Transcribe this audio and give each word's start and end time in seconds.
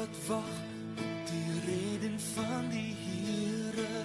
wat 0.00 0.26
wag 0.26 0.52
op 0.96 1.26
die 1.30 1.52
redding 1.66 2.20
van 2.34 2.68
die 2.70 2.94
Here 3.04 4.04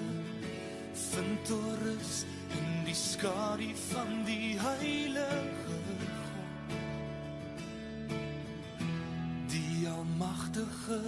vind 0.94 1.50
rus 1.84 2.26
in 2.58 2.84
die 2.86 2.96
skadu 2.96 3.70
van 3.92 4.24
die 4.26 4.60
heilige 4.60 5.54
God. 5.64 6.12
Die 9.48 9.88
almagtige 9.88 11.00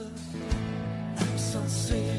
ek 1.25 1.35
sal 1.49 1.67
sê 1.67 2.16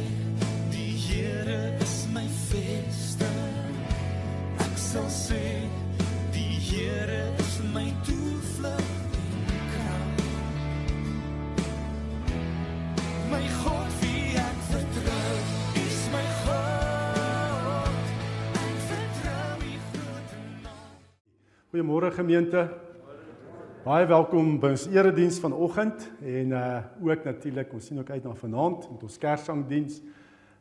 Goeiemôre 21.78 22.10
gemeente. 22.10 22.64
Baie 23.84 24.06
welkom 24.10 24.56
by 24.58 24.72
ons 24.74 24.88
erediens 24.90 25.36
vanoggend 25.38 26.08
en 26.26 26.54
uh 26.58 26.80
ook 27.06 27.22
natuurlik 27.22 27.70
ons 27.70 27.86
sien 27.86 28.00
ook 28.00 28.08
uit 28.10 28.24
na 28.26 28.32
vanaand 28.34 28.88
met 28.90 29.02
ons 29.06 29.18
Kerssangdiens. 29.22 30.00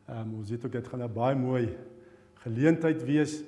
Ehm 0.05 0.19
um, 0.19 0.35
ons 0.37 0.51
weet 0.53 0.65
ook 0.65 0.75
dit 0.75 0.87
gaan 0.87 1.01
'n 1.01 1.13
baie 1.13 1.35
mooi 1.35 1.73
geleentheid 2.43 3.01
wees 3.03 3.41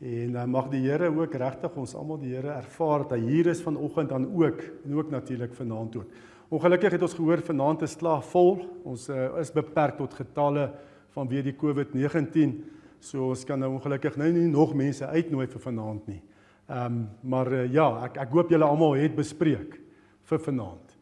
en 0.00 0.36
uh, 0.36 0.44
mag 0.44 0.68
die 0.68 0.82
Here 0.84 1.08
ook 1.08 1.34
regtig 1.34 1.76
ons 1.76 1.94
almal 1.94 2.18
die 2.18 2.34
Here 2.34 2.50
ervaar 2.60 3.08
dat 3.08 3.16
hy 3.16 3.20
hier 3.20 3.46
is 3.46 3.62
vanoggend 3.62 4.08
dan 4.08 4.28
ook 4.28 4.60
en 4.84 4.94
ook 4.94 5.10
natuurlik 5.10 5.54
vanaand 5.54 5.96
ook. 5.96 6.06
Ongelukkig 6.48 6.92
het 6.92 7.02
ons 7.02 7.14
gehoor 7.14 7.40
vanaand 7.40 7.82
is 7.82 7.96
klaar 7.96 8.22
vol. 8.22 8.66
Ons 8.84 9.08
uh, 9.08 9.38
is 9.40 9.52
beperk 9.52 9.96
tot 9.96 10.14
getalle 10.14 10.70
vanweë 11.16 11.42
die 11.42 11.56
COVID-19. 11.56 12.52
So 13.00 13.28
ons 13.28 13.44
kan 13.44 13.58
nou 13.58 13.72
ongelukkig 13.72 14.16
nou 14.16 14.32
nie 14.32 14.46
nog 14.46 14.74
mense 14.74 15.06
uitnooi 15.06 15.46
vir 15.46 15.60
vanaand 15.60 16.06
nie. 16.06 16.22
Ehm 16.66 16.86
um, 16.86 17.08
maar 17.20 17.50
uh, 17.52 17.64
ja, 17.72 17.86
ek 18.06 18.16
ek 18.24 18.30
hoop 18.32 18.52
julle 18.52 18.64
almal 18.64 18.96
het 18.96 19.12
bespreek 19.16 19.76
vir 20.24 20.40
vanaand. 20.40 20.94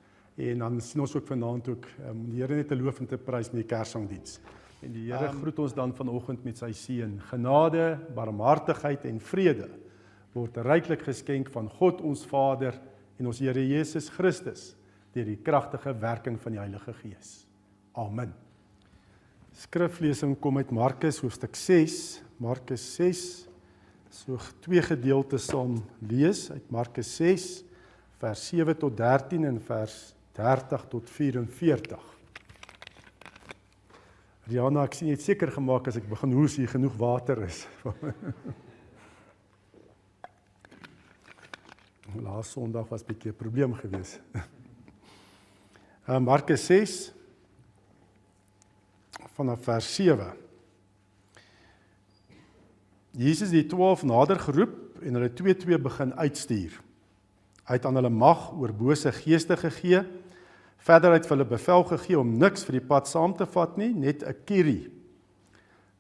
En 0.43 0.65
dan 0.65 0.81
sien 0.83 1.03
ons 1.05 1.15
ook 1.15 1.29
vanaand 1.29 1.69
ook 1.69 1.87
um, 2.09 2.25
die 2.33 2.41
Here 2.41 2.57
net 2.57 2.69
te 2.73 2.77
loof 2.77 2.99
en 3.01 3.07
te 3.07 3.19
prys 3.19 3.53
met 3.53 3.63
die 3.63 3.69
Kersangdiens. 3.71 4.41
En 4.83 4.91
die 4.91 5.05
Here 5.13 5.29
um, 5.31 5.39
groet 5.39 5.61
ons 5.63 5.75
dan 5.77 5.95
vanoggend 5.95 6.43
met 6.45 6.59
sy 6.59 6.73
seën. 6.75 7.15
Genade, 7.31 7.99
barmhartigheid 8.17 9.07
en 9.07 9.21
vrede 9.23 9.69
word 10.33 10.57
ryklik 10.65 11.05
geskenk 11.07 11.53
van 11.53 11.69
God 11.79 12.01
ons 12.01 12.25
Vader 12.27 12.81
en 13.21 13.31
ons 13.31 13.43
Here 13.45 13.63
Jesus 13.63 14.11
Christus 14.11 14.73
deur 15.15 15.29
die 15.29 15.39
kragtige 15.45 15.93
werking 16.01 16.41
van 16.41 16.57
die 16.57 16.63
Heilige 16.63 16.97
Gees. 17.05 17.45
Amen. 17.95 18.33
Skriflesing 19.63 20.35
kom 20.41 20.59
uit 20.59 20.71
Markus 20.73 21.21
hoofstuk 21.23 21.55
6, 21.55 22.23
Markus 22.41 22.87
6 22.97 23.52
so 24.13 24.37
twee 24.61 24.83
gedeeltes 24.85 25.47
saam 25.49 25.79
lees 26.05 26.51
uit 26.53 26.71
Markus 26.71 27.17
6 27.17 27.65
vers 28.21 28.49
7 28.53 28.77
tot 28.79 28.97
13 28.97 29.45
en 29.49 29.61
vers 29.67 30.15
30 30.37 30.85
tot 30.89 31.11
44. 31.11 32.03
Riana, 34.51 34.85
ek 34.85 34.95
sien 34.99 35.09
jy 35.09 35.17
het 35.17 35.25
seker 35.25 35.51
gemaak 35.55 35.89
as 35.89 35.97
ek 36.01 36.09
begin 36.11 36.33
hoes 36.37 36.57
hier 36.61 36.71
genoeg 36.71 36.95
water 37.01 37.41
is. 37.47 37.65
Laas 42.27 42.53
Sondag 42.53 42.87
was 42.93 43.05
bietjie 43.09 43.33
'n 43.33 43.37
probleem 43.41 43.73
geweest. 43.75 44.21
Uh, 46.05 46.21
Markus 46.31 46.67
6 46.69 47.13
vanaf 49.35 49.65
vers 49.65 49.95
7. 49.97 50.52
Jesus 53.12 53.50
het 53.52 53.68
die 53.68 53.68
12 53.68 54.06
nader 54.08 54.39
geroep 54.40 55.02
en 55.05 55.18
hulle 55.18 55.33
twee 55.36 55.55
twee 55.56 55.78
begin 55.78 56.14
uitstuur. 56.17 56.78
Hy 57.68 57.77
het 57.77 57.86
aan 57.86 57.98
hulle 58.00 58.11
mag 58.11 58.50
oor 58.56 58.73
bose 58.73 59.12
geeste 59.12 59.56
gegee. 59.61 60.00
Verder 60.83 61.12
het 61.14 61.28
hulle 61.28 61.45
bevel 61.46 61.84
gegee 61.92 62.18
om 62.18 62.39
niks 62.40 62.64
vir 62.67 62.78
die 62.80 62.86
pad 62.89 63.11
saam 63.11 63.34
te 63.36 63.46
vat 63.46 63.77
nie, 63.77 63.92
net 63.92 64.24
'n 64.24 64.34
kierie. 64.46 64.90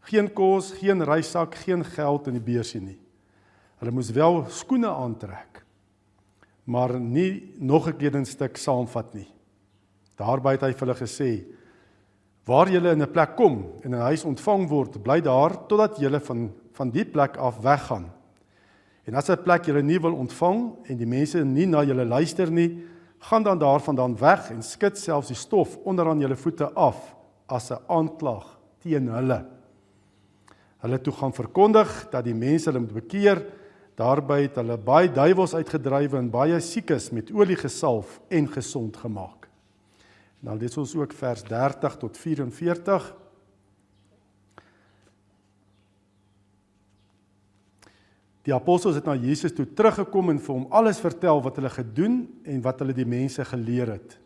Geen 0.08 0.32
kos, 0.32 0.72
geen 0.72 1.04
reissak, 1.04 1.54
geen 1.54 1.84
geld 1.84 2.26
in 2.26 2.34
die 2.34 2.46
beursie 2.52 2.80
nie. 2.80 2.98
Hulle 3.78 3.92
moes 3.92 4.10
wel 4.10 4.46
skoene 4.48 4.88
aantrek, 4.88 5.62
maar 6.64 6.98
nie 6.98 7.54
nog 7.58 7.88
'n 7.88 7.96
kledingstuk 7.96 8.56
saamvat 8.56 9.14
nie. 9.14 9.28
Daarby 10.16 10.50
het 10.50 10.62
hy 10.62 10.72
vir 10.72 10.86
hulle 10.86 10.98
gesê: 10.98 11.44
"Waar 12.46 12.68
julle 12.68 12.92
in 12.92 13.02
'n 13.02 13.12
plek 13.12 13.36
kom 13.36 13.66
en 13.84 13.94
'n 13.94 14.00
huis 14.00 14.24
ontvang 14.24 14.68
word, 14.68 15.02
bly 15.02 15.20
daar 15.20 15.66
totdat 15.68 15.98
julle 15.98 16.20
van 16.20 16.52
van 16.72 16.90
die 16.90 17.04
plek 17.04 17.36
af 17.36 17.60
weggaan. 17.62 18.10
En 19.04 19.14
as 19.14 19.30
'n 19.30 19.42
plek 19.42 19.64
julle 19.66 19.82
nie 19.82 20.00
wil 20.00 20.14
ontvang 20.14 20.74
en 20.88 20.96
die 20.96 21.06
mense 21.06 21.44
nie 21.44 21.66
na 21.66 21.82
julle 21.84 22.04
luister 22.04 22.50
nie, 22.50 22.84
gaan 23.18 23.42
dan 23.42 23.58
daarvandaan 23.58 24.16
weg 24.18 24.50
en 24.50 24.62
skud 24.62 24.98
selfs 24.98 25.28
die 25.28 25.36
stof 25.36 25.76
onder 25.84 26.08
aan 26.08 26.20
julle 26.20 26.36
voete 26.36 26.72
af 26.74 27.14
as 27.46 27.70
'n 27.70 27.82
aanklag 27.88 28.58
teen 28.78 29.08
hulle. 29.08 29.44
Hulle 30.82 31.00
toe 31.00 31.12
gaan 31.12 31.32
verkondig 31.32 32.08
dat 32.10 32.24
die 32.24 32.34
mense 32.34 32.70
hulle 32.70 32.80
moet 32.80 32.92
bekeer. 32.92 33.44
Daarby 33.94 34.42
het 34.42 34.54
hulle 34.54 34.76
baie 34.78 35.12
duiwels 35.12 35.54
uitgedryf 35.54 36.12
en 36.12 36.30
baie 36.30 36.60
siekes 36.60 37.10
met 37.10 37.30
olie 37.30 37.56
gesalf 37.56 38.20
en 38.28 38.48
gesond 38.48 38.96
gemaak. 38.96 39.48
Nou 40.40 40.58
lees 40.58 40.76
ons 40.76 40.94
ook 40.98 41.12
vers 41.12 41.42
30 41.46 41.96
tot 41.96 42.18
44. 42.18 43.14
Die 48.42 48.54
apostels 48.54 48.96
het 48.98 49.06
na 49.06 49.14
Jesus 49.14 49.54
toe 49.54 49.66
teruggekom 49.66 50.32
en 50.32 50.40
vir 50.42 50.54
hom 50.56 50.66
alles 50.74 50.98
vertel 51.02 51.42
wat 51.44 51.60
hulle 51.60 51.70
gedoen 51.70 52.16
en 52.42 52.62
wat 52.64 52.82
hulle 52.82 52.96
die 52.96 53.06
mense 53.06 53.44
geleer 53.46 53.94
het. 53.94 54.16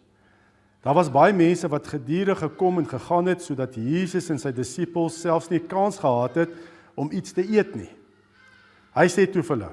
Daar 0.87 0.97
was 0.97 1.11
baie 1.13 1.35
mense 1.37 1.69
wat 1.69 1.89
gedurig 1.91 2.39
gekom 2.39 2.79
en 2.79 2.89
gegaan 2.89 3.29
het 3.29 3.43
sodat 3.43 3.75
Jesus 3.75 4.31
en 4.31 4.39
sy 4.41 4.53
disippels 4.55 5.19
selfs 5.21 5.51
nie 5.51 5.61
kans 5.61 5.99
gehad 6.01 6.39
het 6.45 6.57
om 6.97 7.11
iets 7.13 7.35
te 7.37 7.45
eet 7.45 7.75
nie. 7.77 7.91
Hy 8.97 9.07
sê 9.13 9.27
toe 9.29 9.43
vir 9.43 9.57
hulle: 9.57 9.71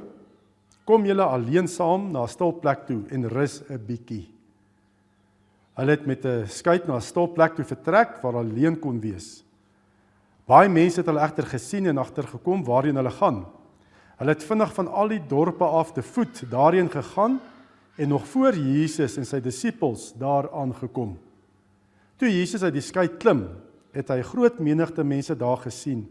"Kom 0.83 1.05
julle 1.05 1.23
alleen 1.23 1.67
saam 1.67 2.11
na 2.11 2.23
'n 2.23 2.27
stil 2.27 2.51
plek 2.51 2.87
toe 2.87 3.03
en 3.11 3.29
rus 3.29 3.61
'n 3.69 3.77
bietjie." 3.77 4.27
Hulle 5.77 5.91
het 5.91 6.05
met 6.05 6.25
'n 6.25 6.47
skuit 6.47 6.87
na 6.87 6.95
'n 6.95 7.01
stopplek 7.01 7.55
toe 7.55 7.65
vertrek 7.65 8.21
waar 8.21 8.33
hulle 8.33 8.49
alleen 8.49 8.79
kon 8.79 8.99
wees. 8.99 9.43
Baie 10.45 10.69
mense 10.69 10.99
het 10.99 11.05
hulle 11.05 11.21
egter 11.21 11.45
gesien 11.45 11.87
en 11.87 11.97
agtergekom 11.97 12.63
waarheen 12.63 12.95
hulle 12.95 13.11
gaan. 13.11 13.45
Hulle 14.23 14.37
het 14.37 14.43
vinnig 14.47 14.69
van 14.71 14.87
al 14.87 15.09
die 15.11 15.19
dorpe 15.27 15.67
af 15.67 15.89
te 15.91 15.99
voet 15.99 16.45
daarheen 16.47 16.87
gegaan 16.87 17.41
en 17.99 18.07
nog 18.07 18.23
voor 18.31 18.55
Jesus 18.55 19.17
en 19.19 19.25
sy 19.27 19.41
disippels 19.43 20.13
daar 20.15 20.47
aangekom. 20.55 21.17
Toe 22.15 22.29
Jesus 22.31 22.63
uit 22.63 22.77
die 22.77 22.83
skei 22.85 23.09
klim, 23.19 23.41
het 23.91 24.13
hy 24.13 24.21
groot 24.23 24.61
menigte 24.63 25.03
mense 25.03 25.35
daar 25.35 25.59
gesien 25.65 26.05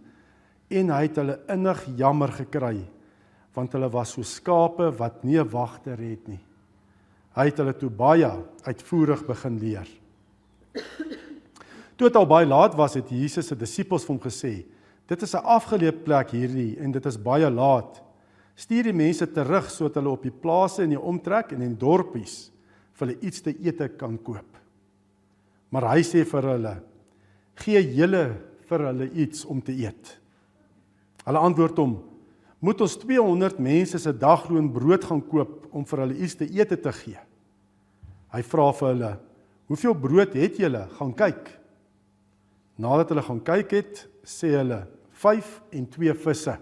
en 0.68 0.92
hy 0.92 1.00
het 1.06 1.22
hulle 1.22 1.38
innig 1.54 1.80
jammer 1.96 2.34
gekry 2.36 2.82
want 3.56 3.72
hulle 3.72 3.88
was 3.96 4.12
so 4.12 4.20
skape 4.28 4.90
wat 5.00 5.24
nie 5.24 5.40
'n 5.40 5.48
wagter 5.48 5.96
het 5.96 6.28
nie. 6.28 6.40
Hy 7.32 7.46
het 7.48 7.56
hulle 7.56 7.72
toe 7.72 7.90
baie 7.90 8.28
uitvoerig 8.64 9.24
begin 9.26 9.58
leer. 9.58 9.88
Toe 11.96 12.08
dit 12.08 12.16
al 12.16 12.26
baie 12.26 12.46
laat 12.46 12.74
was, 12.74 12.94
het 12.94 13.08
Jesus 13.08 13.46
se 13.46 13.56
disippels 13.56 14.04
vir 14.04 14.14
hom 14.14 14.20
gesê: 14.20 14.64
"Dit 15.12 15.22
is 15.26 15.34
'n 15.36 15.44
afgeleë 15.44 16.04
plek 16.04 16.30
hierdie 16.32 16.78
en 16.80 16.92
dit 16.92 17.06
is 17.06 17.18
baie 17.20 17.50
laat. 17.50 18.00
Stuur 18.56 18.84
die 18.88 18.96
mense 18.96 19.26
terug 19.26 19.68
sodat 19.70 19.98
hulle 20.00 20.10
op 20.10 20.22
die 20.22 20.32
plase 20.32 20.82
in 20.82 20.94
die 20.94 21.00
omtrek 21.00 21.52
en 21.52 21.62
in 21.62 21.76
dorpies 21.76 22.50
vir 22.92 23.06
hulle 23.06 23.20
iets 23.20 23.42
te 23.42 23.52
eet 23.60 23.98
kan 23.98 24.16
koop." 24.18 24.56
Maar 25.70 25.96
hy 25.96 26.00
sê 26.00 26.24
vir 26.24 26.42
hulle: 26.42 26.82
"Gee 27.56 27.82
julle 27.94 28.36
vir 28.68 28.78
hulle 28.78 29.10
iets 29.12 29.44
om 29.44 29.60
te 29.60 29.72
eet." 29.72 30.18
Hulle 31.26 31.38
antwoord 31.38 31.76
hom: 31.76 32.02
moet 32.62 32.80
ons 32.80 32.94
200 32.96 33.58
mense 33.58 33.98
se 33.98 34.12
dagloon 34.14 34.70
brood 34.72 35.04
gaan 35.04 35.22
koop 35.26 35.66
om 35.74 35.84
vir 35.84 36.04
hulle 36.04 36.18
iets 36.22 36.36
te 36.38 36.46
eet 36.46 36.70
te 36.70 36.92
gee. 36.94 37.18
Hy 38.32 38.42
vra 38.42 38.72
vir 38.72 38.88
hulle: 38.88 39.18
"Hoeveel 39.66 39.94
brood 39.94 40.34
het 40.34 40.56
julle? 40.56 40.86
Gaan 40.98 41.14
kyk." 41.14 41.58
Nadat 42.78 43.08
hulle 43.08 43.22
gaan 43.22 43.40
kyk 43.40 43.70
het, 43.70 44.08
sê 44.22 44.54
hulle: 44.56 44.86
"5 45.22 45.60
en 45.70 45.88
2 45.88 46.14
visse." 46.14 46.58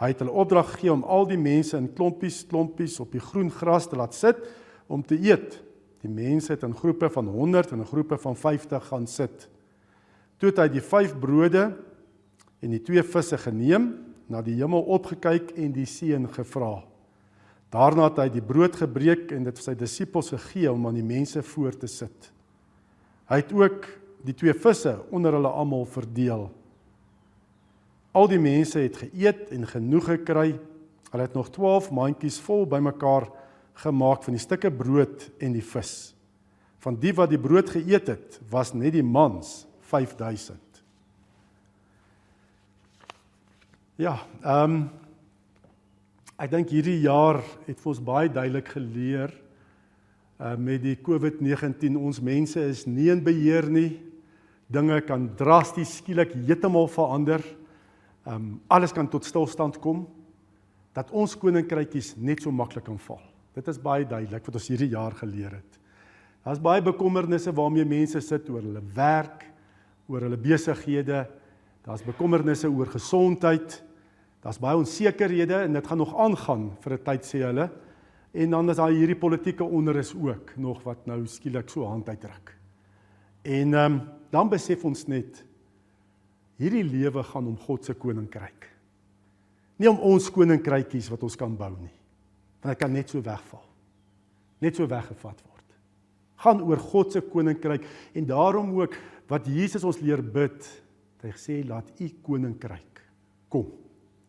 Hy 0.00 0.08
het 0.14 0.22
hulle 0.22 0.32
opdrag 0.32 0.70
gegee 0.74 0.92
om 0.92 1.02
al 1.04 1.26
die 1.28 1.38
mense 1.38 1.76
in 1.76 1.90
klompies 1.92 2.46
klompies 2.48 2.96
op 3.02 3.12
die 3.12 3.20
groen 3.20 3.50
gras 3.52 3.88
te 3.88 3.98
laat 4.00 4.16
sit 4.16 4.38
om 4.88 5.02
te 5.04 5.18
eet. 5.20 5.58
Die 6.00 6.08
mense 6.08 6.54
het 6.54 6.64
in 6.64 6.76
groepe 6.76 7.10
van 7.12 7.26
100 7.28 7.74
en 7.74 7.82
in 7.84 7.90
groepe 7.90 8.16
van 8.18 8.36
50 8.36 8.86
gaan 8.88 9.06
sit. 9.06 9.48
Toe 10.40 10.48
het 10.48 10.62
hy 10.62 10.68
die 10.72 10.84
5 10.84 11.18
brode 11.20 11.66
en 12.64 12.72
die 12.72 12.80
2 12.80 13.04
visse 13.12 13.36
geneem 13.38 13.90
na 14.30 14.40
die 14.46 14.56
hemel 14.56 14.86
opgekyk 14.96 15.52
en 15.60 15.74
die 15.74 15.88
seën 15.88 16.24
gevra. 16.32 16.78
Daarna 17.70 18.08
het 18.08 18.22
hy 18.24 18.28
die 18.32 18.44
brood 18.44 18.78
gebreek 18.80 19.34
en 19.36 19.44
dit 19.46 19.58
vir 19.60 19.66
sy 19.68 19.74
disippels 19.78 20.32
gegee 20.32 20.70
om 20.72 20.88
aan 20.88 20.96
die 20.96 21.06
mense 21.06 21.42
voor 21.52 21.76
te 21.76 21.90
sit. 21.90 22.30
Hy 23.30 23.42
het 23.42 23.52
ook 23.54 23.84
die 24.26 24.34
twee 24.34 24.54
visse 24.56 24.96
onder 25.12 25.36
hulle 25.36 25.52
almal 25.52 25.84
verdeel. 25.86 26.48
Al 28.12 28.26
die 28.30 28.40
mense 28.42 28.80
het 28.82 28.96
geëet 29.04 29.52
en 29.54 29.66
genoeg 29.70 30.08
gekry. 30.14 30.48
Hulle 31.10 31.26
het 31.26 31.34
nog 31.34 31.50
12 31.54 31.90
mandjies 31.94 32.40
vol 32.42 32.66
bymekaar 32.70 33.28
gemaak 33.82 34.24
van 34.26 34.34
die 34.36 34.42
stukke 34.42 34.70
brood 34.70 35.28
en 35.38 35.54
die 35.54 35.64
vis. 35.64 36.12
Van 36.80 36.96
die 37.00 37.12
wat 37.14 37.30
die 37.30 37.40
brood 37.40 37.70
geëet 37.70 38.08
het, 38.08 38.40
was 38.50 38.72
net 38.74 38.94
die 38.96 39.04
mans 39.04 39.64
5000. 39.90 40.58
Ja, 44.00 44.16
ehm 44.40 44.80
um, 44.80 44.82
ek 46.40 46.48
dink 46.54 46.70
hierdie 46.72 47.02
jaar 47.02 47.36
het 47.66 47.76
vir 47.82 47.90
ons 47.90 47.98
baie 48.00 48.30
duidelik 48.32 48.70
geleer 48.72 49.34
uh 50.40 50.54
met 50.56 50.80
die 50.80 50.94
COVID-19 50.96 51.98
ons 52.00 52.22
mense 52.24 52.62
is 52.64 52.86
nie 52.88 53.10
in 53.12 53.20
beheer 53.20 53.68
nie. 53.68 54.00
Dinge 54.72 55.02
kan 55.04 55.26
drasties 55.36 55.98
skielik 55.98 56.32
heeltemal 56.32 56.88
verander. 56.88 57.44
Ehm 58.26 58.34
um, 58.34 58.60
alles 58.68 58.92
kan 58.92 59.08
tot 59.08 59.24
stilstand 59.24 59.78
kom 59.80 60.06
dat 60.92 61.10
ons 61.10 61.36
koninkrykies 61.38 62.16
net 62.16 62.42
so 62.42 62.50
maklik 62.50 62.84
kan 62.84 62.98
val. 62.98 63.20
Dit 63.54 63.68
is 63.68 63.78
baie 63.78 64.04
duidelik 64.04 64.44
wat 64.46 64.54
ons 64.54 64.68
hierdie 64.68 64.90
jaar 64.92 65.14
geleer 65.16 65.54
het. 65.56 65.78
Daar's 66.44 66.60
baie 66.62 66.82
bekommernisse 66.82 67.52
waarmee 67.52 67.84
mense 67.84 68.20
sit 68.20 68.48
oor 68.50 68.62
hulle 68.62 68.82
werk, 68.94 69.44
oor 70.08 70.24
hulle 70.26 70.38
besighede. 70.40 71.26
Daar's 71.84 72.04
bekommernisse 72.04 72.68
oor 72.68 72.88
gesondheid. 72.92 73.82
Daar's 74.40 74.60
baie 74.60 74.76
onsekerhede 74.76 75.64
en 75.66 75.76
dit 75.76 75.86
gaan 75.86 76.00
nog 76.00 76.16
aangaan 76.16 76.70
vir 76.80 76.92
'n 76.92 77.04
tyd 77.04 77.24
sê 77.24 77.38
hulle. 77.44 77.70
En 78.32 78.50
dan 78.50 78.70
is 78.70 78.76
daar 78.76 78.90
hierdie 78.90 79.18
politieke 79.18 79.64
onrus 79.64 80.14
ook 80.14 80.56
nog 80.56 80.82
wat 80.82 81.06
nou 81.06 81.26
skielik 81.26 81.68
so 81.68 81.84
hand 81.84 82.08
uitdruk. 82.08 82.56
En 83.42 83.74
ehm 83.74 83.92
um, 83.92 84.00
dan 84.30 84.48
besef 84.48 84.84
ons 84.84 85.06
net 85.06 85.44
hierdie 86.60 86.84
lewe 86.84 87.24
gaan 87.24 87.48
om 87.48 87.56
God 87.56 87.88
se 87.88 87.96
koninkryk. 87.96 88.68
Nie 89.80 89.88
om 89.88 90.00
ons 90.10 90.28
koninkrykies 90.32 91.08
wat 91.12 91.24
ons 91.24 91.38
kan 91.40 91.54
bou 91.56 91.72
nie. 91.78 91.94
Want 92.60 92.74
dit 92.74 92.82
kan 92.82 92.92
net 92.92 93.08
so 93.08 93.22
wegval. 93.24 93.64
Net 94.60 94.76
so 94.76 94.88
weggevat 94.88 95.40
word. 95.46 95.78
Gaan 96.44 96.60
oor 96.64 96.80
God 96.92 97.16
se 97.16 97.24
koninkryk 97.24 97.86
en 98.16 98.28
daarom 98.28 98.74
ook 98.76 98.96
wat 99.30 99.48
Jesus 99.48 99.84
ons 99.86 100.00
leer 100.04 100.20
bid, 100.20 100.60
hy 101.20 101.32
sê 101.36 101.60
laat 101.64 101.88
u 102.00 102.08
koninkryk 102.24 103.02
kom. 103.52 103.66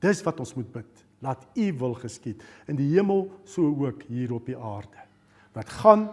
Dis 0.01 0.23
wat 0.25 0.39
ons 0.43 0.55
moet 0.57 0.71
bid. 0.73 1.05
Laat 1.21 1.43
U 1.53 1.67
wil 1.77 1.93
geskied 2.01 2.41
in 2.71 2.79
die 2.79 2.89
hemel 2.95 3.27
so 3.45 3.67
ook 3.85 4.07
hier 4.09 4.33
op 4.33 4.47
die 4.49 4.57
aarde. 4.57 5.03
Wat 5.53 5.69
gaan 5.81 6.07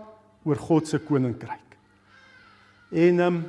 oor 0.44 0.60
God 0.60 0.88
se 0.88 1.00
koninkryk. 1.00 1.78
En 2.92 3.20
ehm 3.20 3.38
um, 3.38 3.40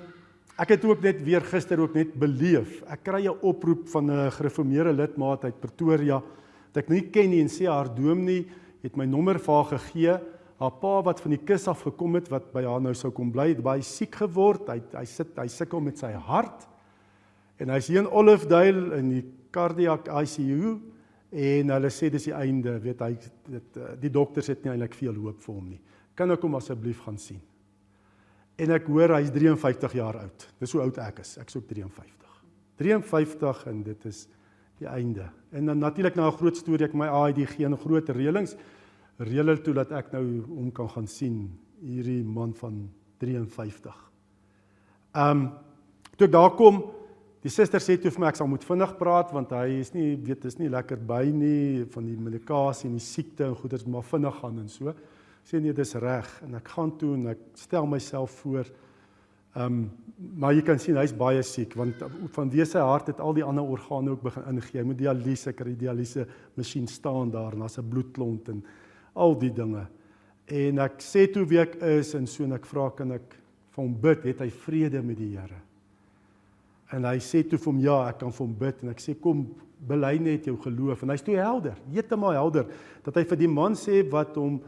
ek 0.60 0.76
het 0.76 0.86
ook 0.86 1.02
net 1.04 1.22
weer 1.24 1.44
gister 1.48 1.80
ook 1.80 1.96
net 1.96 2.12
beleef. 2.20 2.82
Ek 2.92 3.04
kry 3.04 3.28
'n 3.28 3.40
oproep 3.42 3.88
van 3.90 4.12
'n 4.12 4.32
gereformeerde 4.32 4.94
lidmaat 4.94 5.44
uit 5.44 5.60
Pretoria 5.60 6.22
wat 6.70 6.78
ek 6.78 6.90
nie 6.90 7.10
ken 7.10 7.30
nie 7.30 7.42
en 7.42 7.48
sê 7.48 7.66
haar 7.66 7.96
dominee 7.96 8.46
het 8.84 8.96
my 8.96 9.06
nommer 9.06 9.40
vir 9.40 9.54
haar 9.54 9.80
gegee. 9.80 10.20
Haar 10.60 10.72
pa 10.72 11.02
wat 11.02 11.22
van 11.22 11.32
die 11.32 11.46
kus 11.46 11.68
af 11.68 11.82
gekom 11.82 12.16
het 12.16 12.30
wat 12.30 12.52
by 12.54 12.64
haar 12.64 12.82
nou 12.82 12.94
sou 12.94 13.12
kom 13.12 13.32
bly, 13.32 13.50
het 13.50 13.64
baie 13.64 13.82
siek 13.82 14.16
geword. 14.16 14.68
Hy 14.68 14.82
hy 14.94 15.06
sit 15.06 15.38
hy 15.38 15.48
sukkel 15.48 15.82
met 15.82 15.98
sy 15.98 16.12
hart. 16.12 16.68
En 17.60 17.70
hy's 17.70 17.88
hier 17.88 18.00
in 18.00 18.12
Olivedale 18.12 18.98
in 18.98 19.10
die 19.10 19.26
cardiac 19.52 20.08
ICU 20.08 20.80
en 21.32 21.70
hulle 21.70 21.90
sê 21.90 22.10
dis 22.10 22.24
die 22.24 22.34
einde, 22.34 22.80
weet 22.80 23.02
hy 23.02 23.14
dit 23.48 23.78
eh, 23.78 23.96
die 24.02 24.10
dokters 24.10 24.48
het 24.48 24.64
nie 24.64 24.72
eintlik 24.72 24.96
veel 24.98 25.16
hoop 25.16 25.42
vir 25.42 25.56
hom 25.56 25.70
nie. 25.70 25.80
Kan 26.16 26.32
ek 26.32 26.42
hom 26.42 26.56
asseblief 26.56 27.04
gaan 27.06 27.18
sien? 27.18 27.42
En 28.60 28.74
ek 28.76 28.90
hoor 28.92 29.16
hy's 29.16 29.32
53 29.32 29.96
jaar 30.00 30.20
oud. 30.20 30.48
Dis 30.60 30.74
hoe 30.76 30.82
oud 30.84 31.00
ek 31.04 31.22
is. 31.24 31.38
Ek's 31.40 31.56
ook 31.56 31.68
53. 31.70 32.36
53 32.82 33.64
en 33.72 33.84
dit 33.84 34.06
is 34.10 34.26
die 34.80 34.88
einde. 34.88 35.30
En 35.52 35.72
dan 35.72 35.80
natuurlik 35.80 36.16
nou 36.16 36.28
'n 36.28 36.38
groot 36.38 36.58
storie 36.58 36.86
ek 36.88 36.94
my 36.94 37.08
AID 37.08 37.48
geen 37.56 37.78
groot 37.78 38.10
reëlings 38.10 38.56
reël 39.18 39.62
toe 39.62 39.74
dat 39.74 39.92
ek 39.92 40.12
nou 40.12 40.42
hom 40.48 40.72
kan 40.72 40.90
gaan 40.90 41.08
sien 41.08 41.60
hierdie 41.82 42.24
man 42.24 42.54
van 42.54 42.90
53. 43.18 43.96
Ehm 45.16 45.38
um, 45.38 45.52
toe 46.16 46.28
ek 46.28 46.32
daar 46.32 46.56
kom 46.56 47.00
Die 47.40 47.52
suster 47.52 47.80
sê 47.80 47.96
toe 47.96 48.12
vir 48.12 48.20
my 48.20 48.30
ek 48.34 48.36
sal 48.36 48.50
moet 48.52 48.66
vinnig 48.68 48.98
praat 49.00 49.30
want 49.32 49.54
hy 49.56 49.78
is 49.80 49.94
nie 49.96 50.18
weet 50.28 50.44
is 50.50 50.58
nie 50.60 50.68
lekker 50.68 51.00
by 51.08 51.22
nie 51.32 51.86
van 51.94 52.10
die 52.10 52.18
medikasie 52.20 52.90
en 52.90 52.98
die 52.98 53.04
siekte 53.04 53.46
en 53.48 53.56
goeders 53.56 53.86
maar 53.88 54.04
vinnig 54.04 54.42
gaan 54.42 54.58
en 54.60 54.68
so. 54.68 54.92
Sê 55.48 55.62
nee, 55.62 55.74
dis 55.74 55.96
reg 55.96 56.28
en 56.46 56.56
ek 56.60 56.68
gaan 56.76 56.92
toe 56.98 57.16
en 57.16 57.34
ek 57.34 57.42
stel 57.58 57.88
myself 57.90 58.32
voor. 58.44 58.70
Ehm 59.56 59.66
um, 59.66 59.90
maar 60.20 60.52
jy 60.52 60.66
kan 60.68 60.80
sien 60.84 60.98
hy's 61.00 61.14
baie 61.16 61.40
siek 61.48 61.78
want 61.80 62.02
van 62.36 62.50
sy 62.52 62.82
hart 62.84 63.08
het 63.08 63.22
al 63.24 63.34
die 63.38 63.44
ander 63.44 63.64
organe 63.64 64.12
ook 64.12 64.22
begin 64.22 64.50
ingee. 64.52 64.82
Hy 64.82 64.84
moet 64.84 64.98
dialyse 65.00 65.54
kry, 65.54 65.72
die 65.72 65.86
dialyse 65.86 66.26
masjien 66.58 66.88
staan 66.88 67.32
daar 67.32 67.54
en 67.54 67.60
daar's 67.60 67.80
'n 67.80 67.90
bloedklont 67.90 68.50
en 68.50 68.64
al 69.16 69.40
die 69.40 69.54
dinge. 69.54 69.88
En 70.48 70.80
ek 70.80 71.00
sê 71.00 71.28
toe 71.32 71.46
wie 71.46 71.60
ek 71.60 71.76
is 71.82 72.16
en 72.16 72.28
so 72.28 72.44
en 72.44 72.54
ek 72.54 72.66
vra 72.66 72.90
kan 72.90 73.12
ek 73.12 73.36
vir 73.72 73.84
hom 73.84 73.96
bid, 74.02 74.24
het 74.24 74.40
hy 74.40 74.50
vrede 74.50 75.02
met 75.02 75.18
die 75.18 75.38
Here? 75.38 75.62
En 76.92 77.06
hy 77.06 77.20
sê 77.20 77.44
toe 77.48 77.58
vir 77.58 77.72
hom 77.72 77.80
ja, 77.80 78.10
ek 78.10 78.20
kan 78.20 78.32
vir 78.32 78.46
hom 78.46 78.56
bid 78.60 78.84
en 78.84 78.90
ek 78.90 79.00
sê 79.00 79.14
kom 79.22 79.46
bely 79.88 80.18
net 80.20 80.46
jou 80.50 80.58
geloof 80.58 81.04
en 81.04 81.10
hy's 81.14 81.24
toe 81.24 81.38
helder, 81.38 81.78
heeltemal 81.94 82.34
helder 82.36 82.66
dat 83.06 83.16
hy 83.16 83.24
vir 83.24 83.38
die 83.38 83.48
man 83.48 83.78
sê 83.80 84.02
wat 84.12 84.36
hom 84.36 84.60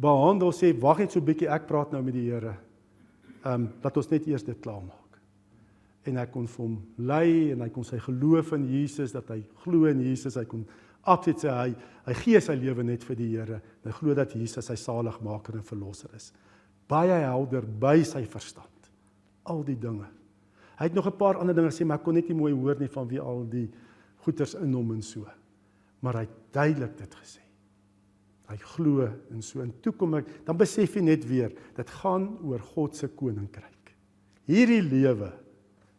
behandel 0.00 0.52
sê 0.52 0.72
wag 0.80 0.98
net 0.98 1.12
so 1.12 1.20
'n 1.20 1.26
bietjie 1.26 1.48
ek 1.48 1.66
praat 1.66 1.92
nou 1.92 2.02
met 2.02 2.14
die 2.14 2.30
Here. 2.30 2.56
Ehm 3.44 3.54
um, 3.54 3.68
dat 3.82 3.96
ons 3.96 4.10
net 4.10 4.26
eers 4.26 4.44
dit 4.44 4.60
klaar 4.60 4.82
maak. 4.82 5.20
En 6.04 6.16
hy 6.16 6.26
kon 6.26 6.46
vir 6.46 6.64
hom 6.64 6.78
lei 6.98 7.52
en 7.52 7.60
hy 7.60 7.68
kon 7.68 7.84
sy 7.84 7.98
geloof 7.98 8.52
in 8.52 8.66
Jesus 8.68 9.12
dat 9.12 9.28
hy 9.28 9.42
glo 9.64 9.84
in 9.86 10.00
Jesus, 10.00 10.36
hy 10.36 10.44
kon 10.44 10.66
absoluut 11.02 11.38
sê 11.38 11.48
hy 11.48 11.74
hy 12.06 12.14
gee 12.14 12.40
sy 12.40 12.54
lewe 12.54 12.82
net 12.82 13.04
vir 13.04 13.16
die 13.16 13.36
Here. 13.36 13.60
Hy 13.84 13.90
glo 13.90 14.14
dat 14.14 14.32
Jesus 14.32 14.66
sy 14.66 14.74
saligmaker 14.74 15.54
en 15.54 15.62
verlosser 15.62 16.10
is. 16.14 16.32
Baie 16.88 17.24
helder 17.24 17.62
by 17.62 18.02
sy 18.02 18.24
verstand. 18.26 18.70
Al 19.44 19.62
die 19.62 19.76
dinge 19.76 20.08
Hy 20.74 20.88
het 20.88 20.94
nog 20.94 21.06
'n 21.06 21.16
paar 21.16 21.38
ander 21.38 21.54
dinge 21.54 21.70
gesê, 21.70 21.84
maar 21.84 21.98
ek 21.98 22.04
kon 22.04 22.14
net 22.14 22.28
nie 22.28 22.36
mooi 22.36 22.52
hoor 22.52 22.76
nie 22.78 22.88
van 22.88 23.08
wie 23.08 23.20
al 23.20 23.46
die 23.48 23.70
goeters 24.16 24.54
in 24.54 24.72
hom 24.72 24.92
en 24.92 25.02
so. 25.02 25.26
Maar 26.00 26.14
hy 26.14 26.20
het 26.20 26.36
duidelik 26.52 26.98
dit 26.98 27.14
gesê. 27.14 27.43
Hy 28.50 28.56
glo 28.60 29.06
en 29.32 29.42
so 29.42 29.62
en 29.64 29.72
toe 29.82 29.94
kom 29.96 30.18
ek, 30.18 30.28
dan 30.44 30.58
besef 30.60 30.98
jy 30.98 31.02
net 31.06 31.24
weer, 31.24 31.54
dit 31.76 31.92
gaan 32.02 32.28
oor 32.44 32.60
God 32.74 32.96
se 32.98 33.08
koninkryk. 33.08 33.94
Hierdie 34.44 34.82
lewe 34.84 35.30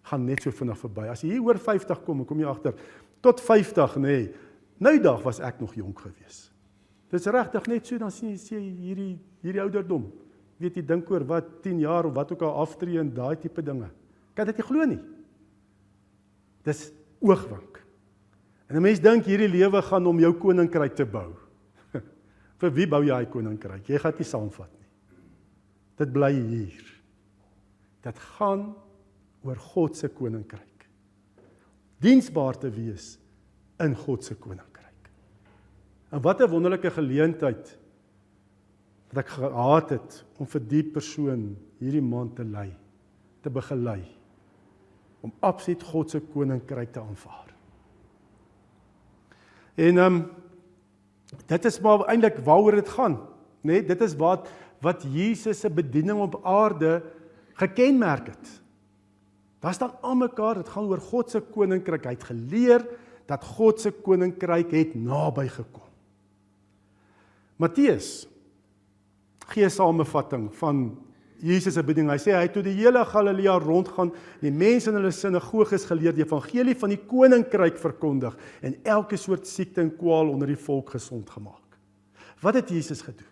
gaan 0.06 0.26
net 0.28 0.44
so 0.46 0.54
vinnig 0.54 0.78
verby. 0.78 1.08
As 1.10 1.24
jy 1.26 1.34
hier 1.34 1.46
oor 1.46 1.58
50 1.58 2.04
kom, 2.06 2.22
kom 2.30 2.42
jy 2.42 2.50
agter 2.50 2.76
tot 3.26 3.42
50 3.42 3.96
nê. 3.98 4.18
Nee, 4.18 4.28
nou 4.78 4.94
dag 5.02 5.24
was 5.26 5.40
ek 5.42 5.58
nog 5.64 5.74
jonk 5.74 6.04
geweest. 6.06 6.52
Dis 7.14 7.26
regtig 7.32 7.70
net 7.72 7.88
so 7.88 7.98
dan 8.02 8.14
sien 8.14 8.34
jy 8.34 8.40
sê 8.42 8.60
hierdie 8.60 9.16
hierdie 9.46 9.64
ouderdom. 9.64 10.10
Weet 10.62 10.78
jy 10.80 10.84
dink 10.88 11.10
oor 11.12 11.26
wat 11.28 11.48
10 11.64 11.82
jaar 11.84 12.08
of 12.10 12.16
wat 12.16 12.32
ook 12.34 12.44
al 12.46 12.62
aftree 12.64 13.00
en 13.02 13.10
daai 13.14 13.36
tipe 13.40 13.64
dinge. 13.66 13.90
Kan 14.36 14.50
dit 14.50 14.60
nie 14.60 14.68
glo 14.68 14.86
nie. 14.90 15.02
Dis 16.66 16.90
oogwink. 17.22 17.82
En 18.70 18.78
'n 18.78 18.82
mens 18.82 19.00
dink 19.00 19.26
hierdie 19.26 19.50
lewe 19.50 19.82
gaan 19.82 20.06
om 20.08 20.20
jou 20.20 20.34
koninkryk 20.34 20.96
te 20.96 21.06
bou. 21.06 21.45
Vir 22.62 22.72
wie 22.76 22.88
bou 22.88 23.02
jy 23.04 23.16
hy 23.20 23.28
koninkryk? 23.32 23.90
Jy 23.90 24.00
gaan 24.00 24.16
dit 24.16 24.24
nie 24.24 24.30
saamvat 24.30 24.72
nie. 24.72 24.90
Dit 26.00 26.14
bly 26.16 26.32
hier. 26.34 26.86
Dit 28.06 28.22
gaan 28.38 28.70
oor 29.46 29.60
God 29.74 29.98
se 29.98 30.10
koninkryk. 30.14 30.88
Diensbaar 32.04 32.60
te 32.60 32.72
wees 32.74 33.16
in 33.84 33.96
God 34.06 34.24
se 34.24 34.36
koninkryk. 34.40 35.12
En 36.12 36.22
wat 36.22 36.42
'n 36.42 36.50
wonderlike 36.50 36.92
geleentheid 36.92 37.78
wat 39.10 39.18
ek 39.18 39.30
gehad 39.30 39.90
het 39.90 40.26
om 40.40 40.48
vir 40.48 40.62
die 40.62 40.84
persoon 40.84 41.56
hierdie 41.80 42.02
man 42.02 42.34
te 42.36 42.44
lei, 42.44 42.72
te 43.42 43.50
begelei 43.50 44.04
om 45.22 45.32
absoluut 45.40 45.84
God 45.84 46.10
se 46.10 46.20
koninkryk 46.20 46.92
te 46.92 47.00
aanvaar. 47.00 47.54
En 49.76 49.98
ehm 49.98 50.16
um, 50.16 50.26
dit 51.46 51.66
is 51.66 51.80
maar 51.80 52.06
eintlik 52.12 52.38
waaroor 52.46 52.80
dit 52.82 52.90
gaan, 52.90 53.18
nê? 53.62 53.80
Nee, 53.80 53.86
dit 53.86 54.02
is 54.02 54.16
wat 54.16 54.50
wat 54.84 55.06
Jesus 55.10 55.60
se 55.64 55.70
bediening 55.70 56.20
op 56.22 56.36
aarde 56.46 57.00
gekenmerk 57.58 58.28
het. 58.28 58.50
Was 59.64 59.80
dan 59.82 59.96
almekaar, 60.06 60.60
dit 60.62 60.70
gaan 60.70 60.86
oor 60.92 61.02
God 61.02 61.32
se 61.32 61.42
koninkryk. 61.42 62.06
Hy 62.06 62.14
het 62.14 62.28
geleer 62.28 62.86
dat 63.26 63.44
God 63.56 63.82
se 63.82 63.90
koninkryk 63.90 64.74
het 64.76 64.94
naby 64.94 65.48
gekom. 65.50 65.90
Matteus 67.58 68.28
gee 69.48 69.66
'n 69.66 69.70
samevatting 69.70 70.54
van 70.56 70.98
Jesus 71.46 71.76
se 71.78 71.84
bediening. 71.86 72.14
Hy 72.16 72.22
sê 72.22 72.34
hy 72.34 72.46
het 72.48 72.56
toe 72.56 72.64
die 72.66 72.74
hele 72.80 73.04
Galilea 73.06 73.60
rondgaan, 73.62 74.12
die 74.42 74.54
mense 74.54 74.90
in 74.90 74.98
hulle 74.98 75.12
sinagoges 75.14 75.86
geleer, 75.90 76.16
die 76.16 76.26
evangelie 76.26 76.74
van 76.80 76.94
die 76.94 77.02
koninkryk 77.06 77.78
verkondig 77.82 78.34
en 78.66 78.78
elke 78.96 79.20
soort 79.22 79.46
siekte 79.50 79.84
en 79.84 79.94
kwaal 80.00 80.34
onder 80.34 80.50
die 80.50 80.60
volk 80.60 80.96
gesond 80.96 81.30
gemaak. 81.30 81.78
Wat 82.42 82.58
het 82.58 82.74
Jesus 82.74 83.04
gedoen? 83.06 83.30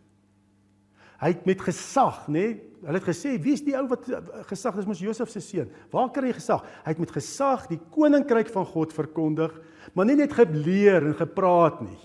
Hy 1.24 1.32
het 1.32 1.46
met 1.48 1.62
gesag, 1.63 2.25
nê? 2.27 2.34
Nee, 2.34 2.53
hulle 2.84 3.00
het 3.00 3.08
gesê, 3.08 3.39
"Wie 3.39 3.53
is 3.53 3.63
die 3.63 3.77
ou 3.77 3.88
wat 3.88 4.03
gesag 4.48 4.77
is 4.77 4.86
mos 4.86 5.00
Josef 5.00 5.29
se 5.29 5.39
seun? 5.39 5.70
Waar 5.89 6.12
kry 6.12 6.27
hy 6.27 6.34
gesag?" 6.34 6.63
Hy 6.84 6.89
het 6.89 7.00
met 7.00 7.12
gesag 7.12 7.67
die 7.67 7.79
koninkryk 7.91 8.50
van 8.50 8.65
God 8.65 8.93
verkondig, 8.93 9.53
maar 9.93 10.05
nie 10.05 10.15
net 10.15 10.34
geleer 10.34 11.05
en 11.05 11.15
gepraat 11.15 11.82
nie. 11.82 11.98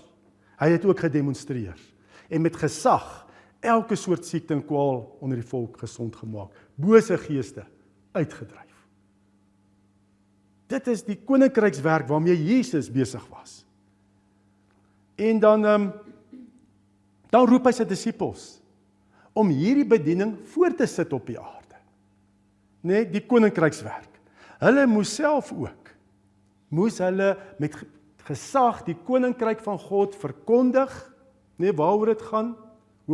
Hy 0.57 0.69
het 0.69 0.85
ook 0.85 0.99
gedemonstreer 0.99 1.77
en 2.29 2.41
met 2.41 2.55
gesag 2.55 3.27
elke 3.59 3.97
soort 3.99 4.25
siekte 4.25 4.55
en 4.55 4.63
kwaal 4.65 5.03
onder 5.19 5.39
die 5.39 5.47
volk 5.47 5.79
gesond 5.81 6.15
gemaak, 6.15 6.53
bose 6.79 7.17
geeste 7.17 7.65
uitgedryf. 8.15 8.65
Dit 10.69 10.87
is 10.87 11.03
die 11.03 11.17
koninkrykswerk 11.17 12.07
waarmee 12.07 12.37
Jesus 12.37 12.91
besig 12.93 13.25
was. 13.33 13.63
En 15.19 15.39
dan 15.39 15.65
ehm 15.65 15.81
um, 15.81 15.91
dan 17.29 17.45
roep 17.45 17.67
hy 17.69 17.71
sy 17.77 17.85
disippels 17.85 18.45
om 19.37 19.51
hierdie 19.53 19.85
bediening 19.85 20.31
voort 20.49 20.79
te 20.79 20.87
sit 20.89 21.11
op 21.13 21.27
die 21.29 21.37
aarde. 21.37 21.77
Net 22.81 23.03
nee, 23.05 23.09
die 23.19 23.21
koninkrykswerk. 23.21 24.15
Hulle 24.63 24.87
moes 24.89 25.11
self 25.13 25.51
ook 25.53 25.91
moes 26.69 26.99
hulle 27.01 27.33
met 27.61 27.75
gesag 28.27 28.83
die 28.87 28.95
koninkryk 29.07 29.61
van 29.65 29.79
God 29.81 30.17
verkondig, 30.21 30.91
nê 31.57 31.69
nee, 31.69 31.75
waaroor 31.75 32.13
dit 32.13 32.25
gaan 32.29 32.53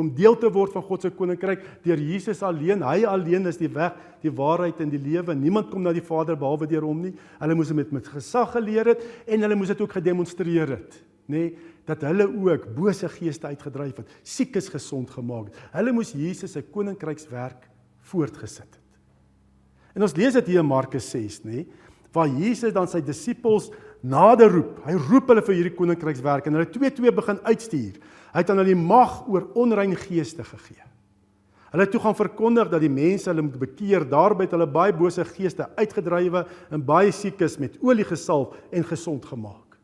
om 0.02 0.12
deel 0.16 0.36
te 0.40 0.50
word 0.52 0.74
van 0.76 0.84
God 0.86 1.06
se 1.06 1.12
koninkryk 1.14 1.64
deur 1.86 2.02
Jesus 2.02 2.42
alleen. 2.46 2.84
Hy 2.84 3.06
alleen 3.08 3.48
is 3.52 3.60
die 3.62 3.70
weg, 3.72 3.96
die 4.24 4.34
waarheid 4.34 4.82
en 4.84 4.92
die 4.92 5.02
lewe. 5.02 5.36
Niemand 5.38 5.70
kom 5.72 5.86
na 5.86 5.94
die 5.96 6.04
Vader 6.04 6.38
behalwe 6.40 6.68
deur 6.72 6.88
hom 6.88 7.04
nie. 7.08 7.14
Hulle 7.40 7.58
moes 7.58 7.72
dit 7.72 7.80
met, 7.80 7.94
met 7.96 8.10
gesag 8.16 8.52
geleer 8.58 8.94
het 8.94 9.06
en 9.28 9.46
hulle 9.46 9.58
moes 9.60 9.72
dit 9.72 9.84
ook 9.86 9.96
gedemonstreer 10.00 10.76
het, 10.76 11.00
nê, 11.32 11.46
nee, 11.48 11.72
dat 11.86 12.02
hulle 12.02 12.26
ook 12.26 12.64
bose 12.74 13.08
geeste 13.14 13.52
uitgedryf 13.52 14.00
het, 14.02 14.14
siekes 14.26 14.72
gesond 14.74 15.12
gemaak 15.14 15.52
het. 15.52 15.60
Hulle 15.76 15.94
moes 15.94 16.16
Jesus 16.18 16.56
se 16.58 16.64
koninkrykswerk 16.66 17.68
voortgesit 18.10 18.66
het. 18.66 18.82
En 19.96 20.04
ons 20.04 20.16
lees 20.18 20.34
dit 20.36 20.50
hier 20.50 20.64
in 20.64 20.68
Markus 20.68 21.08
6, 21.14 21.44
nê, 21.46 21.62
nee, 21.62 21.84
waar 22.16 22.32
Jesus 22.32 22.74
dan 22.76 22.88
sy 22.88 23.02
disippels 23.04 23.70
nader 24.06 24.52
roep. 24.54 24.82
Hy 24.86 24.96
roep 25.10 25.32
hulle 25.32 25.44
vir 25.46 25.58
hierdie 25.58 25.76
koninkrykswerk 25.78 26.48
en 26.48 26.58
hulle 26.58 26.70
twee 26.72 26.92
twee 26.94 27.14
begin 27.16 27.40
uitstuur. 27.46 27.98
Hy 28.36 28.44
het 28.44 28.52
aan 28.52 28.62
hulle 28.62 28.74
die 28.74 28.80
mag 28.80 29.24
oor 29.32 29.48
onrein 29.58 29.96
geeste 29.98 30.46
gegee. 30.46 30.84
Hulle 31.76 31.88
toe 31.92 32.00
gaan 32.00 32.16
verkondig 32.16 32.70
dat 32.72 32.84
die 32.84 32.92
mense 32.92 33.28
hulle 33.28 33.44
moet 33.44 33.58
bekeer. 33.60 34.06
Daarby 34.08 34.46
het 34.46 34.54
hulle 34.56 34.68
baie 34.72 34.94
bose 34.96 35.26
geeste 35.28 35.68
uitgedrywe 35.76 36.46
en 36.72 36.86
baie 36.88 37.12
siekes 37.12 37.58
met 37.60 37.76
olie 37.84 38.06
gesalf 38.08 38.56
en 38.72 38.86
gesond 38.88 39.26
gemaak. 39.28 39.76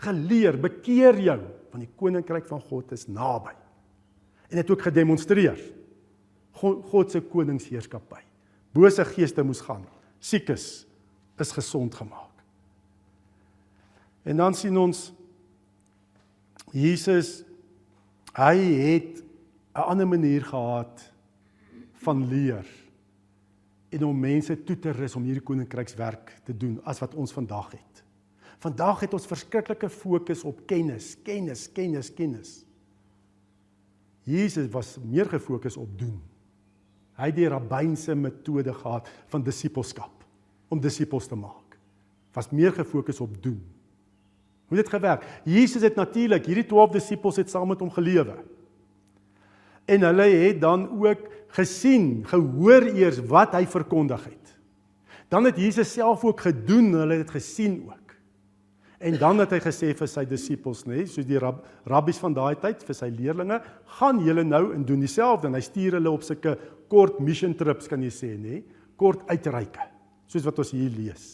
Geleer, 0.00 0.56
bekeer 0.60 1.18
jou, 1.20 1.40
want 1.72 1.82
die 1.82 1.90
koninkryk 1.98 2.46
van 2.48 2.62
God 2.70 2.94
is 2.94 3.08
naby. 3.10 3.56
En 4.50 4.62
het 4.62 4.70
ook 4.70 4.86
gedemonstreer 4.86 5.58
God 6.60 7.10
se 7.10 7.22
koningsheerskappy. 7.24 8.20
Bose 8.76 9.04
geeste 9.14 9.42
moes 9.46 9.62
gaan. 9.64 9.86
Siekes 10.20 10.66
is 11.40 11.52
gesond 11.56 11.94
gemaak. 11.94 12.29
En 14.30 14.38
dan 14.38 14.54
sien 14.54 14.76
ons 14.78 15.08
Jesus 16.70 17.40
Hy 18.30 18.56
het 18.56 19.22
'n 19.74 19.86
ander 19.90 20.08
manier 20.08 20.44
gehad 20.44 21.12
van 21.92 22.28
leer 22.28 22.66
en 23.88 24.04
om 24.04 24.20
mense 24.20 24.64
toe 24.64 24.78
te 24.78 24.90
rus 24.90 25.16
om 25.16 25.22
hierdie 25.22 25.42
koninkrykswerk 25.42 26.40
te 26.44 26.56
doen 26.56 26.80
as 26.84 26.98
wat 26.98 27.14
ons 27.14 27.32
vandag 27.32 27.70
het. 27.70 28.04
Vandag 28.58 29.00
het 29.00 29.12
ons 29.12 29.26
verskriklike 29.26 29.88
fokus 29.88 30.44
op 30.44 30.66
kennis, 30.66 31.16
kennis, 31.22 31.72
kennis, 31.72 32.14
kennis. 32.14 32.64
Jesus 34.22 34.68
was 34.68 34.98
meer 35.02 35.26
gefokus 35.26 35.76
op 35.76 35.98
doen. 35.98 36.20
Hy 37.16 37.26
het 37.26 37.36
die 37.36 37.48
rabbynse 37.48 38.14
metode 38.14 38.74
gehad 38.74 39.08
van 39.26 39.42
disippelskap 39.42 40.24
om 40.68 40.80
disippels 40.80 41.26
te 41.26 41.34
maak. 41.34 41.78
Was 42.32 42.50
meer 42.50 42.72
gefokus 42.72 43.20
op 43.20 43.42
doen. 43.42 43.79
Hoe 44.70 44.78
het 44.78 44.86
dit 44.86 44.94
gewerk? 44.94 45.24
Jesus 45.42 45.82
het 45.82 45.96
natuurlik 45.98 46.46
hierdie 46.46 46.66
12 46.70 46.92
disippels 46.94 47.40
het 47.42 47.50
saam 47.50 47.72
met 47.72 47.80
hom 47.82 47.90
gelewe. 47.90 48.36
En 49.90 50.06
hulle 50.06 50.26
het 50.30 50.60
dan 50.62 50.86
ook 50.94 51.24
gesien, 51.58 52.22
gehoor 52.30 52.86
eers 52.94 53.18
wat 53.26 53.56
hy 53.58 53.64
verkondig 53.66 54.28
het. 54.28 54.52
Dan 55.30 55.48
het 55.50 55.58
Jesus 55.58 55.90
self 55.98 56.22
ook 56.24 56.46
gedoen, 56.46 56.92
hulle 57.02 57.18
het 57.18 57.26
dit 57.26 57.34
gesien 57.34 57.80
ook. 57.88 58.14
En 59.02 59.18
dan 59.18 59.42
het 59.42 59.56
hy 59.56 59.60
gesê 59.64 59.90
vir 59.96 60.10
sy 60.12 60.22
disippels, 60.28 60.84
nê, 60.86 61.02
soos 61.08 61.26
die 61.26 61.38
rab, 61.40 61.64
rabbies 61.88 62.20
van 62.22 62.34
daai 62.36 62.54
tyd 62.62 62.82
vir 62.86 62.94
sy 62.94 63.10
leerlinge, 63.10 63.58
gaan 63.98 64.22
julle 64.22 64.44
nou 64.46 64.68
en 64.76 64.86
doen 64.86 65.02
dieselfde 65.02 65.48
en 65.48 65.56
hy 65.58 65.62
stuur 65.66 65.98
hulle 65.98 66.12
op 66.12 66.22
sulke 66.26 66.54
kort 66.92 67.18
mission 67.24 67.56
trips 67.58 67.90
kan 67.90 68.02
jy 68.06 68.10
sê, 68.14 68.34
nê, 68.38 68.60
kort 69.00 69.24
uitreike, 69.32 69.86
soos 70.30 70.46
wat 70.46 70.62
ons 70.62 70.74
hier 70.76 70.92
lees. 70.94 71.30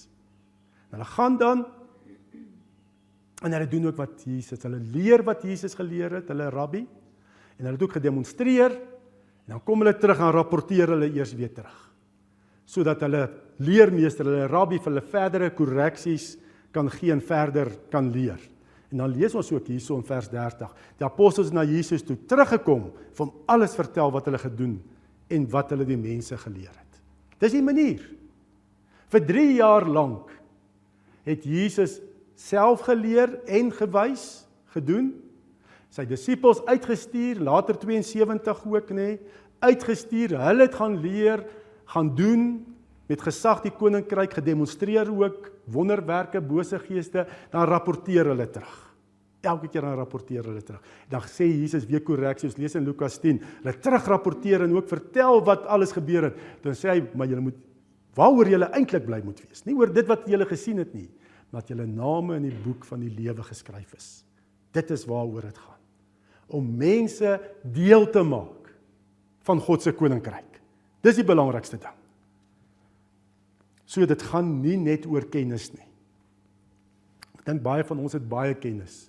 Hulle 0.94 1.08
gaan 1.16 1.40
dan 1.42 1.66
En 3.44 3.52
hulle 3.52 3.68
doen 3.68 3.90
ook 3.90 3.98
wat 4.00 4.22
Jesus, 4.24 4.62
hulle 4.64 4.80
leer 4.94 5.24
wat 5.26 5.42
Jesus 5.44 5.76
geleer 5.76 6.20
het, 6.20 6.30
hulle 6.32 6.48
rabbi. 6.52 6.86
En 7.56 7.64
hulle 7.64 7.76
het 7.76 7.84
ook 7.84 7.98
gedemonstreer 7.98 8.76
en 9.46 9.54
dan 9.54 9.62
kom 9.62 9.84
hulle 9.84 9.94
terug 10.00 10.18
en 10.18 10.32
rapporteer 10.34 10.90
hulle 10.94 11.06
eers 11.14 11.34
weer 11.38 11.52
terug. 11.54 11.76
Sodat 12.66 13.04
hulle 13.04 13.22
leermeester, 13.62 14.26
hulle 14.26 14.48
rabbi 14.50 14.80
vir 14.80 14.90
hulle 14.90 15.04
verdere 15.06 15.52
korreksies 15.54 16.32
kan 16.74 16.90
gee 16.90 17.12
en 17.14 17.22
verder 17.22 17.70
kan 17.92 18.10
leer. 18.10 18.40
En 18.90 19.02
dan 19.02 19.14
lees 19.14 19.34
ons 19.38 19.52
ook 19.52 19.68
hierso 19.70 19.96
in 19.98 20.06
vers 20.06 20.28
30. 20.32 20.72
Die 20.98 21.06
apostels 21.06 21.52
na 21.54 21.64
Jesus 21.66 22.04
toe 22.06 22.16
teruggekom, 22.28 22.90
van 23.18 23.32
alles 23.50 23.74
vertel 23.78 24.12
wat 24.14 24.28
hulle 24.28 24.40
gedoen 24.42 24.76
en 25.32 25.46
wat 25.50 25.72
hulle 25.74 25.86
die 25.88 25.98
mense 25.98 26.36
geleer 26.38 26.74
het. 26.74 27.00
Dis 27.42 27.54
die 27.54 27.64
manier. 27.64 28.02
Vir 29.12 29.24
3 29.26 29.46
jaar 29.60 29.86
lank 29.86 30.32
het 31.26 31.46
Jesus 31.46 32.00
self 32.36 32.84
geleer 32.86 33.32
en 33.48 33.72
gewys 33.72 34.44
gedoen. 34.76 35.14
Sy 35.90 36.04
disippels 36.08 36.60
uitgestuur, 36.68 37.40
later 37.40 37.78
72 37.80 38.64
ook 38.68 38.92
nê, 38.94 39.16
uitgestuur. 39.64 40.36
Hulle 40.44 40.66
het 40.68 40.76
gaan 40.76 40.98
leer, 41.00 41.46
gaan 41.88 42.12
doen 42.18 42.42
met 43.06 43.22
gesag 43.22 43.62
die 43.64 43.72
koninkryk 43.72 44.34
gedemonstreer 44.36 45.08
ook 45.08 45.48
wonderwerke, 45.72 46.42
bose 46.42 46.78
geeste, 46.82 47.24
dan 47.52 47.68
rapporteer 47.70 48.32
hulle 48.32 48.48
terug. 48.50 48.82
Elke 49.46 49.70
keer 49.70 49.84
dan 49.86 49.94
rapporteer 49.94 50.44
hulle 50.48 50.62
terug. 50.66 50.82
Dan 51.08 51.22
sê 51.30 51.46
Jesus 51.46 51.86
weer 51.86 52.02
korreksie, 52.02 52.50
ons 52.50 52.58
lees 52.58 52.74
in 52.76 52.84
Lukas 52.84 53.20
10, 53.22 53.38
hulle 53.62 53.76
terugrapporteer 53.78 54.66
en 54.66 54.74
ook 54.74 54.90
vertel 54.90 55.38
wat 55.46 55.68
alles 55.70 55.94
gebeur 55.94 56.28
het. 56.28 56.42
Dan 56.66 56.74
sê 56.76 56.96
hy, 56.96 57.04
maar 57.14 57.30
julle 57.30 57.46
moet 57.46 57.62
waaroor 58.18 58.50
julle 58.50 58.68
eintlik 58.74 59.06
bly 59.06 59.20
moet 59.22 59.42
wees, 59.44 59.62
nie 59.68 59.76
oor 59.76 59.92
dit 59.92 60.06
wat 60.08 60.26
julle 60.26 60.48
gesien 60.48 60.82
het 60.82 60.92
nie 60.96 61.06
dat 61.54 61.68
julle 61.70 61.86
name 61.86 62.38
in 62.40 62.48
die 62.48 62.58
boek 62.64 62.84
van 62.88 63.02
die 63.04 63.12
lewe 63.12 63.44
geskryf 63.46 63.94
is. 63.96 64.08
Dit 64.74 64.90
is 64.90 65.06
waaroor 65.08 65.46
dit 65.48 65.58
gaan. 65.58 65.82
Om 66.46 66.66
mense 66.78 67.36
deel 67.62 68.06
te 68.10 68.22
maak 68.26 68.70
van 69.46 69.62
God 69.62 69.82
se 69.82 69.94
koninkryk. 69.94 70.60
Dis 71.06 71.18
die 71.20 71.26
belangrikste 71.26 71.78
ding. 71.78 71.94
So 73.86 74.06
dit 74.06 74.22
gaan 74.30 74.56
nie 74.62 74.76
net 74.78 75.06
oor 75.06 75.26
kennis 75.30 75.70
nie. 75.74 75.86
Ek 77.38 77.46
dink 77.46 77.62
baie 77.62 77.86
van 77.86 78.02
ons 78.02 78.16
het 78.18 78.26
baie 78.26 78.56
kennis 78.58 79.04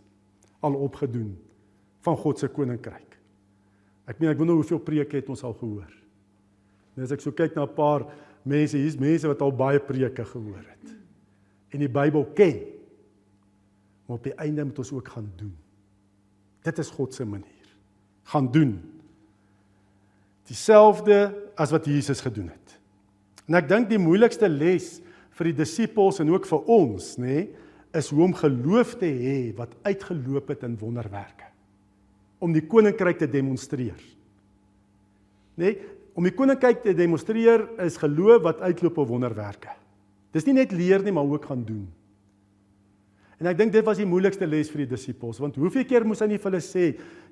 al 0.65 0.77
opgedoen 0.77 1.33
van 2.05 2.17
God 2.21 2.39
se 2.39 2.49
koninkryk. 2.53 3.17
Ek 4.07 4.21
meen 4.21 4.31
ek 4.31 4.39
wonder 4.39 4.59
hoeveel 4.59 4.81
preke 4.81 5.17
het 5.17 5.29
ons 5.33 5.43
al 5.43 5.57
gehoor. 5.57 5.89
En 6.95 7.05
as 7.05 7.13
ek 7.13 7.21
so 7.21 7.33
kyk 7.33 7.57
na 7.57 7.65
'n 7.65 7.75
paar 7.75 8.05
mense, 8.45 8.77
hier's 8.77 8.97
mense 8.97 9.27
wat 9.27 9.41
al 9.41 9.51
baie 9.51 9.79
preke 9.79 10.23
gehoor 10.23 10.63
het 10.63 10.96
en 11.77 11.85
die 11.85 11.93
Bybel 11.93 12.25
ken. 12.33 12.57
Maar 14.07 14.17
op 14.17 14.25
die 14.25 14.35
einde 14.39 14.65
moet 14.65 14.79
ons 14.81 14.91
ook 14.95 15.13
gaan 15.13 15.29
doen. 15.37 15.53
Dit 16.65 16.79
is 16.81 16.89
God 16.89 17.13
se 17.13 17.25
manier. 17.25 17.69
Gaan 18.27 18.49
doen. 18.51 18.79
Dieselfde 20.49 21.19
as 21.55 21.71
wat 21.71 21.85
Jesus 21.85 22.23
gedoen 22.23 22.49
het. 22.49 22.75
En 23.47 23.59
ek 23.59 23.69
dink 23.69 23.91
die 23.91 24.01
moeilikste 24.01 24.49
les 24.51 24.97
vir 25.37 25.51
die 25.51 25.57
disippels 25.61 26.19
en 26.23 26.31
ook 26.33 26.47
vir 26.49 26.69
ons, 26.73 27.13
nê, 27.21 27.27
nee, 27.27 27.47
is 27.95 28.09
hoe 28.11 28.25
om 28.25 28.33
geloof 28.35 28.97
te 28.99 29.07
hê 29.07 29.37
wat 29.57 29.71
uitgeloop 29.87 30.49
het 30.51 30.65
in 30.67 30.75
wonderwerke. 30.79 31.47
Om 32.43 32.51
die 32.53 32.65
koninkryk 32.69 33.21
te 33.21 33.29
demonstreer. 33.31 34.01
Nê, 35.57 35.71
nee, 35.71 35.77
om 36.17 36.25
die 36.25 36.33
koninkryk 36.33 36.81
te 36.83 36.95
demonstreer 36.97 37.67
is 37.85 37.99
geloof 38.01 38.41
wat 38.45 38.63
uitloop 38.65 39.03
op 39.03 39.11
wonderwerke. 39.11 39.75
Dis 40.37 40.45
nie 40.45 40.59
net 40.59 40.75
leer 40.75 41.01
nie, 41.01 41.13
maar 41.15 41.25
ook 41.25 41.47
gaan 41.49 41.63
doen. 41.65 41.87
En 43.37 43.49
ek 43.49 43.57
dink 43.59 43.73
dit 43.73 43.85
was 43.85 43.99
die 44.01 44.07
moeilikste 44.09 44.47
les 44.49 44.69
vir 44.73 44.83
die 44.83 44.91
disippels, 44.95 45.37
want 45.41 45.57
hoeveel 45.61 45.85
keer 45.85 46.05
moes 46.07 46.23
hy 46.23 46.31
nie 46.31 46.39
vir 46.41 46.49
hulle 46.49 46.61
sê, 46.65 46.87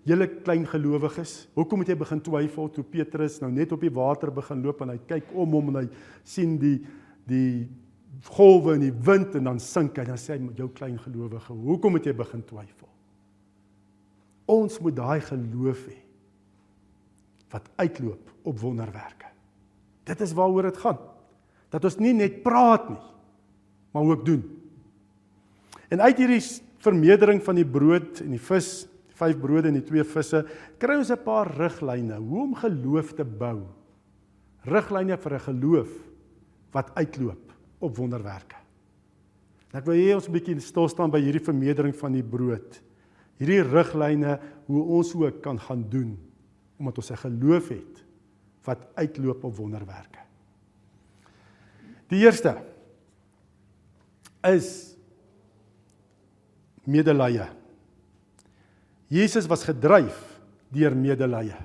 julle 0.06 0.28
klein 0.46 0.68
gelowiges, 0.70 1.34
hoekom 1.58 1.82
moet 1.82 1.90
jy 1.90 1.96
begin 1.98 2.22
twyfel 2.22 2.70
toe 2.74 2.84
Petrus 2.86 3.40
nou 3.42 3.50
net 3.54 3.74
op 3.74 3.82
die 3.82 3.94
water 3.94 4.30
begin 4.34 4.62
loop 4.62 4.84
en 4.86 4.94
hy 4.94 5.00
kyk 5.10 5.32
om 5.34 5.58
hom 5.58 5.72
en 5.72 5.80
hy 5.82 5.88
sien 6.22 6.60
die 6.62 6.78
die 7.26 7.66
golwe 8.30 8.76
en 8.78 8.84
die 8.86 8.94
wind 9.06 9.34
en 9.36 9.50
dan 9.50 9.58
sink 9.60 9.98
hy 9.98 10.06
en 10.06 10.12
dan 10.14 10.22
sê 10.22 10.38
hy 10.38 10.52
jou 10.60 10.70
klein 10.78 11.00
gelowige, 11.02 11.58
hoekom 11.66 11.98
moet 11.98 12.06
jy 12.06 12.14
begin 12.16 12.46
twyfel? 12.46 12.92
Ons 14.54 14.78
moet 14.86 14.96
daai 14.96 15.22
geloof 15.26 15.88
hê. 15.90 16.02
wat 17.56 17.70
uitloop 17.80 18.32
op 18.44 18.60
wonderwerke. 18.60 19.30
Dit 20.04 20.20
is 20.22 20.34
waaroor 20.36 20.68
dit 20.68 20.78
gaan. 20.78 20.98
Dat 21.76 21.90
ons 21.90 21.98
nie 22.00 22.14
net 22.16 22.40
praat 22.46 22.88
nie, 22.88 23.02
maar 23.92 24.12
ook 24.14 24.24
doen. 24.28 24.44
En 25.92 26.00
uit 26.02 26.22
hierdie 26.24 26.44
vermeerdering 26.86 27.42
van 27.44 27.60
die 27.60 27.68
brood 27.68 28.22
en 28.24 28.32
die 28.32 28.42
vis, 28.42 28.86
vyf 29.16 29.40
brode 29.40 29.72
en 29.72 29.80
die 29.80 29.88
twee 29.88 30.04
visse, 30.08 30.44
kry 30.80 30.96
ons 31.00 31.12
'n 31.12 31.24
paar 31.24 31.52
riglyne 31.58 32.16
hoe 32.16 32.42
om 32.44 32.56
geloof 32.56 33.14
te 33.16 33.24
bou. 33.24 33.68
Riglyne 34.64 35.18
vir 35.18 35.34
'n 35.34 35.48
geloof 35.52 35.92
wat 36.72 36.96
uitloop 36.96 37.54
op 37.80 37.98
wonderwerke. 37.98 38.56
En 39.72 39.80
ek 39.80 39.86
wil 39.86 39.96
hê 39.96 40.16
ons 40.16 40.28
'n 40.28 40.32
bietjie 40.32 40.60
stil 40.60 40.88
staan 40.88 41.12
by 41.12 41.20
hierdie 41.20 41.44
vermeerdering 41.44 41.96
van 41.96 42.12
die 42.12 42.24
brood. 42.24 42.82
Hierdie 43.38 43.64
riglyne 43.64 44.40
hoe 44.68 44.84
ons 44.84 45.16
ook 45.16 45.42
kan 45.42 45.60
gaan 45.60 45.90
doen 45.90 46.18
omdat 46.80 46.98
ons 46.98 47.12
'n 47.12 47.16
geloof 47.18 47.70
het 47.70 48.04
wat 48.64 48.88
uitloop 48.96 49.44
op 49.44 49.56
wonderwerke. 49.56 50.25
Die 52.12 52.22
eerste 52.22 52.58
is 54.46 54.96
medelee. 56.86 57.48
Jesus 59.10 59.48
was 59.50 59.66
gedryf 59.66 60.18
deur 60.74 60.96
medelee. 60.98 61.56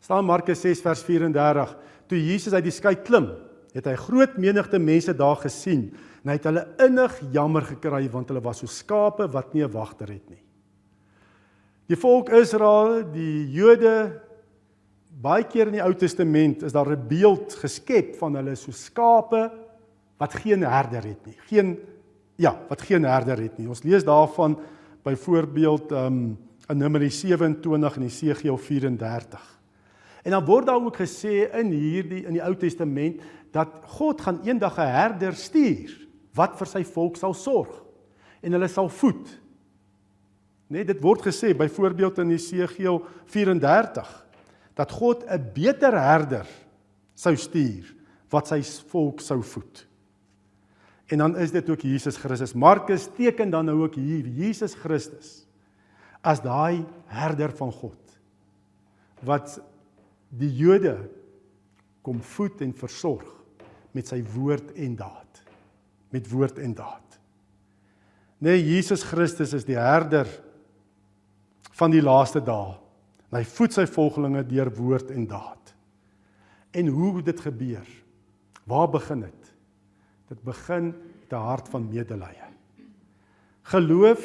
Staan 0.00 0.26
Markus 0.26 0.62
6 0.64 0.82
vers 0.82 1.02
34. 1.06 1.76
Toe 2.10 2.18
Jesus 2.18 2.54
uit 2.56 2.66
die 2.66 2.74
skei 2.74 2.96
klim, 2.98 3.28
het 3.70 3.86
hy 3.86 3.94
groot 4.00 4.38
menigte 4.40 4.80
mense 4.82 5.14
daar 5.14 5.38
gesien 5.44 5.90
en 6.20 6.32
hy 6.32 6.36
het 6.36 6.46
hulle 6.48 6.64
innig 6.82 7.14
jammer 7.32 7.64
gekry 7.64 8.02
want 8.12 8.28
hulle 8.32 8.42
was 8.44 8.60
so 8.60 8.68
skape 8.68 9.28
wat 9.30 9.54
nie 9.54 9.62
'n 9.62 9.70
wagter 9.70 10.10
het 10.10 10.26
nie. 10.30 10.42
Die 11.86 11.96
volk 11.96 12.28
Israel, 12.30 13.02
die 13.12 13.50
Jode 13.50 14.20
baie 15.20 15.44
keer 15.44 15.68
in 15.68 15.76
die 15.76 15.84
Ou 15.84 15.92
Testament 15.96 16.62
is 16.64 16.72
daar 16.72 16.88
'n 16.88 17.08
beeld 17.08 17.54
geskep 17.54 18.16
van 18.16 18.34
hulle 18.34 18.56
so 18.56 18.72
skape 18.72 19.52
wat 20.18 20.34
geen 20.34 20.62
herder 20.62 21.04
het 21.04 21.26
nie. 21.26 21.36
Geen 21.48 21.78
ja, 22.36 22.58
wat 22.68 22.82
geen 22.82 23.04
herder 23.04 23.38
het 23.38 23.58
nie. 23.58 23.68
Ons 23.68 23.82
lees 23.82 24.04
daarvan 24.04 24.58
byvoorbeeld 25.02 25.92
um 25.92 26.38
in 26.68 26.78
Numeri 26.78 27.10
27 27.10 27.96
en 27.96 28.02
Esegiel 28.02 28.56
34. 28.56 29.60
En 30.22 30.30
dan 30.30 30.44
word 30.44 30.66
daar 30.66 30.84
ook 30.84 30.96
gesê 30.96 31.50
in 31.52 31.72
hierdie 31.72 32.24
in 32.26 32.32
die 32.32 32.42
Ou 32.42 32.54
Testament 32.56 33.20
dat 33.50 33.68
God 33.84 34.20
gaan 34.20 34.40
eendag 34.44 34.78
'n 34.78 34.86
herder 34.86 35.34
stuur 35.34 36.08
wat 36.34 36.56
vir 36.56 36.66
sy 36.66 36.84
volk 36.84 37.16
sal 37.16 37.34
sorg 37.34 37.84
en 38.40 38.52
hulle 38.52 38.68
sal 38.68 38.88
voed. 38.88 39.40
Net 40.66 40.86
dit 40.86 41.02
word 41.02 41.22
gesê 41.22 41.56
byvoorbeeld 41.56 42.18
in 42.18 42.30
Jesegiel 42.30 43.04
34 43.26 44.29
dat 44.80 44.90
God 44.96 45.24
'n 45.28 45.52
beter 45.52 45.92
herder 45.92 46.48
sou 47.14 47.36
stuur 47.36 47.84
wat 48.32 48.48
sy 48.48 48.62
volk 48.88 49.20
sou 49.20 49.42
voed. 49.42 49.86
En 51.10 51.18
dan 51.18 51.36
is 51.36 51.50
dit 51.50 51.70
ook 51.70 51.80
Jesus 51.80 52.16
Christus. 52.16 52.54
Markus 52.54 53.08
teken 53.16 53.50
dan 53.50 53.64
nou 53.64 53.82
ook 53.82 53.94
hier 53.94 54.26
Jesus 54.26 54.74
Christus 54.74 55.46
as 56.22 56.40
daai 56.40 56.86
herder 57.06 57.50
van 57.56 57.72
God 57.72 57.98
wat 59.20 59.60
die 60.28 60.52
Jode 60.56 60.96
kom 62.02 62.22
voed 62.22 62.60
en 62.60 62.72
versorg 62.72 63.28
met 63.92 64.06
sy 64.08 64.22
woord 64.22 64.72
en 64.72 64.96
daad. 64.96 65.42
Met 66.10 66.30
woord 66.30 66.58
en 66.58 66.74
daad. 66.74 67.18
Nee, 68.38 68.62
Jesus 68.64 69.02
Christus 69.02 69.52
is 69.52 69.64
die 69.64 69.76
herder 69.76 70.26
van 71.72 71.90
die 71.90 72.02
laaste 72.02 72.40
dae. 72.40 72.78
Hy 73.30 73.44
voed 73.46 73.72
sy 73.72 73.86
volgelinge 73.86 74.42
deur 74.48 74.70
woord 74.74 75.10
en 75.14 75.26
daad. 75.30 75.74
En 76.74 76.86
hoe 76.86 77.22
dit 77.22 77.40
gebeur? 77.40 77.86
Waar 78.66 78.90
begin 78.90 79.20
dit? 79.20 79.52
Dit 80.30 80.42
begin 80.46 80.94
met 80.94 81.32
'n 81.32 81.46
hart 81.46 81.68
van 81.68 81.88
medelee. 81.88 82.48
Geloof 83.62 84.24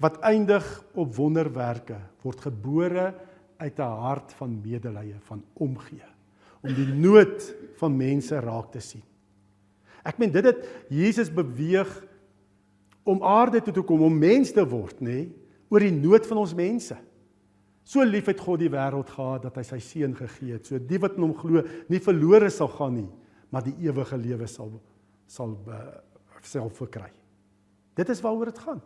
wat 0.00 0.18
eindig 0.20 0.84
op 0.94 1.14
wonderwerke 1.16 1.96
word 2.22 2.40
gebore 2.40 3.14
uit 3.56 3.78
'n 3.78 3.82
hart 3.82 4.32
van 4.32 4.60
medelee, 4.60 5.14
van 5.20 5.44
omgee 5.54 6.14
om 6.64 6.72
die 6.74 6.88
nood 6.88 7.54
van 7.76 7.96
mense 7.96 8.40
raak 8.40 8.72
te 8.72 8.80
sien. 8.80 9.02
Ek 10.04 10.18
meen 10.18 10.32
dit 10.32 10.44
het 10.44 10.64
Jesus 10.88 11.32
beweeg 11.32 11.88
om 13.04 13.22
aarde 13.22 13.60
toe 13.62 13.74
te 13.74 13.82
kom 13.84 14.02
om 14.02 14.18
mens 14.18 14.52
te 14.52 14.64
word, 14.64 15.00
nê, 15.00 15.04
nee, 15.04 15.32
oor 15.68 15.80
die 15.80 15.92
nood 15.92 16.26
van 16.26 16.40
ons 16.40 16.54
mense. 16.54 16.96
So 17.84 18.04
lief 18.04 18.30
het 18.30 18.40
God 18.40 18.62
die 18.62 18.72
wêreld 18.72 19.10
gehad 19.12 19.44
dat 19.44 19.58
hy 19.60 19.64
sy 19.68 19.78
seun 19.84 20.14
gegee 20.16 20.56
het, 20.56 20.66
so 20.66 20.80
die 20.80 21.00
wat 21.02 21.18
in 21.18 21.26
hom 21.26 21.34
glo 21.36 21.62
nie 21.92 22.00
verlore 22.02 22.48
sal 22.52 22.70
gaan 22.72 22.96
nie, 22.96 23.10
maar 23.52 23.64
die 23.66 23.76
ewige 23.84 24.16
lewe 24.18 24.48
sal 24.48 24.72
sal 25.28 25.54
uh, 25.72 25.78
self 26.44 26.76
verkry. 26.76 27.10
Dit 27.96 28.10
is 28.12 28.20
waaroor 28.20 28.50
dit 28.50 28.58
gaan. 28.60 28.80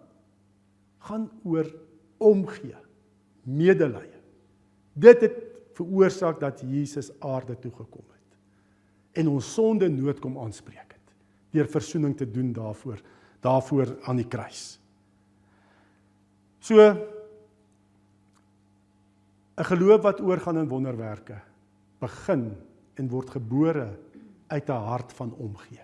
Gaan 1.08 1.24
oor 1.42 1.66
omgee, 2.22 2.76
medelee. 3.42 4.12
Dit 4.94 5.24
het 5.26 5.40
veroorsaak 5.78 6.38
dat 6.42 6.62
Jesus 6.66 7.10
aarde 7.22 7.56
toe 7.58 7.72
gekom 7.72 8.06
het 8.06 9.18
en 9.18 9.30
ons 9.32 9.46
sonde 9.54 9.88
nood 9.90 10.20
kom 10.22 10.36
aanspreek 10.38 10.94
het 10.94 11.14
deur 11.54 11.70
verzoening 11.70 12.16
te 12.18 12.26
doen 12.28 12.52
daarvoor 12.54 13.00
daarvoor 13.42 13.92
aan 14.10 14.18
die 14.18 14.26
kruis. 14.26 14.80
So 16.58 16.82
'n 19.58 19.64
geloof 19.64 20.02
wat 20.02 20.20
oorgaan 20.20 20.58
in 20.58 20.68
wonderwerke 20.68 21.40
begin 21.98 22.52
en 22.94 23.08
word 23.08 23.30
gebore 23.30 23.98
uit 24.46 24.68
'n 24.68 24.72
hart 24.72 25.12
van 25.12 25.34
omgee. 25.34 25.82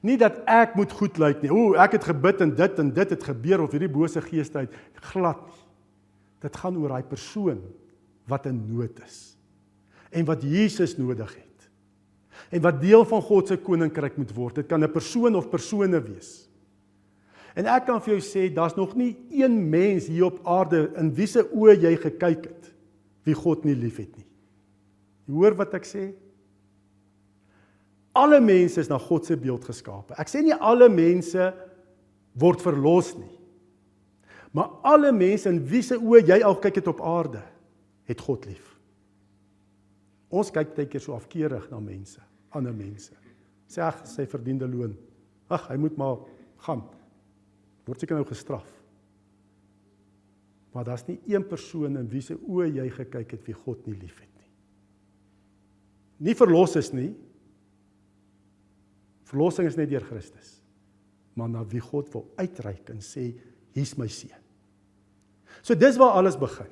Nie 0.00 0.16
dat 0.18 0.44
ek 0.44 0.74
moet 0.74 0.92
goed 0.92 1.18
lyk 1.18 1.42
nie. 1.42 1.52
O, 1.52 1.72
ek 1.74 1.92
het 1.92 2.04
gebid 2.04 2.40
en 2.40 2.54
dit 2.54 2.78
en 2.78 2.92
dit 2.92 3.10
het 3.10 3.24
gebeur 3.24 3.60
of 3.60 3.70
hierdie 3.70 3.88
bose 3.88 4.20
geeste 4.20 4.58
uit 4.58 4.74
glad 5.00 5.46
nie. 5.46 5.64
Dit 6.44 6.56
gaan 6.56 6.76
oor 6.76 6.88
daai 6.88 7.06
persoon 7.08 7.62
wat 8.28 8.46
in 8.46 8.60
nood 8.68 9.00
is 9.04 9.36
en 10.14 10.24
wat 10.24 10.42
Jesus 10.42 10.96
nodig 10.96 11.34
het. 11.34 11.70
En 12.50 12.60
wat 12.60 12.80
deel 12.80 13.04
van 13.04 13.22
God 13.22 13.48
se 13.48 13.56
koninkryk 13.56 14.16
moet 14.16 14.34
word. 14.34 14.54
Dit 14.54 14.66
kan 14.66 14.84
'n 14.84 14.92
persoon 14.92 15.34
of 15.34 15.48
persone 15.48 16.00
wees. 16.00 16.48
En 17.54 17.68
ek 17.70 17.86
kan 17.86 18.02
vir 18.02 18.16
jou 18.16 18.22
sê 18.26 18.48
daar's 18.50 18.74
nog 18.74 18.96
nie 18.98 19.12
een 19.30 19.54
mens 19.70 20.08
hier 20.10 20.26
op 20.26 20.40
aarde 20.46 20.88
in 20.98 21.12
wie 21.14 21.28
se 21.30 21.44
oë 21.44 21.76
jy 21.86 21.94
gekyk 22.02 22.48
het 22.50 22.70
wie 23.24 23.36
God 23.38 23.64
nie 23.64 23.76
liefhet 23.78 24.10
nie. 24.18 24.26
Jy 25.28 25.38
hoor 25.38 25.56
wat 25.56 25.76
ek 25.78 25.86
sê? 25.88 26.08
Alle 28.14 28.40
mense 28.42 28.82
is 28.82 28.90
na 28.90 28.98
God 29.00 29.26
se 29.26 29.36
beeld 29.38 29.64
geskape. 29.66 30.14
Ek 30.20 30.30
sê 30.30 30.42
nie 30.44 30.54
alle 30.54 30.90
mense 30.92 31.48
word 32.38 32.62
verlos 32.62 33.14
nie. 33.16 33.32
Maar 34.54 34.70
alle 34.86 35.10
mense 35.14 35.50
in 35.50 35.58
wie 35.66 35.82
se 35.82 35.98
oë 35.98 36.22
jy 36.28 36.38
al 36.46 36.58
kyk 36.62 36.82
het 36.82 36.90
op 36.90 37.02
aarde, 37.02 37.42
het 38.06 38.20
God 38.22 38.46
lief. 38.46 38.74
Ons 40.34 40.52
kyk 40.54 40.74
baie 40.76 40.90
keer 40.90 41.02
so 41.02 41.14
afkeurig 41.16 41.66
na 41.70 41.80
mense, 41.82 42.22
ander 42.54 42.74
mense. 42.74 43.14
Sê 43.70 43.82
ag, 43.82 44.02
sy 44.06 44.26
verdiende 44.30 44.68
loon. 44.70 44.94
Ag, 45.50 45.66
hy 45.70 45.78
moet 45.80 45.96
maar 45.98 46.22
gaan. 46.66 46.84
Word 47.84 48.00
seker 48.00 48.18
nou 48.18 48.26
gestraf. 48.28 48.68
Maar 50.74 50.88
daar's 50.88 51.06
nie 51.06 51.20
een 51.30 51.44
persoon 51.46 52.00
in 52.00 52.08
wie 52.10 52.22
se 52.24 52.34
oë 52.34 52.70
jy 52.80 52.88
gekyk 52.96 53.36
het 53.36 53.44
wie 53.46 53.54
God 53.54 53.84
nie 53.86 53.96
liefhet 53.98 54.30
nie. 54.40 54.50
Nie 56.26 56.34
verlos 56.38 56.74
is 56.80 56.90
nie. 56.94 57.12
Verlossing 59.28 59.68
is 59.70 59.78
net 59.78 59.92
deur 59.92 60.04
Christus. 60.08 60.56
Maar 61.38 61.50
na 61.50 61.62
wie 61.70 61.82
God 61.82 62.10
wil 62.14 62.26
uitreik 62.38 62.90
en 62.94 63.02
sê, 63.02 63.32
hier's 63.74 63.94
my 63.98 64.08
seun. 64.10 64.42
So 65.62 65.76
dis 65.78 65.98
waar 66.00 66.18
alles 66.18 66.36
begin 66.38 66.70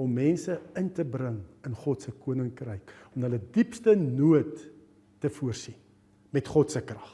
om 0.00 0.10
mense 0.10 0.56
in 0.78 0.88
te 0.90 1.04
bring 1.06 1.38
in 1.66 1.74
God 1.84 2.02
se 2.02 2.12
koninkryk 2.24 2.90
om 3.14 3.22
hulle 3.22 3.38
diepste 3.54 3.94
nood 3.94 4.58
te 5.22 5.30
voorsien 5.30 5.76
met 6.34 6.48
God 6.50 6.72
se 6.74 6.82
krag. 6.82 7.12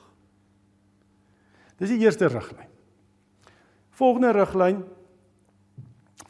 Dis 1.81 1.95
die 1.95 2.03
eerste 2.05 2.29
riglyn. 2.29 2.69
Volgende 3.97 4.33
riglyn 4.37 4.83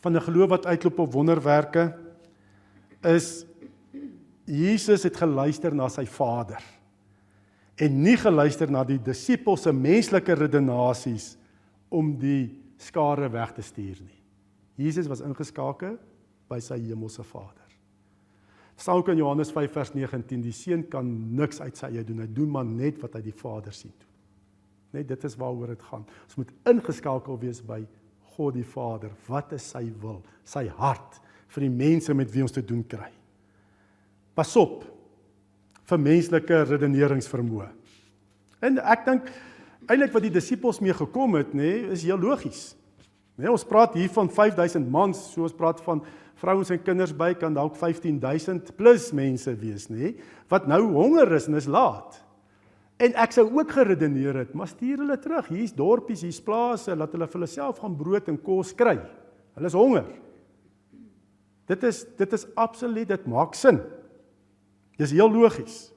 van 0.00 0.16
'n 0.16 0.22
geloof 0.22 0.48
wat 0.48 0.66
uitloop 0.66 0.98
op 0.98 1.12
wonderwerke 1.12 1.98
is 3.02 3.44
Jesus 4.44 5.02
het 5.02 5.16
geluister 5.16 5.74
na 5.74 5.88
sy 5.88 6.06
Vader 6.06 6.62
en 7.76 8.02
nie 8.02 8.16
geluister 8.16 8.70
na 8.70 8.84
die 8.84 8.98
disippels 8.98 9.62
se 9.62 9.72
menslike 9.72 10.34
redenasies 10.34 11.36
om 11.88 12.18
die 12.18 12.60
skare 12.76 13.28
weg 13.32 13.52
te 13.52 13.62
stuur 13.62 14.00
nie. 14.04 14.20
Jesus 14.74 15.06
was 15.06 15.20
ingeskakel 15.20 15.98
by 16.48 16.58
sy 16.60 16.78
hemelse 16.78 17.22
Vader. 17.22 17.66
Staan 18.76 18.96
ook 18.96 19.08
in 19.08 19.20
Johannes 19.20 19.50
5 19.52 19.72
vers 19.72 19.92
19, 19.94 20.40
die 20.40 20.52
seun 20.56 20.86
kan 20.88 21.08
niks 21.36 21.60
uit 21.60 21.76
sy 21.76 21.90
eie 21.92 22.04
doen, 22.04 22.22
hy 22.24 22.28
doen 22.32 22.50
maar 22.50 22.64
net 22.64 23.00
wat 23.02 23.18
hy 23.18 23.20
die 23.28 23.36
Vader 23.36 23.72
sien 23.76 23.92
doen. 23.92 24.09
Net 24.96 25.08
dit 25.08 25.24
is 25.24 25.36
waaroor 25.38 25.74
dit 25.74 25.82
gaan. 25.90 26.06
Ons 26.26 26.38
moet 26.40 26.52
ingeskakel 26.72 27.38
wees 27.42 27.60
by 27.62 27.80
God 28.34 28.56
die 28.56 28.66
Vader. 28.66 29.12
Wat 29.28 29.52
is 29.56 29.68
sy 29.72 29.84
wil? 30.02 30.20
Sy 30.44 30.66
hart 30.80 31.20
vir 31.50 31.66
die 31.66 31.74
mense 31.74 32.14
met 32.14 32.30
wie 32.32 32.42
ons 32.46 32.54
te 32.54 32.64
doen 32.64 32.82
kry. 32.86 33.10
Pas 34.38 34.50
op 34.58 34.84
vir 35.90 36.02
menslike 36.02 36.64
redeneringsvermoë. 36.70 37.68
En 38.62 38.78
ek 38.92 39.06
dink 39.06 39.30
eintlik 39.90 40.12
wat 40.14 40.26
die 40.26 40.34
disippels 40.34 40.78
mee 40.84 40.94
gekom 40.94 41.34
het, 41.38 41.54
nê, 41.56 41.72
nee, 41.80 41.94
is 41.96 42.04
heel 42.06 42.20
logies. 42.20 42.70
Nê, 43.36 43.46
nee, 43.46 43.52
ons 43.52 43.66
praat 43.66 43.96
hier 43.98 44.10
van 44.14 44.28
5000 44.30 44.90
mans, 44.92 45.18
so 45.32 45.46
ons 45.46 45.56
praat 45.56 45.80
van 45.82 46.02
vrouens 46.40 46.70
en 46.72 46.82
kinders 46.84 47.12
by 47.16 47.32
kan 47.36 47.56
dalk 47.56 47.74
15000 47.76 48.72
plus 48.78 49.10
mense 49.16 49.54
wees, 49.60 49.88
nê, 49.90 50.12
nee, 50.12 50.28
wat 50.52 50.68
nou 50.70 50.82
honger 50.94 51.34
is 51.36 51.48
en 51.50 51.58
is 51.58 51.68
laat. 51.70 52.20
En 53.00 53.14
ek 53.22 53.32
sou 53.32 53.46
ook 53.48 53.70
geredeneer 53.72 54.42
het, 54.42 54.50
maar 54.52 54.68
stuur 54.68 55.00
hulle 55.00 55.16
terug. 55.20 55.46
Hier's 55.48 55.72
dorpies, 55.72 56.24
hier's 56.26 56.40
plase, 56.44 56.92
laat 56.96 57.14
hulle 57.16 57.28
vir 57.30 57.40
hulle 57.40 57.48
self 57.48 57.80
gaan 57.80 57.96
brood 57.96 58.28
en 58.28 58.36
kos 58.44 58.74
kry. 58.76 58.98
Hulle 59.56 59.70
is 59.70 59.76
honger. 59.78 60.10
Dit 61.70 61.86
is 61.88 62.02
dit 62.18 62.36
is 62.36 62.44
absoluut, 62.60 63.08
dit 63.08 63.26
maak 63.30 63.56
sin. 63.56 63.80
Dis 65.00 65.14
heel 65.16 65.32
logies. 65.32 65.88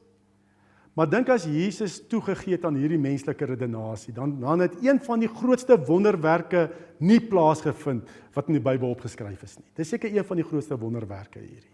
Maar 0.93 1.09
dink 1.09 1.29
as 1.33 1.47
Jesus 1.49 1.97
toegegee 2.07 2.53
het 2.53 2.65
aan 2.69 2.77
hierdie 2.77 3.01
menslike 3.01 3.47
redenasie, 3.49 4.13
dan 4.13 4.37
dan 4.39 4.61
het 4.61 4.75
een 4.85 4.99
van 5.01 5.23
die 5.23 5.31
grootste 5.31 5.75
wonderwerke 5.87 6.67
nie 7.01 7.19
plaasgevind 7.19 8.09
wat 8.35 8.47
in 8.47 8.59
die 8.59 8.63
Bybel 8.63 8.93
opgeskryf 8.93 9.41
is 9.43 9.57
nie. 9.57 9.71
Dis 9.75 9.89
seker 9.89 10.13
een 10.13 10.27
van 10.27 10.39
die 10.39 10.45
grootste 10.45 10.77
wonderwerke 10.79 11.41
hierdie. 11.41 11.73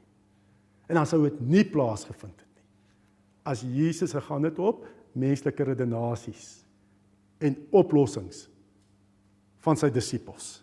En 0.87 0.97
dan 0.97 1.05
sou 1.05 1.21
dit 1.27 1.41
nie 1.43 1.65
plaasgevind 1.67 2.33
het 2.33 2.47
nie. 2.47 2.65
As 3.43 3.61
Jesus 3.61 4.15
gegaan 4.15 4.47
het 4.47 4.57
op 4.59 4.87
menslike 5.13 5.63
redenasies 5.63 6.63
en 7.39 7.55
oplossings 7.71 8.47
van 9.63 9.77
sy 9.79 9.89
disippels. 9.89 10.59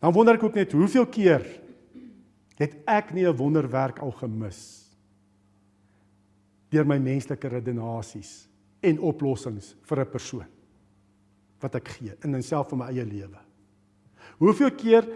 Dan 0.00 0.12
wonder 0.12 0.36
ek 0.36 0.44
ook 0.46 0.58
net 0.58 0.74
hoeveel 0.76 1.06
keer 1.10 1.44
het 2.56 2.76
ek 2.86 3.12
nie 3.14 3.26
'n 3.26 3.36
wonderwerk 3.36 3.98
al 3.98 4.12
gemis 4.12 4.86
deur 6.70 6.86
my 6.86 6.98
menslike 6.98 7.48
redenasies 7.48 8.48
en 8.82 9.00
oplossings 9.00 9.74
vir 9.82 10.00
'n 10.00 10.10
persoon 10.10 10.46
wat 11.60 11.74
ek 11.74 11.88
gee 11.88 12.12
in 12.24 12.34
enself 12.34 12.68
van 12.68 12.78
my 12.78 12.86
eie 12.86 13.04
lewe. 13.04 13.38
Hoeveel 14.38 14.70
keer 14.70 15.08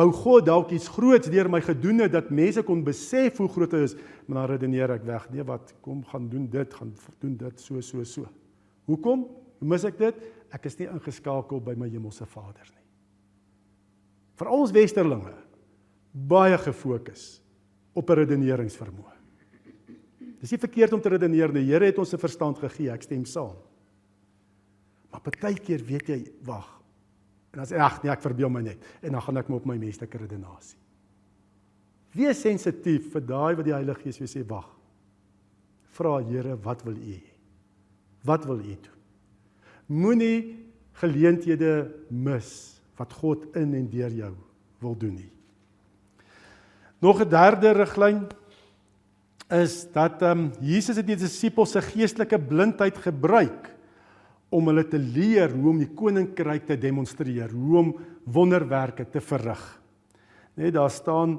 wou 0.00 0.08
God 0.16 0.46
dalk 0.48 0.72
iets 0.72 0.88
groots 0.88 1.30
deur 1.32 1.50
my 1.52 1.60
gedoen 1.64 2.06
het 2.06 2.14
dat 2.14 2.32
mense 2.32 2.62
kon 2.64 2.82
besef 2.86 3.40
hoe 3.42 3.48
groot 3.52 3.74
hy 3.76 3.84
is, 3.84 3.96
maar 4.26 4.42
dan 4.42 4.50
redeneer 4.54 4.94
ek 4.96 5.04
weg. 5.08 5.28
Nee, 5.34 5.44
wat 5.44 5.74
kom 5.84 6.02
gaan 6.08 6.28
doen 6.32 6.46
dit, 6.50 6.74
gaan 6.74 6.94
doen 7.20 7.36
dit 7.36 7.60
so 7.60 7.82
so 7.84 8.04
so. 8.08 8.28
Hoekom? 8.88 9.26
Mis 9.60 9.84
ek 9.84 9.98
dit? 10.00 10.20
Ek 10.54 10.66
is 10.66 10.78
nie 10.80 10.88
ingeskakel 10.88 11.60
by 11.62 11.76
my 11.78 11.90
hemelse 11.92 12.26
Vader 12.26 12.66
nie. 12.72 12.84
Vir 14.40 14.50
ons 14.56 14.72
westerlinge 14.72 15.36
baie 16.10 16.56
gefokus 16.58 17.42
op 17.94 18.10
'n 18.10 18.24
redeneringsvermoë. 18.24 19.16
Dis 20.40 20.52
nie 20.52 20.58
verkeerd 20.58 20.92
om 20.92 21.00
te 21.00 21.08
redeneer 21.08 21.52
nie. 21.52 21.64
Die 21.64 21.72
Here 21.72 21.84
het 21.84 21.98
ons 21.98 22.14
'n 22.14 22.18
verstand 22.18 22.58
gegee, 22.58 22.90
ek 22.90 23.02
stem 23.02 23.24
saam. 23.24 23.56
Maar 25.10 25.20
partykeer 25.20 25.84
weet 25.84 26.06
jy, 26.08 26.32
wag. 26.42 26.79
En 27.54 27.62
as 27.64 27.72
ag 27.72 28.02
nee, 28.02 28.12
ek 28.12 28.22
verbeel 28.22 28.50
my 28.52 28.62
net 28.62 28.84
en 29.02 29.16
dan 29.16 29.24
gaan 29.24 29.40
ek 29.40 29.48
my 29.50 29.58
op 29.58 29.66
my 29.66 29.76
menslike 29.80 30.18
redenasie. 30.18 30.78
Wees 32.14 32.42
sensitief 32.42 33.12
vir 33.12 33.22
daai 33.26 33.54
wat 33.58 33.66
die 33.66 33.74
Heilige 33.74 34.02
Gees 34.04 34.18
vir 34.18 34.30
sê, 34.30 34.42
wag. 34.46 34.66
Vra 35.94 36.18
Here, 36.26 36.56
wat 36.62 36.82
wil 36.86 36.98
U 36.98 37.12
hê? 37.12 37.22
Wat 38.26 38.46
wil 38.46 38.62
U 38.62 38.74
doen? 38.74 38.98
Moenie 39.90 40.38
geleenthede 41.00 41.90
mis 42.10 42.50
wat 42.98 43.14
God 43.18 43.46
in 43.58 43.74
en 43.74 43.86
deur 43.90 44.12
jou 44.14 44.34
wil 44.82 44.96
doen 44.98 45.16
nie. 45.16 45.30
Nog 47.00 47.20
'n 47.20 47.28
derde 47.28 47.72
riglyn 47.72 48.28
is 49.48 49.86
dat 49.92 50.22
ehm 50.22 50.38
um, 50.38 50.52
Jesus 50.60 50.96
het 50.96 51.06
die 51.06 51.16
disippels 51.16 51.72
se 51.72 51.80
geestelike 51.82 52.38
blindheid 52.38 52.98
gebruik 52.98 53.70
om 54.50 54.66
hulle 54.70 54.84
te 54.90 54.98
leer 54.98 55.52
hoe 55.54 55.70
om 55.70 55.78
die 55.78 55.92
koninkryk 55.94 56.66
te 56.66 56.76
demonstreer, 56.78 57.52
hoe 57.54 57.78
om 57.78 57.92
wonderwerke 58.26 59.06
te 59.06 59.22
verrig. 59.22 59.62
Net 60.58 60.74
daar 60.74 60.90
staan 60.90 61.38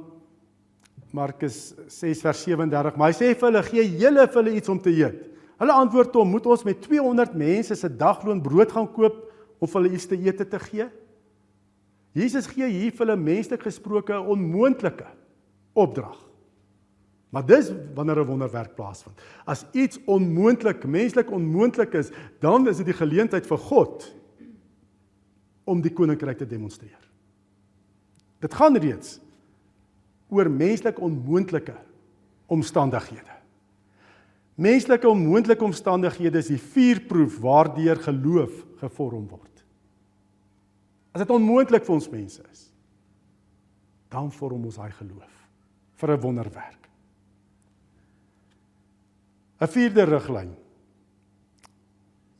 Markus 1.11 1.73
6 1.91 2.23
vers 2.23 2.45
37, 2.47 2.95
maar 2.95 3.11
hy 3.11 3.17
sê 3.17 3.33
vir 3.35 3.49
hulle 3.49 3.63
gee 3.67 3.83
julle 3.99 4.25
vir 4.27 4.39
hulle 4.39 4.55
iets 4.55 4.71
om 4.71 4.79
te 4.79 4.93
eet. 4.95 5.27
Hulle 5.61 5.75
antwoord 5.77 6.15
hom, 6.17 6.31
moet 6.33 6.47
ons 6.49 6.63
met 6.65 6.79
200 6.81 7.35
mense 7.37 7.75
se 7.77 7.89
dagloon 7.99 8.39
brood 8.41 8.71
gaan 8.71 8.87
koop 8.95 9.19
om 9.61 9.69
vir 9.69 9.81
hulle 9.81 9.93
iets 9.97 10.07
te 10.09 10.17
eet 10.17 10.39
te 10.41 10.61
gee? 10.69 10.87
Jesus 12.17 12.47
gee 12.49 12.67
hier 12.67 12.95
vir 12.95 13.05
hulle 13.05 13.19
menslik 13.19 13.61
gesproke 13.67 14.17
onmoontlike 14.17 15.07
opdrag. 15.77 16.17
Maar 17.31 17.45
dis 17.47 17.71
wanneer 17.95 18.19
'n 18.19 18.27
wonderwerk 18.27 18.75
plaasvind. 18.75 19.21
As 19.45 19.65
iets 19.71 19.99
onmoontlik, 20.05 20.85
menslik 20.85 21.31
onmoontlik 21.31 21.93
is, 21.93 22.11
dan 22.39 22.67
is 22.67 22.77
dit 22.77 22.85
die 22.85 22.93
geleentheid 22.93 23.47
vir 23.47 23.57
God 23.57 24.15
om 25.63 25.81
die 25.81 25.93
koninkryk 25.93 26.37
te 26.37 26.45
demonstreer. 26.45 27.09
Dit 28.39 28.53
gaan 28.53 28.77
reeds 28.77 29.19
oor 30.29 30.49
menslik 30.49 30.99
onmoontlike 30.99 31.75
omstandighede. 32.47 33.31
Menslike 34.55 35.07
onmoontlike 35.09 35.63
omstandighede 35.63 36.37
is 36.37 36.51
die 36.51 36.59
vuurproef 36.59 37.39
waardeur 37.39 37.95
geloof 38.03 38.65
gevorm 38.81 39.27
word. 39.27 39.63
As 41.15 41.23
dit 41.23 41.33
onmoontlik 41.33 41.85
vir 41.87 41.95
ons 41.95 42.09
mense 42.11 42.43
is, 42.51 42.67
dan 44.11 44.31
vorm 44.31 44.67
ons 44.67 44.75
daai 44.75 44.91
geloof 44.91 45.31
vir 45.95 46.11
'n 46.11 46.21
wonderwerk. 46.21 46.80
'n 49.61 49.67
Vierde 49.67 50.03
riglyn. 50.03 50.55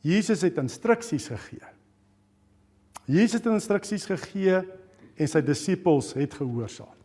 Jesus 0.02 0.42
het 0.42 0.58
instruksies 0.58 1.28
gegee. 1.30 1.68
Jesus 3.06 3.38
het 3.38 3.46
instruksies 3.46 4.06
gegee 4.10 4.62
en 5.14 5.28
sy 5.28 5.42
disippels 5.44 6.12
het 6.18 6.34
gehoorsaam. 6.34 6.98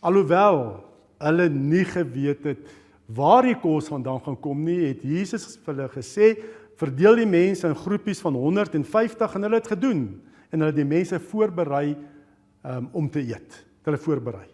Alhoewel 0.00 0.60
hulle 1.20 1.48
nie 1.52 1.84
geweet 1.84 2.44
het 2.48 2.68
waar 3.10 3.44
die 3.46 3.58
kos 3.58 3.90
vandaan 3.90 4.22
gaan 4.24 4.38
kom 4.40 4.62
nie, 4.64 4.92
het 4.92 5.02
Jesus 5.04 5.58
vir 5.64 5.74
hulle 5.74 5.88
gesê 5.92 6.30
verdeel 6.80 7.20
die 7.20 7.28
mense 7.28 7.68
in 7.68 7.76
groepies 7.76 8.22
van 8.24 8.38
150 8.38 9.34
en 9.36 9.46
hulle 9.46 9.58
het 9.60 9.74
gedoen 9.74 10.04
en 10.50 10.62
hulle 10.62 10.74
die 10.74 10.88
mense 10.88 11.18
voorberei 11.30 11.92
um, 12.64 12.88
om 12.96 13.10
te 13.10 13.22
eet. 13.22 13.60
Hulle 13.84 14.00
voorberei. 14.00 14.48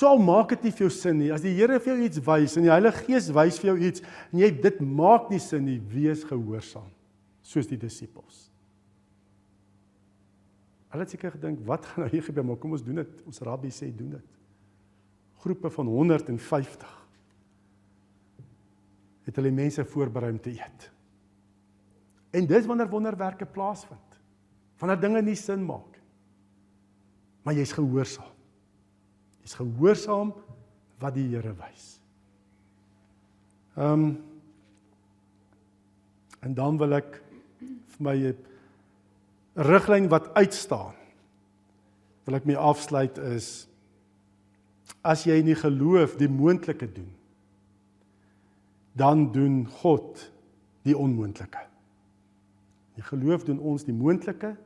So 0.00 0.08
al 0.08 0.22
maak 0.24 0.54
dit 0.54 0.62
nie 0.64 0.72
vir 0.72 0.86
jou 0.86 0.92
sin 0.94 1.18
nie. 1.20 1.28
As 1.34 1.42
die 1.44 1.52
Here 1.52 1.76
vir 1.76 1.92
jou 1.92 2.06
iets 2.06 2.20
wys 2.24 2.54
en 2.56 2.64
die 2.64 2.72
Heilige 2.72 3.02
Gees 3.04 3.26
wys 3.36 3.58
vir 3.60 3.74
jou 3.74 3.80
iets 3.90 4.04
en 4.30 4.40
jy 4.40 4.48
dit 4.64 4.78
maak 4.80 5.28
nie 5.28 5.40
sin 5.44 5.66
nie, 5.68 5.76
wees 5.92 6.22
gehoorsaam 6.24 6.88
soos 7.44 7.68
die 7.68 7.76
disippels. 7.80 8.46
Hulle 10.94 11.04
het 11.04 11.12
seker 11.12 11.34
gedink, 11.34 11.60
wat 11.68 11.84
gaan 11.84 12.06
nou 12.06 12.08
hier 12.14 12.24
gebeur? 12.24 12.46
Maar 12.48 12.58
kom 12.62 12.72
ons 12.78 12.86
doen 12.86 13.02
dit. 13.02 13.20
Ons 13.28 13.44
rabbi 13.44 13.68
sê 13.74 13.90
doen 13.92 14.16
dit. 14.16 14.40
Groepe 15.44 15.68
van 15.76 15.92
150 15.92 16.96
het 19.28 19.36
hulle 19.36 19.52
mense 19.54 19.84
voorberei 19.92 20.32
om 20.32 20.40
te 20.40 20.54
eet. 20.56 20.90
En 22.32 22.48
dis 22.48 22.66
wanneer 22.66 22.88
wonderwerke 22.88 23.44
plaasvind. 23.44 24.20
Wanneer 24.80 25.04
dinge 25.04 25.22
nie 25.28 25.36
sin 25.36 25.60
maak. 25.66 26.00
Maar 27.44 27.60
jy's 27.60 27.76
gehoorsaam. 27.76 28.39
Jy's 29.50 29.58
gehoorsaam 29.58 30.32
wat 31.00 31.14
die 31.14 31.26
Here 31.32 31.54
wys. 31.58 31.98
Ehm 33.76 33.92
um, 33.92 34.18
en 36.40 36.54
dan 36.56 36.78
wil 36.80 36.94
ek 36.96 37.18
vir 37.60 38.00
my 38.00 38.16
'n 38.16 38.36
riglyn 39.54 40.08
wat 40.08 40.32
uitstaan. 40.34 40.94
Wil 42.24 42.34
ek 42.34 42.46
my 42.46 42.54
afsluit 42.54 43.18
is 43.18 43.68
as 45.04 45.24
jy 45.24 45.42
nie 45.42 45.54
geloof 45.54 46.16
die 46.16 46.28
moontlike 46.28 46.92
doen 46.92 47.12
dan 48.92 49.32
doen 49.32 49.66
God 49.66 50.30
die 50.82 50.96
onmoontlike. 50.96 51.66
Die 52.94 53.02
geloof 53.02 53.44
doen 53.44 53.58
ons 53.58 53.84
die 53.84 53.94
moontlike. 53.94 54.56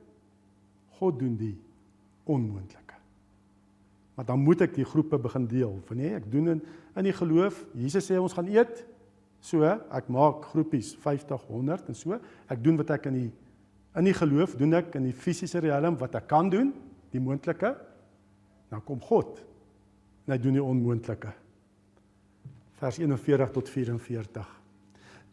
God 0.99 1.19
doen 1.19 1.37
die 1.37 1.59
onmoontlike. 2.25 2.84
Maar 4.15 4.27
dan 4.29 4.43
moet 4.43 4.63
ek 4.67 4.75
die 4.77 4.87
groepe 4.87 5.19
begin 5.19 5.47
deel. 5.51 5.79
Van 5.89 5.99
nee, 5.99 6.15
ek 6.15 6.27
doen 6.31 6.53
in 6.55 6.65
in 6.95 7.09
die 7.09 7.15
geloof. 7.15 7.65
Jesus 7.75 8.07
sê 8.07 8.19
ons 8.21 8.33
gaan 8.37 8.47
eet. 8.47 8.85
So, 9.43 9.67
ek 9.67 10.07
maak 10.09 10.47
groepies 10.53 10.93
50, 11.03 11.49
100 11.51 11.89
en 11.91 11.99
so. 11.99 12.19
Ek 12.49 12.63
doen 12.65 12.79
wat 12.81 12.95
ek 12.95 13.09
in 13.11 13.19
die 13.19 13.31
in 13.95 14.09
die 14.09 14.15
geloof 14.17 14.57
doen 14.59 14.75
ek 14.75 14.95
in 14.99 15.05
die 15.07 15.15
fisiese 15.15 15.61
riem 15.63 15.99
wat 16.01 16.17
ek 16.19 16.27
kan 16.31 16.49
doen, 16.51 16.73
die 17.15 17.23
moontlike. 17.23 17.75
Dan 18.71 18.83
kom 18.87 19.03
God. 19.03 19.39
En 20.27 20.35
hy 20.35 20.39
doen 20.43 20.59
die 20.59 20.63
onmoontlike 20.63 21.35
vers 22.85 22.99
41 22.99 23.51
tot 23.51 23.69
44. 23.69 24.64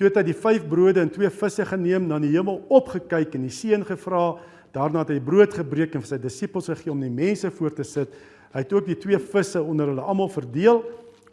Toe 0.02 0.08
het 0.10 0.16
hy 0.18 0.22
die 0.32 0.34
5 0.34 0.64
brode 0.66 0.98
en 0.98 1.12
2 1.14 1.30
visse 1.30 1.62
geneem, 1.70 2.08
na 2.10 2.18
die 2.18 2.32
hemel 2.34 2.56
opgekyk 2.74 3.36
en 3.38 3.44
die 3.46 3.54
seën 3.54 3.84
gevra. 3.86 4.32
Daarna 4.74 5.04
het 5.04 5.12
hy 5.14 5.20
brood 5.22 5.54
gebreek 5.54 5.94
en 5.94 6.02
vir 6.02 6.10
sy 6.10 6.18
disippels 6.24 6.72
gegee 6.72 6.90
om 6.90 7.04
die 7.06 7.12
mense 7.14 7.52
voor 7.54 7.76
te 7.78 7.86
sit. 7.86 8.16
Hy 8.50 8.64
het 8.64 8.74
ook 8.74 8.90
die 8.90 8.98
2 8.98 9.20
visse 9.36 9.62
onder 9.62 9.92
hulle 9.92 10.02
almal 10.02 10.34
verdeel. 10.34 10.82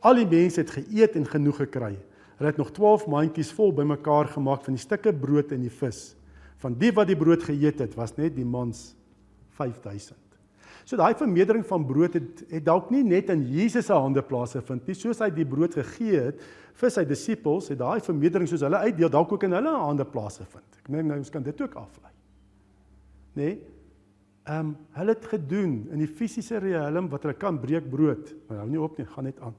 Al 0.05 0.21
die 0.21 0.29
mense 0.29 0.61
het 0.61 0.75
geëet 0.77 1.17
en 1.17 1.25
genoeg 1.33 1.63
gekry. 1.63 1.95
Hulle 2.37 2.53
het 2.53 2.61
nog 2.61 2.77
12 2.77 3.09
mandjies 3.09 3.57
vol 3.57 3.73
bymekaar 3.73 4.35
gemaak 4.37 4.69
van 4.69 4.77
die 4.77 4.85
stukke 4.85 5.17
brood 5.17 5.57
en 5.57 5.65
die 5.65 5.73
vis. 5.73 6.11
Van 6.61 6.77
die 6.77 6.93
wat 6.93 7.09
die 7.09 7.17
brood 7.17 7.49
geëet 7.49 7.81
het, 7.87 7.97
was 7.97 8.19
net 8.21 8.37
die 8.37 8.45
mans 8.45 8.91
5000. 9.57 10.28
So 10.89 10.97
daai 10.97 11.13
vermeerdering 11.21 11.67
van 11.69 11.83
brood 11.85 12.15
het 12.17 12.47
het 12.49 12.65
dalk 12.65 12.89
nie 12.89 13.03
net 13.05 13.29
in 13.35 13.43
Jesus 13.45 13.91
se 13.91 13.93
hande 13.93 14.23
plaasevind 14.25 14.87
nie, 14.89 14.95
soos 14.97 15.19
hy 15.21 15.29
die 15.37 15.45
brood 15.45 15.75
gegee 15.77 16.23
het 16.31 16.45
vir 16.81 16.93
sy 16.95 17.03
disippels, 17.05 17.69
het 17.69 17.81
daai 17.83 17.99
vermeerdering 18.01 18.49
soos 18.49 18.65
hulle 18.65 18.81
uitdeel 18.87 19.11
dalk 19.13 19.35
ook 19.35 19.45
in 19.45 19.57
hulle 19.59 19.75
hande 19.83 20.07
plaasevind. 20.09 20.79
Ek 20.81 20.89
meen 20.95 21.11
nou 21.11 21.19
ons 21.21 21.33
kan 21.35 21.45
dit 21.45 21.61
ook 21.61 21.77
aflei. 21.77 22.13
Nê? 23.35 23.43
Nee? 23.43 23.59
Ehm 24.49 24.71
um, 24.71 24.71
hulle 24.97 25.13
het 25.13 25.27
gedoen 25.29 25.75
in 25.93 26.01
die 26.01 26.09
fisiese 26.09 26.57
riem 26.65 27.11
wat 27.13 27.27
hulle 27.27 27.37
kan 27.37 27.59
breek 27.61 27.91
brood, 27.93 28.33
maar 28.49 28.63
hou 28.63 28.71
nie 28.71 28.81
op 28.81 28.97
nie, 28.97 29.05
gaan 29.13 29.29
net 29.29 29.43
aan. 29.45 29.59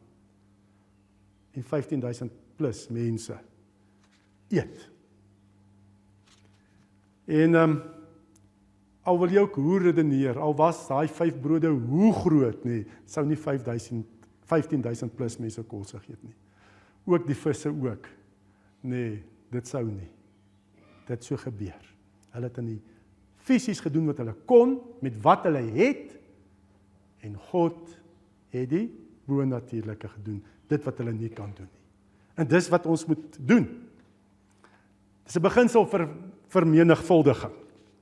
En 1.53 1.67
15000 1.75 2.33
plus 2.57 2.87
mense 2.89 3.37
eet. 4.49 4.89
En 7.29 7.53
ehm 7.53 7.77
um, 7.77 7.79
Al 9.07 9.19
wil 9.19 9.31
jy 9.31 9.43
ook 9.45 9.55
hoe 9.55 9.79
redeneer, 9.79 10.39
al 10.39 10.55
was 10.55 10.87
daai 10.87 11.07
5 11.07 11.39
brode 11.41 11.67
hoe 11.67 12.13
groot 12.13 12.63
nie, 12.67 12.83
sou 13.05 13.25
nie 13.25 13.37
5000 13.39 14.05
15000 14.49 15.13
plus 15.15 15.37
mense 15.37 15.63
kos 15.69 15.93
gegee 15.93 16.17
nie. 16.25 16.35
Ook 17.09 17.27
die 17.27 17.37
visse 17.37 17.69
ook. 17.69 18.07
Nee, 18.81 19.19
dit 19.53 19.67
sou 19.69 19.83
nie. 19.85 20.09
Dit 21.07 21.25
sou 21.25 21.37
gebeur. 21.37 21.85
Hulle 22.33 22.49
het 22.49 22.57
in 22.61 22.71
die 22.73 22.79
fisies 23.45 23.81
gedoen 23.81 24.09
wat 24.09 24.21
hulle 24.21 24.35
kon 24.49 24.77
met 25.05 25.17
wat 25.23 25.45
hulle 25.47 25.61
het 25.77 26.17
en 27.25 27.35
God 27.49 27.93
het 28.53 28.69
die 28.71 28.87
bo-natuurlike 29.29 30.09
gedoen, 30.15 30.39
dit 30.69 30.85
wat 30.85 31.01
hulle 31.01 31.13
nie 31.13 31.29
kan 31.33 31.51
doen 31.57 31.69
nie. 31.69 31.83
En 32.39 32.47
dis 32.47 32.69
wat 32.71 32.87
ons 32.89 33.03
moet 33.09 33.37
doen. 33.37 33.65
Dis 35.25 35.35
'n 35.37 35.41
beginsel 35.41 35.85
vir 35.85 36.07
vermenigvuldiging, 36.47 37.53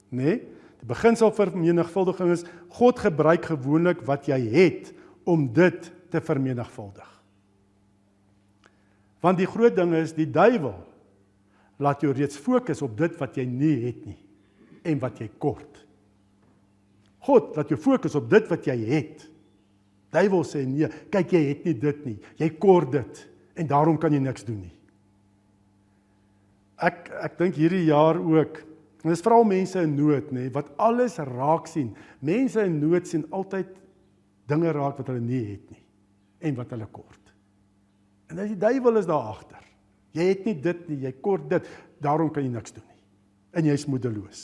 nê? 0.10 0.24
Nee? 0.24 0.57
Die 0.82 0.90
beginsel 0.90 1.32
vir 1.34 1.52
vermenigvuldiging 1.52 2.34
is 2.36 2.46
God 2.78 3.00
gebruik 3.02 3.50
gewoonlik 3.50 4.04
wat 4.08 4.28
jy 4.30 4.40
het 4.54 4.92
om 5.28 5.48
dit 5.54 5.92
te 6.12 6.22
vermenigvuldig. 6.24 7.10
Want 9.24 9.42
die 9.42 9.50
groot 9.50 9.76
ding 9.76 9.96
is 9.98 10.14
die 10.16 10.30
duiwel 10.30 10.78
laat 11.82 12.02
jou 12.02 12.14
reeds 12.14 12.38
fokus 12.42 12.82
op 12.86 12.96
dit 12.98 13.18
wat 13.20 13.38
jy 13.38 13.46
nie 13.50 13.76
het 13.88 14.06
nie 14.08 14.20
en 14.88 15.02
wat 15.02 15.20
jy 15.20 15.28
kort. 15.42 15.82
God 17.28 17.58
laat 17.58 17.74
jou 17.74 17.80
fokus 17.82 18.16
op 18.16 18.30
dit 18.32 18.46
wat 18.48 18.70
jy 18.70 18.78
het. 18.88 19.26
Duiwel 20.16 20.46
sê 20.48 20.64
nee, 20.64 20.88
kyk 21.12 21.34
jy 21.36 21.42
het 21.50 21.66
nie 21.68 21.76
dit 21.82 22.06
nie. 22.08 22.16
Jy 22.40 22.50
kort 22.62 22.94
dit 22.94 23.24
en 23.58 23.68
daarom 23.68 23.98
kan 24.00 24.14
jy 24.14 24.22
niks 24.24 24.46
doen 24.48 24.62
nie. 24.62 24.74
Ek 26.78 27.10
ek 27.26 27.38
dink 27.42 27.58
hierdie 27.58 27.88
jaar 27.90 28.20
ook 28.22 28.62
En 29.08 29.14
dis 29.14 29.24
veral 29.24 29.46
mense 29.48 29.80
in 29.80 29.94
nood, 29.96 30.34
nê, 30.36 30.50
wat 30.52 30.68
alles 30.84 31.14
raak 31.30 31.70
sien. 31.72 31.94
Mense 32.20 32.60
in 32.68 32.74
nood 32.82 33.06
sien 33.08 33.22
altyd 33.32 33.70
dinge 34.52 34.74
raak 34.76 34.98
wat 35.00 35.08
hulle 35.08 35.24
nie 35.24 35.46
het 35.46 35.70
nie 35.72 35.84
en 36.44 36.58
wat 36.58 36.74
hulle 36.76 36.86
kort. 36.92 37.32
En 38.28 38.42
as 38.44 38.52
die 38.52 38.60
duiwel 38.60 39.00
is 39.00 39.08
daar 39.08 39.30
agter. 39.32 39.64
Jy 40.12 40.26
het 40.28 40.42
nie 40.44 40.56
dit 40.60 40.82
nie, 40.92 40.98
jy 41.06 41.14
kort 41.24 41.46
dit. 41.54 41.70
Daarom 42.04 42.28
kan 42.36 42.44
jy 42.44 42.52
niks 42.52 42.76
doen 42.76 42.84
nie. 42.84 43.00
En 43.56 43.70
jy's 43.72 43.88
moedeloos. 43.88 44.42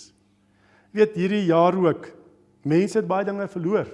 Weet 0.96 1.18
hierdie 1.20 1.44
jaar 1.50 1.76
ook 1.76 2.08
mense 2.64 3.02
het 3.02 3.10
baie 3.10 3.28
dinge 3.28 3.50
verloor. 3.52 3.92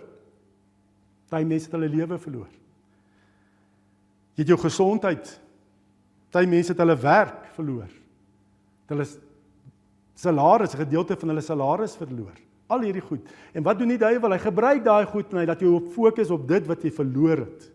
Baie 1.34 1.50
mense 1.50 1.66
het 1.66 1.74
hulle 1.80 1.90
lewe 1.90 2.20
verloor. 2.22 2.52
Jy 4.38 4.46
het 4.46 4.54
jou 4.54 4.60
gesondheid. 4.62 5.34
Baie 6.30 6.54
mense 6.54 6.76
het 6.76 6.86
hulle 6.86 7.00
werk 7.02 7.50
verloor. 7.58 7.90
Hulle 8.94 9.10
salaris, 10.20 10.74
'n 10.74 10.84
gedeelte 10.84 11.16
van 11.18 11.30
hulle 11.32 11.42
salaris 11.42 11.96
verloor. 11.96 12.38
Al 12.68 12.82
hierdie 12.86 13.02
goed. 13.02 13.26
En 13.54 13.64
wat 13.64 13.80
doen 13.80 13.88
die 13.88 13.98
duiwel? 13.98 14.32
Hy 14.32 14.38
gebruik 14.38 14.84
daai 14.84 15.06
goed 15.06 15.32
en 15.32 15.40
hy 15.42 15.46
laat 15.46 15.60
jou 15.60 15.74
op 15.74 15.88
fokus 15.94 16.30
op 16.30 16.48
dit 16.48 16.66
wat 16.68 16.84
jy 16.84 16.92
verloor 16.92 17.38
het. 17.38 17.72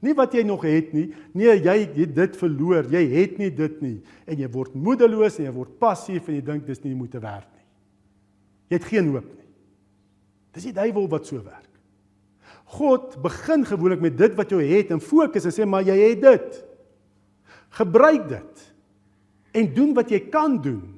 Nie 0.00 0.14
wat 0.14 0.32
jy 0.32 0.44
nog 0.46 0.62
het 0.62 0.92
nie. 0.92 1.08
Nee, 1.34 1.56
jy 1.58 1.78
het 1.96 2.14
dit 2.14 2.36
verloor. 2.36 2.86
Jy 2.86 3.02
het 3.10 3.38
nie 3.38 3.50
dit 3.50 3.80
nie 3.82 3.96
en 4.26 4.38
jy 4.38 4.48
word 4.48 4.74
moedeloos 4.74 5.38
en 5.38 5.48
jy 5.48 5.52
word 5.52 5.78
passief 5.80 6.28
en 6.28 6.34
jy 6.34 6.44
dink 6.44 6.66
dis 6.66 6.82
nie 6.84 6.94
moeite 6.94 7.18
werd 7.18 7.48
nie. 7.50 7.64
Jy 8.68 8.78
het 8.78 8.84
geen 8.84 9.08
hoop 9.10 9.24
nie. 9.24 9.48
Dis 10.54 10.68
die 10.70 10.76
duiwel 10.76 11.08
wat 11.08 11.26
so 11.26 11.42
werk. 11.42 11.64
God 12.78 13.16
begin 13.24 13.64
gewoonlik 13.64 14.00
met 14.04 14.18
dit 14.18 14.34
wat 14.36 14.52
jy 14.52 14.62
het 14.76 14.92
en 14.94 15.00
fokus 15.00 15.48
en 15.48 15.54
sê 15.56 15.66
maar 15.66 15.82
jy 15.82 15.96
het 15.96 16.22
dit. 16.22 16.62
Gebruik 17.80 18.28
dit 18.28 18.64
en 19.58 19.74
doen 19.74 19.94
wat 19.96 20.12
jy 20.12 20.20
kan 20.30 20.60
doen 20.62 20.97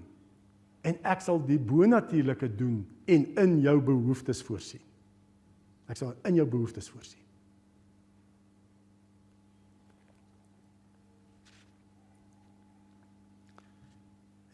en 0.87 0.97
ek 1.05 1.25
sal 1.25 1.41
die 1.45 1.59
bonatuurlike 1.61 2.49
doen 2.57 2.83
en 3.11 3.27
in 3.43 3.57
jou 3.65 3.77
behoeftes 3.85 4.41
voorsien. 4.47 4.83
Ek 5.91 5.99
sal 5.99 6.15
in 6.29 6.39
jou 6.39 6.47
behoeftes 6.49 6.89
voorsien. 6.93 7.21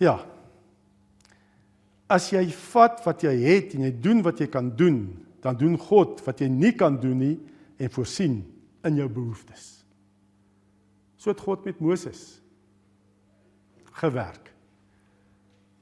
Ja. 0.02 0.16
As 2.06 2.28
jy 2.30 2.44
vat 2.70 3.00
wat 3.06 3.24
jy 3.26 3.34
het 3.42 3.74
en 3.76 3.86
jy 3.88 3.92
doen 4.02 4.22
wat 4.24 4.40
jy 4.42 4.48
kan 4.52 4.70
doen, 4.78 5.00
dan 5.42 5.58
doen 5.58 5.76
God 5.80 6.20
wat 6.26 6.42
jy 6.42 6.48
nie 6.52 6.72
kan 6.76 6.98
doen 7.00 7.18
nie 7.22 7.36
en 7.82 7.92
voorsien 7.92 8.40
in 8.86 8.98
jou 9.00 9.08
behoeftes. 9.10 9.72
So 11.18 11.32
het 11.32 11.42
God 11.42 11.64
met 11.66 11.80
Moses 11.82 12.38
gewerk. 13.96 14.52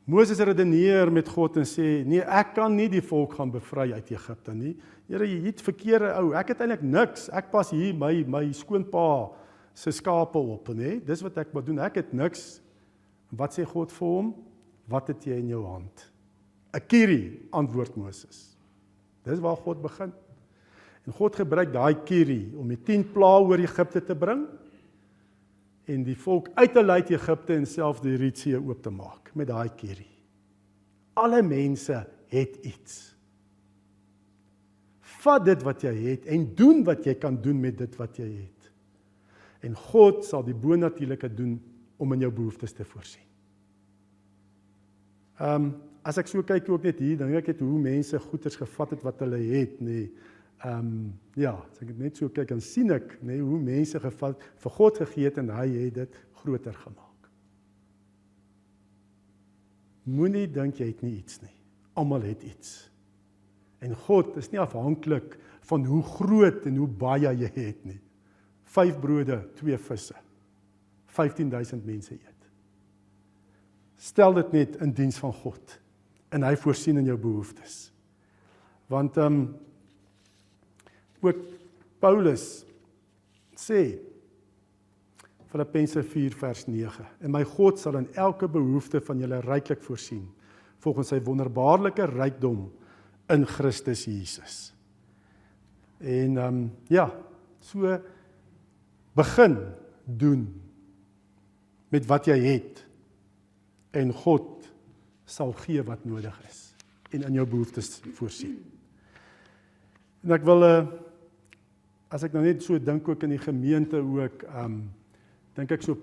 Moses 0.04 0.38
redeneer 0.44 1.08
met 1.12 1.28
God 1.32 1.56
en 1.56 1.64
sê: 1.64 2.04
"Nee, 2.04 2.20
ek 2.20 2.54
kan 2.54 2.74
nie 2.76 2.88
die 2.88 3.02
volk 3.02 3.32
gaan 3.38 3.50
bevry 3.50 3.92
uit 3.92 4.10
Egipte 4.10 4.54
nie. 4.54 4.76
Here, 5.08 5.24
jy 5.24 5.46
het 5.46 5.62
verkeerde 5.62 6.12
ou. 6.20 6.34
Ek 6.34 6.48
het 6.48 6.60
eintlik 6.60 6.82
niks. 6.82 7.28
Ek 7.32 7.50
pas 7.50 7.70
hier 7.70 7.94
my 7.94 8.24
my 8.28 8.52
skoonpa 8.52 9.30
se 9.74 9.90
skape 9.90 10.38
op, 10.38 10.68
nê? 10.68 11.04
Dis 11.04 11.22
wat 11.22 11.38
ek 11.38 11.54
moet 11.54 11.66
doen. 11.66 11.78
Ek 11.78 11.94
het 11.94 12.12
niks." 12.12 12.60
Wat 13.32 13.50
sê 13.50 13.64
God 13.64 13.90
vir 13.92 14.08
hom? 14.08 14.34
"Wat 14.88 15.08
het 15.08 15.24
jy 15.24 15.38
in 15.38 15.48
jou 15.48 15.64
hand?" 15.64 16.10
'n 16.74 16.80
Kierie, 16.86 17.48
antwoord 17.52 17.96
Moses. 17.96 18.56
Dis 19.24 19.40
waar 19.40 19.56
God 19.56 19.80
begin. 19.80 20.12
En 21.06 21.12
God 21.12 21.36
gebruik 21.36 21.72
daai 21.72 21.94
kierie 22.04 22.52
om 22.56 22.68
die 22.68 22.80
10 22.80 23.12
plaae 23.12 23.44
oor 23.44 23.58
Egipte 23.58 24.04
te 24.04 24.14
bring 24.14 24.46
en 25.90 26.04
die 26.06 26.16
volk 26.16 26.48
uit 26.54 26.72
te 26.72 26.82
lei 26.82 27.00
uit 27.02 27.12
Egipte 27.16 27.56
en 27.58 27.66
self 27.68 28.00
die 28.04 28.16
Rietsee 28.20 28.60
oop 28.60 28.82
te 28.82 28.92
maak 28.92 29.30
met 29.36 29.50
daai 29.50 29.68
kerie. 29.76 30.10
Alle 31.20 31.42
mense 31.42 32.00
het 32.32 32.56
iets. 32.66 33.14
Vat 35.24 35.44
dit 35.46 35.62
wat 35.64 35.84
jy 35.84 35.94
het 36.08 36.26
en 36.32 36.48
doen 36.56 36.82
wat 36.86 37.06
jy 37.06 37.14
kan 37.20 37.36
doen 37.42 37.60
met 37.60 37.78
dit 37.78 37.96
wat 38.00 38.18
jy 38.20 38.28
het. 38.32 38.70
En 39.64 39.76
God 39.92 40.24
sal 40.26 40.44
die 40.44 40.56
bonatuurlike 40.56 41.30
doen 41.36 41.56
om 41.96 42.12
in 42.16 42.24
jou 42.26 42.32
behoeftes 42.34 42.74
te 42.76 42.84
voorsien. 42.84 43.26
Ehm 45.40 45.70
um, 45.70 45.74
as 46.04 46.18
ek 46.20 46.28
so 46.28 46.44
kyk 46.44 46.66
ook 46.68 46.82
net 46.84 46.98
hier, 47.00 47.16
dan 47.16 47.30
dink 47.32 47.46
ek 47.46 47.54
het 47.54 47.62
hoe 47.64 47.78
mense 47.80 48.18
goederes 48.20 48.58
gevat 48.60 48.90
het 48.92 49.04
wat 49.06 49.22
hulle 49.24 49.38
het, 49.40 49.78
nê. 49.80 50.02
Nee, 50.02 50.33
Ehm 50.64 50.78
um, 50.78 51.12
ja, 51.36 51.52
as 51.52 51.82
ek 51.84 51.90
net 52.00 52.16
so 52.16 52.30
kyk 52.32 52.48
dan 52.48 52.62
sien 52.64 52.92
ek 52.94 53.18
nê 53.20 53.34
nee, 53.34 53.42
hoe 53.44 53.58
mense 53.60 54.00
geval 54.00 54.36
vir 54.62 54.72
God 54.78 55.00
gegee 55.02 55.28
het 55.28 55.40
en 55.42 55.50
hy 55.52 55.66
het 55.74 55.98
dit 55.98 56.14
groter 56.40 56.76
gemaak. 56.78 57.28
Moenie 60.08 60.46
dink 60.48 60.80
jy 60.80 60.88
het 60.88 61.02
nie 61.04 61.18
iets 61.18 61.42
nie. 61.42 61.52
Almal 62.00 62.24
het 62.24 62.42
iets. 62.48 62.72
En 63.84 63.92
God 64.06 64.38
is 64.40 64.48
nie 64.52 64.60
afhanklik 64.60 65.36
van 65.68 65.84
hoe 65.88 66.02
groot 66.14 66.64
en 66.68 66.80
hoe 66.80 66.88
baie 66.88 67.28
jy 67.28 67.50
het 67.56 67.84
nie. 67.84 68.00
5 68.74 69.00
brode, 69.00 69.38
2 69.60 69.78
visse. 69.78 70.16
15000 71.14 71.84
mense 71.86 72.14
eet. 72.14 72.48
Stel 74.00 74.34
dit 74.40 74.56
net 74.56 74.80
in 74.84 74.92
diens 74.96 75.20
van 75.20 75.32
God 75.44 75.76
en 76.34 76.42
hy 76.42 76.56
voorsien 76.58 76.98
in 77.00 77.12
jou 77.12 77.18
behoeftes. 77.20 77.92
Want 78.88 79.20
ehm 79.20 79.42
um, 79.42 79.46
ook 81.24 81.42
Paulus 82.00 82.64
sê 83.56 83.98
Filippense 85.50 86.02
4 86.02 86.38
vers 86.40 86.64
9 86.66 87.04
en 87.20 87.32
my 87.32 87.44
God 87.44 87.78
sal 87.78 88.00
in 88.00 88.08
elke 88.18 88.48
behoefte 88.50 89.00
van 89.00 89.20
julle 89.22 89.40
ryklik 89.44 89.82
voorsien 89.86 90.24
volgens 90.84 91.14
sy 91.14 91.20
wonderbaarlike 91.24 92.06
rykdom 92.10 92.66
in 93.32 93.46
Christus 93.48 94.04
Jesus. 94.04 94.74
En 96.04 96.36
ehm 96.36 96.46
um, 96.46 96.58
ja, 96.92 97.06
so 97.64 97.96
begin 99.16 99.56
doen 100.04 100.44
met 101.88 102.06
wat 102.10 102.26
jy 102.28 102.36
het. 102.42 102.82
En 103.94 104.12
God 104.12 104.66
sal 105.24 105.54
gee 105.64 105.82
wat 105.86 106.04
nodig 106.04 106.34
is 106.48 106.60
en 107.14 107.22
in 107.28 107.36
jou 107.38 107.46
behoeftes 107.46 108.00
voorsien. 108.18 108.56
En 110.24 110.34
ek 110.34 110.44
wil 110.44 110.58
'n 110.58 110.64
uh, 110.64 110.78
eh, 110.78 110.88
as 112.14 112.22
ek 112.22 112.34
nou 112.36 112.44
net 112.44 112.62
so 112.62 112.78
dink 112.78 113.08
ook 113.10 113.24
in 113.26 113.34
die 113.34 113.42
gemeente 113.42 113.98
ook, 113.98 114.46
ehm 114.46 114.64
um, 114.64 114.82
dink 115.54 115.70
ek 115.70 115.82
so 115.86 115.94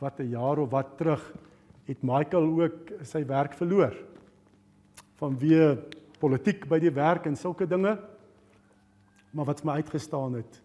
wat 0.00 0.20
'n 0.20 0.32
jaar 0.32 0.58
of 0.58 0.70
wat 0.70 0.96
terug 0.96 1.20
het 1.84 2.02
Michael 2.02 2.46
ook 2.60 2.92
sy 3.04 3.24
werk 3.26 3.52
verloor. 3.54 3.92
Vanweë 5.20 5.76
politiek 6.20 6.68
by 6.68 6.78
die 6.78 6.92
werk 6.92 7.26
en 7.26 7.36
sulke 7.36 7.66
dinge. 7.66 7.98
Maar 9.32 9.44
wat 9.44 9.64
my 9.64 9.72
uitgestaan 9.72 10.34
het, 10.34 10.62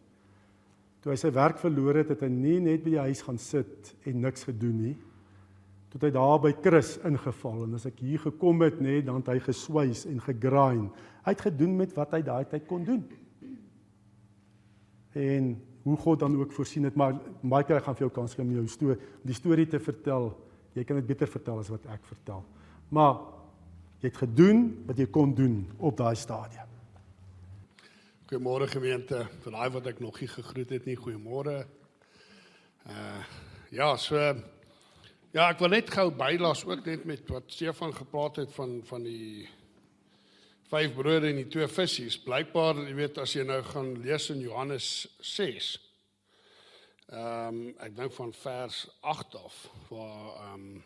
toe 1.02 1.12
hy 1.12 1.18
sy 1.18 1.32
werk 1.32 1.58
verloor 1.58 1.96
het, 1.96 2.10
het 2.10 2.22
hy 2.22 2.30
nie 2.30 2.60
net 2.60 2.84
by 2.84 2.90
die 2.90 3.06
huis 3.08 3.22
gaan 3.22 3.38
sit 3.38 3.96
en 4.06 4.22
niks 4.22 4.44
gedoen 4.44 4.82
nie. 4.82 4.98
Tot 5.90 6.02
hy 6.02 6.10
daar 6.12 6.40
by 6.40 6.52
Chris 6.64 6.98
ingeval 7.04 7.64
en 7.64 7.74
as 7.76 7.86
ek 7.86 8.00
hier 8.00 8.20
gekom 8.20 8.62
het, 8.62 8.80
nê, 8.82 9.02
dan 9.02 9.16
het 9.16 9.28
hy 9.28 9.40
geswys 9.40 10.06
en 10.06 10.20
gegraai. 10.20 10.90
Hy 11.26 11.32
het 11.32 11.42
gedoen 11.42 11.76
met 11.78 11.94
wat 11.96 12.12
hy 12.12 12.22
daai 12.22 12.46
tyd 12.46 12.66
kon 12.68 12.84
doen 12.84 13.04
en 15.15 15.56
hoe 15.86 15.97
God 15.97 16.19
dan 16.19 16.36
ook 16.39 16.51
voorsien 16.51 16.84
het 16.84 16.95
maar 16.95 17.15
Michael 17.41 17.82
gaan 17.82 17.95
vir 17.95 18.08
jou 18.08 18.12
kans 18.12 18.34
gee 18.34 18.43
om 18.43 18.51
jou 18.51 18.67
storie 18.67 18.97
die 19.23 19.38
storie 19.38 19.67
te 19.67 19.80
vertel. 19.80 20.32
Jy 20.73 20.84
kan 20.84 20.99
dit 20.99 21.08
beter 21.08 21.30
vertel 21.30 21.62
as 21.62 21.71
wat 21.71 21.86
ek 21.93 22.04
vertel. 22.10 22.43
Maar 22.89 23.19
jy 24.01 24.10
het 24.10 24.17
gedoen 24.17 24.65
wat 24.89 24.97
jy 24.99 25.08
kon 25.08 25.34
doen 25.38 25.62
op 25.78 25.97
daai 25.97 26.15
stadium. 26.19 26.71
Goeiemôre 28.25 28.67
gemeente. 28.67 29.21
Vir 29.43 29.54
daai 29.54 29.69
wat 29.78 29.88
ek 29.93 30.01
nog 30.01 30.19
nie 30.19 30.30
gegroet 30.30 30.73
het 30.73 30.89
nie 30.89 30.97
goeiemôre. 30.99 31.60
Uh 32.89 33.21
ja 33.75 33.95
so 33.97 34.15
ja 35.36 35.49
ek 35.49 35.60
wil 35.60 35.73
net 35.73 35.89
gou 35.91 36.10
bylaas 36.15 36.63
ook 36.65 36.86
net 36.86 37.06
met 37.06 37.30
wat 37.30 37.49
Stefan 37.51 37.93
gepraat 37.93 38.38
het 38.43 38.54
van 38.56 38.80
van 38.86 39.04
die 39.04 39.47
vyf 40.71 40.93
brode 40.97 41.30
en 41.30 41.39
die 41.39 41.49
twee 41.51 41.67
visse. 41.69 42.08
Blykbaar, 42.25 42.80
jy 42.88 42.95
weet 42.97 43.19
as 43.21 43.36
jy 43.36 43.45
nou 43.45 43.62
gaan 43.67 43.93
lees 44.04 44.30
in 44.34 44.41
Johannes 44.45 44.89
6. 45.21 45.75
Ehm 47.13 47.47
um, 47.54 47.58
ek 47.86 47.93
dink 47.93 48.13
van 48.15 48.32
vers 48.34 48.86
8 49.06 49.36
af 49.38 49.58
waar 49.91 50.30
ehm 50.41 50.54
um, 50.54 50.84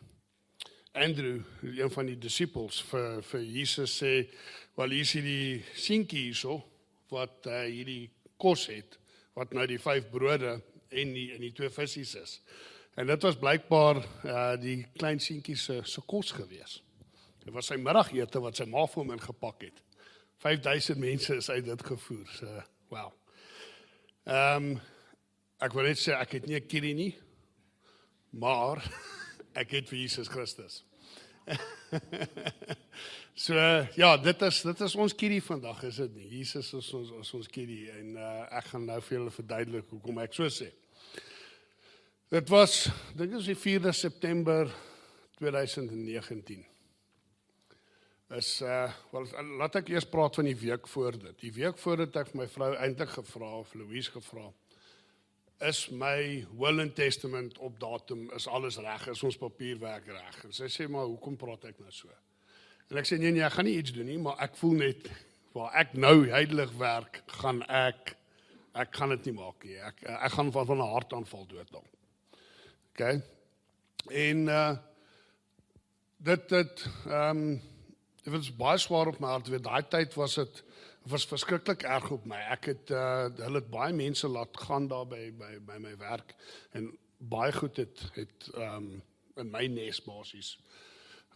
Andrew, 1.00 1.38
een 1.62 1.92
van 1.94 2.08
die 2.10 2.18
disippels 2.18 2.82
vir 2.90 3.22
vir 3.24 3.44
Jesus 3.46 3.94
sê, 4.02 4.28
"Wel 4.76 4.98
hier 4.98 5.06
is 5.06 5.12
die 5.14 5.64
seentjie 5.76 6.24
hierso 6.26 6.64
wat 7.10 7.46
uh, 7.48 7.62
hierdie 7.64 8.10
kos 8.38 8.66
het 8.68 8.98
wat 9.34 9.54
nou 9.54 9.68
die 9.68 9.80
vyf 9.80 10.10
brode 10.10 10.58
en 10.90 11.14
die 11.14 11.32
in 11.38 11.42
die 11.42 11.54
twee 11.54 11.70
visse 11.70 12.20
is." 12.20 12.42
En 12.98 13.08
dit 13.08 13.22
was 13.22 13.40
blykbaar 13.40 14.02
uh, 14.26 14.58
die 14.60 14.86
klein 14.98 15.20
seentjie 15.20 15.56
se 15.56 15.82
se 15.86 16.02
kos 16.02 16.32
geweest. 16.32 16.84
Dit 17.44 17.54
was 17.56 17.70
sy 17.72 17.78
middagete 17.80 18.42
wat 18.44 18.60
sy 18.60 18.68
ma 18.70 18.86
vir 18.88 19.04
hom 19.04 19.16
ingepak 19.16 19.64
het. 19.68 19.82
5000 20.44 21.00
mense 21.00 21.36
is 21.36 21.50
uit 21.50 21.66
dit 21.66 21.86
gevoer. 21.92 22.28
So, 22.38 22.62
wow. 22.94 23.12
Ehm 24.30 24.72
um, 24.72 24.80
ek 25.60 25.74
wil 25.76 25.90
net 25.90 26.00
sê 26.00 26.14
ek 26.16 26.38
het 26.38 26.46
nie 26.48 26.56
'n 26.56 26.68
kirie 26.72 26.94
nie, 26.96 27.16
maar 28.32 28.80
ek 29.62 29.72
het 29.76 29.90
vir 29.90 30.00
Jesus 30.00 30.30
Christus. 30.32 30.86
so 33.46 33.54
ja, 33.96 34.18
dit 34.18 34.42
is 34.42 34.62
dit 34.62 34.82
is 34.82 34.96
ons 34.96 35.16
kirie 35.16 35.42
vandag, 35.44 35.84
is 35.84 35.96
dit 35.96 36.16
nie? 36.16 36.28
Jesus 36.38 36.74
is 36.74 36.94
ons 36.94 37.12
is 37.20 37.34
ons 37.34 37.48
kirie 37.48 37.92
en 37.92 38.16
uh, 38.16 38.58
ek 38.60 38.72
gaan 38.72 38.86
nou 38.86 39.02
vir 39.02 39.18
julle 39.18 39.32
verduidelik 39.32 39.90
hoekom 39.90 40.20
ek 40.24 40.34
so 40.34 40.48
sê. 40.48 40.72
Dit 42.30 42.50
was 42.50 42.88
dink 43.18 43.34
is 43.34 43.50
die 43.50 43.58
4de 43.58 43.92
September 43.92 44.70
2019 45.40 46.64
is 48.30 48.62
uh 48.62 48.86
wel 49.12 49.26
laat 49.58 49.80
ek 49.80 49.90
eers 49.90 50.06
praat 50.10 50.36
van 50.38 50.46
die 50.46 50.58
week 50.58 50.88
voor 50.88 51.18
dit. 51.18 51.38
Die 51.42 51.54
week 51.54 51.78
voor 51.82 52.04
dit 52.04 52.18
ek 52.22 52.30
vir 52.32 52.42
my 52.44 52.48
vrou 52.48 52.74
eintlik 52.76 53.14
gevra 53.16 53.52
of 53.58 53.74
Louise 53.74 54.12
gevra. 54.14 54.52
Is 55.66 55.88
my 55.90 56.46
will 56.56 56.80
and 56.80 56.96
testament 56.96 57.58
op 57.58 57.80
datum 57.82 58.30
is 58.36 58.48
alles 58.48 58.78
reg? 58.78 59.08
Is 59.12 59.24
ons 59.26 59.38
papierwerk 59.38 60.06
reg? 60.08 60.44
En 60.46 60.54
sy 60.56 60.70
sê 60.72 60.88
maar 60.88 61.10
hoekom 61.10 61.40
praat 61.42 61.66
ek 61.72 61.82
nou 61.82 61.92
so? 61.92 62.12
En 62.90 63.02
ek 63.02 63.10
sê 63.10 63.18
nee 63.22 63.34
nee, 63.34 63.44
ek 63.46 63.58
gaan 63.58 63.68
nie 63.68 63.80
iets 63.82 63.94
doen 63.94 64.08
nie, 64.08 64.20
maar 64.22 64.38
ek 64.46 64.56
voel 64.62 64.78
net 64.84 65.10
waar 65.58 65.74
ek 65.82 65.98
nou 65.98 66.30
heilig 66.30 66.72
werk, 66.78 67.24
gaan 67.42 67.64
ek 67.66 68.16
ek 68.80 68.94
kan 68.94 69.10
dit 69.12 69.26
nie 69.28 69.36
maak 69.40 69.66
nie. 69.66 69.80
Ek 69.82 70.06
ek 70.06 70.38
gaan 70.38 70.54
van 70.54 70.78
'n 70.78 70.94
hartaanval 70.94 71.50
dood 71.50 71.72
dan. 71.74 71.90
OK. 72.94 73.02
En 74.14 74.48
uh 74.48 74.78
dit 76.18 76.50
dit 76.50 76.88
ehm 77.08 77.44
um, 77.44 77.62
dit 78.24 78.34
was 78.34 78.56
baie 78.56 78.78
swaar 78.78 79.08
op 79.08 79.20
my 79.20 79.34
hart 79.34 79.48
weet 79.48 79.64
daai 79.64 79.84
tyd 79.88 80.14
was 80.20 80.36
dit 80.40 80.64
was 81.10 81.26
verskriklik 81.26 81.84
erg 81.88 82.10
op 82.12 82.26
my. 82.28 82.38
Ek 82.54 82.66
het 82.74 82.92
uh, 82.92 83.30
hulle 83.40 83.62
het 83.62 83.70
baie 83.72 83.94
mense 83.96 84.28
laat 84.28 84.58
gaan 84.66 84.90
daar 84.92 85.08
by 85.10 85.30
by 85.38 85.54
by 85.66 85.78
my 85.82 85.96
werk 85.98 86.36
en 86.78 86.92
baie 87.18 87.54
goed 87.56 87.78
het 87.78 88.04
het 88.16 88.52
um 88.56 89.02
in 89.40 89.52
my 89.52 89.66
nes 89.72 90.02
basies 90.04 90.58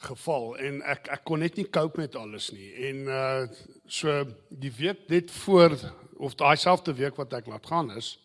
geval 0.03 0.57
en 0.59 0.81
ek 0.91 1.07
ek 1.15 1.23
kon 1.23 1.39
net 1.39 1.55
nie 1.55 1.69
cope 1.69 2.01
met 2.01 2.15
alles 2.19 2.51
nie. 2.51 2.71
En 2.89 3.05
uh 3.07 3.45
so 3.87 4.23
die 4.49 4.71
week 4.77 5.07
net 5.07 5.31
voor 5.43 5.77
of 6.17 6.35
daai 6.35 6.55
selfde 6.57 6.93
week 6.95 7.15
wat 7.19 7.33
ek 7.33 7.47
laat 7.51 7.65
gaan 7.67 7.91
is 7.95 8.17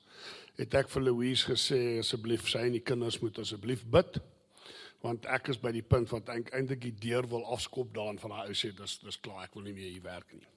het 0.59 0.75
ek 0.75 0.91
vir 0.91 1.03
Louise 1.07 1.47
gesê 1.47 1.99
asseblief 2.03 2.49
sy 2.51 2.67
en 2.67 2.75
die 2.79 2.85
kinders 2.85 3.21
moet 3.23 3.39
asseblief 3.39 3.85
bid 3.87 4.19
want 5.05 5.27
ek 5.31 5.53
is 5.53 5.61
by 5.63 5.73
die 5.75 5.85
punt 5.87 6.11
wat 6.11 6.31
ek 6.35 6.53
eintlik 6.57 6.83
die 6.83 6.97
deur 7.09 7.29
wil 7.31 7.45
afskop 7.55 7.93
daan 7.95 8.19
van 8.19 8.35
daai 8.35 8.49
ou 8.51 8.57
sê 8.57 8.73
dis 8.75 8.99
dis 9.05 9.21
klaar 9.23 9.47
ek 9.47 9.55
wil 9.55 9.69
nie 9.69 9.77
meer 9.77 9.93
hier 9.93 10.07
werk 10.07 10.33
nie. 10.35 10.49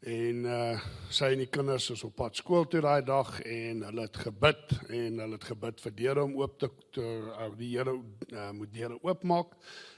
En 0.00 0.44
uh 0.48 0.80
sy 1.12 1.32
en 1.34 1.42
die 1.42 1.50
kinders 1.52 1.90
is 1.92 2.04
op 2.06 2.14
pad 2.16 2.38
skool 2.38 2.64
toe 2.70 2.80
daai 2.80 3.02
dag 3.04 3.34
en 3.42 3.82
hulle 3.84 4.06
het 4.06 4.16
gebid 4.24 4.76
en 4.88 5.18
hulle 5.20 5.36
het 5.36 5.48
gebid 5.50 5.80
vir 5.84 5.94
deure 5.98 6.24
om 6.24 6.36
oop 6.40 6.58
te, 6.62 6.70
te 6.96 7.04
uh, 7.04 7.48
die 7.58 7.74
Here 7.74 7.92
uh, 8.32 8.50
moet 8.56 8.72
deure 8.72 8.96
oopmaak 9.02 9.56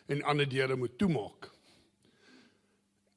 en 0.08 0.24
ander 0.26 0.48
deure 0.48 0.76
moet 0.76 0.96
toemaak. 0.98 1.52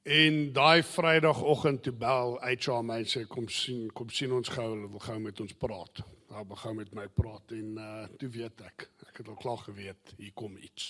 En 0.06 0.52
daai 0.54 0.84
Vrydagoggend 0.86 1.82
toe 1.88 1.94
bel 1.98 2.38
HR 2.44 2.84
mense 2.86 3.24
kom 3.34 3.48
sien 3.50 3.88
kom 3.90 4.12
sien 4.14 4.36
ons 4.38 4.54
gou 4.54 4.68
hulle 4.76 4.92
wil 4.92 5.02
gou 5.08 5.18
met 5.24 5.42
ons 5.42 5.58
praat. 5.58 6.04
Hulle 6.36 6.48
begin 6.52 6.76
met 6.76 6.90
my 6.92 7.06
praat 7.08 7.52
en 7.56 7.78
uh 7.80 8.08
toe 8.20 8.28
weet 8.28 8.62
ek 8.68 8.84
ek 9.08 9.22
het 9.22 9.28
al 9.32 9.38
klaar 9.40 9.62
geweet 9.64 10.10
hier 10.18 10.34
kom 10.36 10.58
iets. 10.60 10.90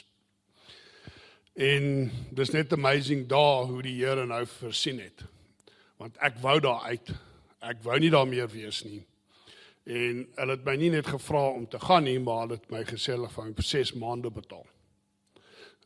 En 1.53 2.09
dis 2.39 2.51
net 2.55 2.73
amazing 2.73 3.27
daar 3.29 3.69
hoe 3.69 3.83
die 3.85 3.93
Here 3.99 4.23
nou 4.25 4.39
voorsien 4.55 5.03
het. 5.03 5.21
Want 6.01 6.17
ek 6.17 6.41
wou 6.41 6.55
daar 6.65 6.89
uit. 6.89 7.13
Ek 7.61 7.85
wou 7.85 7.99
nie 8.01 8.09
daar 8.09 8.25
meer 8.25 8.49
wees 8.49 8.81
nie. 8.89 9.03
En 9.85 10.25
hulle 10.39 10.57
het 10.57 10.65
my 10.65 10.75
nie 10.81 10.89
net 10.97 11.13
gevra 11.13 11.43
om 11.53 11.69
te 11.69 11.79
gaan 11.79 12.09
nie, 12.09 12.17
maar 12.17 12.47
hulle 12.47 12.57
het 12.57 12.73
my 12.73 12.81
gesê 12.89 13.13
hulle 13.13 13.29
gaan 13.37 13.53
vir 13.53 13.69
6 13.69 13.93
maande 14.01 14.33
betaal. 14.33 14.65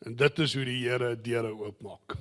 En 0.08 0.16
dit 0.16 0.40
is 0.40 0.56
hoe 0.56 0.68
die 0.72 0.82
Here 0.86 1.18
deure 1.20 1.52
oopmaak. 1.52 2.16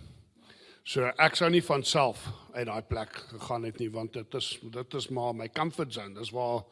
So 0.88 1.05
ek 1.20 1.35
sou 1.37 1.51
nie 1.53 1.61
van 1.61 1.83
self 1.85 2.22
uit 2.55 2.64
daai 2.64 2.85
plek 2.88 3.18
gegaan 3.29 3.66
het 3.68 3.77
nie 3.77 3.90
want 3.92 4.14
dit 4.16 4.37
is 4.38 4.46
dit 4.72 4.94
is 4.96 5.09
maar 5.12 5.35
my 5.37 5.51
comfort 5.53 5.92
zone. 5.92 6.14
Dis 6.16 6.31
waar 6.33 6.62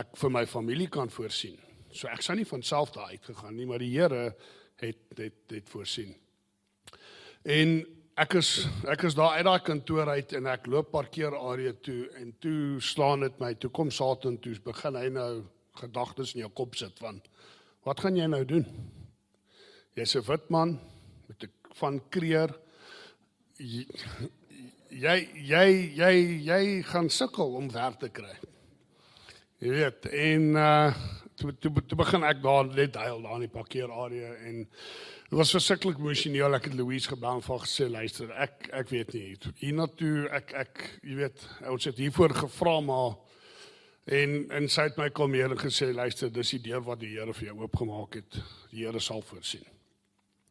ek 0.00 0.14
vir 0.16 0.30
my 0.32 0.46
familie 0.48 0.86
kan 0.88 1.10
voorsien. 1.12 1.58
So 1.92 2.08
ek 2.08 2.24
sou 2.24 2.38
nie 2.38 2.46
van 2.48 2.64
self 2.64 2.94
daar 2.94 3.10
uit 3.10 3.26
gegaan 3.28 3.58
nie, 3.58 3.66
maar 3.68 3.82
die 3.82 3.90
Here 3.92 4.30
het 4.80 5.18
het 5.18 5.52
het 5.52 5.68
voorsien. 5.68 6.14
En 7.44 7.74
ek 8.24 8.38
is 8.40 8.64
ek 8.88 9.04
is 9.10 9.18
daar 9.18 9.36
uit 9.36 9.44
daai 9.50 9.60
kantoor 9.66 10.08
uit 10.08 10.32
en 10.40 10.48
ek 10.54 10.64
loop 10.72 10.88
parkeerarea 10.94 11.74
toe 11.84 12.06
en 12.16 12.32
toe 12.40 12.80
slaan 12.80 13.26
dit 13.26 13.44
my. 13.44 13.52
Toe 13.60 13.72
kom 13.76 13.92
Satan 13.92 14.40
toe 14.40 14.54
begin 14.64 14.96
hy 14.96 15.12
nou 15.12 15.28
gedagtes 15.82 16.32
in 16.32 16.46
jou 16.46 16.52
kop 16.62 16.80
sit 16.80 16.96
van 17.04 17.20
wat 17.84 18.00
gaan 18.00 18.16
jy 18.16 18.24
nou 18.24 18.40
doen? 18.48 18.64
Jy's 20.00 20.16
'n 20.16 20.24
wit 20.32 20.48
man 20.48 20.78
met 21.28 21.44
'n 21.44 21.52
van 21.76 22.00
kreer 22.08 22.56
jy 23.60 25.16
jy 25.40 25.66
jy 25.96 26.12
jy 26.48 26.62
gaan 26.90 27.10
sukkel 27.12 27.56
om 27.60 27.70
werk 27.72 28.00
te 28.00 28.10
kry. 28.12 28.34
Jy 29.60 29.72
weet 29.76 30.10
en 30.10 30.52
uh 30.56 31.08
toe 31.40 31.54
toe 31.56 31.72
toe 31.88 31.96
begin 31.96 32.24
ek 32.28 32.42
daar 32.44 32.66
net 32.68 32.96
huil 33.00 33.22
daar 33.24 33.38
in 33.38 33.46
die 33.46 33.52
parkeerarea 33.52 34.34
en 34.48 34.58
dit 34.66 35.38
was 35.38 35.52
verskriklik 35.54 35.96
emosioneel 35.96 36.58
ek 36.58 36.68
het 36.68 36.76
Louise 36.76 37.08
gebel 37.08 37.38
en 37.38 37.44
vir 37.46 37.62
gesê 37.64 37.88
luister 37.88 38.34
ek 38.44 38.68
ek 38.76 38.92
weet 38.92 39.14
nie 39.16 39.24
hier 39.62 39.78
na 39.78 39.86
toe 39.88 40.28
ek 40.36 40.52
ek 40.64 40.82
jy 41.00 41.16
weet 41.22 41.46
ons 41.72 41.88
het 41.88 42.02
hiervoor 42.02 42.36
gevra 42.42 42.76
maar 42.84 43.16
en 44.20 44.36
en 44.58 44.68
sy 44.68 44.88
het 44.90 45.00
my 45.00 45.08
kom 45.16 45.32
hier 45.36 45.52
en 45.52 45.60
gesê 45.60 45.92
luister 45.94 46.32
dis 46.34 46.54
die 46.56 46.62
deur 46.70 46.84
wat 46.84 47.00
die 47.00 47.14
Here 47.14 47.32
vir 47.36 47.50
jou 47.50 47.58
oopgemaak 47.62 48.20
het 48.20 48.40
die 48.70 48.84
Here 48.84 49.00
sal 49.00 49.24
voorsien. 49.24 49.64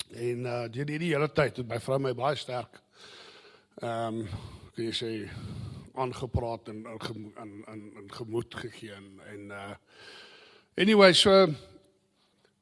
En 0.10 0.46
uh 0.46 0.62
die 0.74 0.86
die 0.90 1.12
hele 1.12 1.30
tyd 1.30 1.62
het 1.62 1.70
my 1.70 1.80
vrou 1.84 2.00
my 2.02 2.16
baie 2.18 2.40
sterk 2.40 2.82
ehm 3.82 4.22
um, 4.22 4.28
jy 4.80 4.92
sê 4.96 5.10
aangepraat 6.00 6.70
en 6.72 6.86
in 6.86 7.64
in 7.68 7.82
in 8.02 8.12
gemoed 8.12 8.56
gegee 8.56 8.94
en 8.96 9.20
en 9.32 9.52
uh 9.52 9.76
anyway 10.78 11.14
so 11.14 11.48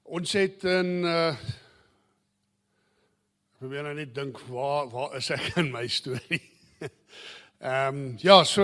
Ons 0.08 0.32
het 0.40 0.64
in 0.64 1.04
uh 1.04 1.36
ek 3.58 3.64
probeer 3.64 3.84
nou 3.84 3.96
net 3.98 4.14
dink 4.16 4.38
waar 4.48 4.86
waar 4.94 5.18
is 5.18 5.28
ek 5.34 5.58
in 5.60 5.72
my 5.74 5.84
storie? 5.92 6.40
Ehm 7.60 7.98
um, 7.98 8.16
ja, 8.22 8.38
so 8.48 8.64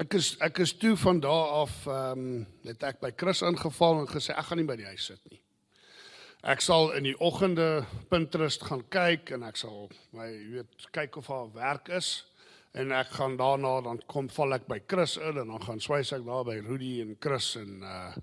ek 0.00 0.16
is 0.18 0.32
ek 0.42 0.58
is 0.64 0.72
toe 0.80 0.96
van 0.98 1.20
daar 1.22 1.52
af 1.60 1.76
ehm 1.86 2.24
um, 2.24 2.46
het 2.66 2.82
ek 2.88 2.98
by 3.04 3.12
Chris 3.14 3.44
ingeval 3.46 4.00
en 4.00 4.10
gesê 4.10 4.34
ek 4.34 4.48
gaan 4.48 4.58
nie 4.58 4.66
by 4.66 4.78
die 4.80 4.88
huis 4.88 5.06
sit 5.12 5.22
nie. 5.30 5.38
Ek 6.40 6.62
sal 6.64 6.94
in 6.96 7.04
die 7.04 7.18
oggende 7.20 7.84
Pinterest 8.08 8.62
gaan 8.64 8.80
kyk 8.88 9.28
en 9.36 9.42
ek 9.44 9.58
sal 9.60 9.90
my 10.16 10.30
weet 10.54 10.86
kyk 10.96 11.18
of 11.20 11.26
haar 11.28 11.50
werk 11.52 11.90
is 11.92 12.24
en 12.72 12.94
ek 12.96 13.12
gaan 13.18 13.36
daarna 13.36 13.74
dan 13.84 14.00
kom 14.08 14.30
val 14.32 14.56
ek 14.56 14.64
by 14.70 14.78
Chris 14.88 15.18
in 15.20 15.36
en 15.42 15.52
dan 15.52 15.60
gaan 15.66 15.84
swys 15.84 16.14
ek 16.16 16.24
daar 16.24 16.46
by 16.48 16.56
Rudy 16.64 16.94
en 17.04 17.12
Chris 17.20 17.56
en 17.60 17.84
uh 17.84 18.16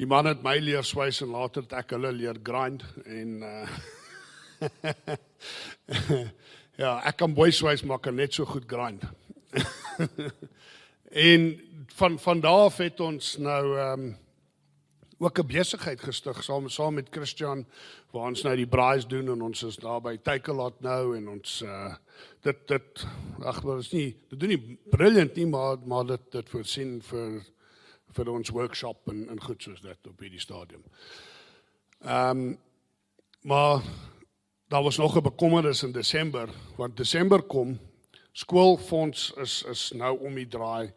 die 0.00 0.06
man 0.08 0.24
het 0.26 0.42
my 0.42 0.56
leer 0.58 0.82
swys 0.86 1.22
en 1.22 1.30
later 1.34 1.62
het 1.66 1.72
ek 1.82 1.90
hulle 1.96 2.12
leer 2.14 2.38
grind 2.46 2.82
en 3.04 3.42
uh 3.42 3.68
ja, 6.82 7.02
ek 7.02 7.16
kan 7.18 7.34
boy 7.34 7.50
swys 7.50 7.82
maak 7.82 8.06
en 8.06 8.16
net 8.22 8.38
so 8.38 8.46
goed 8.46 8.70
grind. 8.70 9.02
en 11.28 11.60
van 11.98 12.18
van 12.22 12.40
daar 12.40 12.70
af 12.70 12.78
het 12.82 13.00
ons 13.02 13.36
nou 13.42 13.78
ehm 13.78 14.06
um, 14.06 14.21
ook 15.22 15.38
'n 15.38 15.46
besigheid 15.46 16.00
gestig 16.00 16.42
saam 16.44 16.68
saam 16.68 16.94
met 16.94 17.08
Christian 17.10 17.66
waar 18.10 18.28
ons 18.28 18.42
nou 18.42 18.56
die 18.56 18.66
braais 18.66 19.06
doen 19.06 19.28
en 19.28 19.42
ons 19.42 19.62
is 19.62 19.76
daar 19.76 20.00
by 20.00 20.16
Takealot 20.16 20.80
nou 20.80 21.16
en 21.16 21.28
ons 21.28 21.62
uh 21.62 21.94
dit 22.42 22.68
dit 22.68 23.06
ag 23.42 23.64
is 23.78 23.92
nie 23.92 24.16
dit 24.28 24.40
doen 24.40 24.48
nie 24.48 24.78
brilliant 24.90 25.34
nie 25.36 25.46
maar 25.46 25.78
maar 25.86 26.06
dit 26.06 26.32
dit 26.32 26.48
voorsien 26.48 27.02
vir 27.02 27.42
vir 28.12 28.28
ons 28.28 28.50
workshop 28.50 29.08
en 29.08 29.28
en 29.28 29.40
goed 29.40 29.62
soos 29.62 29.80
dit 29.80 30.06
op 30.06 30.18
hierdie 30.18 30.40
stadium. 30.40 30.82
Ehm 32.00 32.56
maar 33.42 33.82
daar 34.68 34.82
was 34.82 34.96
nog 34.98 35.16
'n 35.16 35.22
bekommernis 35.22 35.82
in 35.82 35.92
Desember 35.92 36.48
want 36.76 36.96
Desember 36.96 37.42
kom 37.42 37.78
skoolfonds 38.32 39.32
is 39.36 39.62
is 39.62 39.92
nou 39.94 40.18
om 40.18 40.34
die 40.34 40.48
draai. 40.48 40.92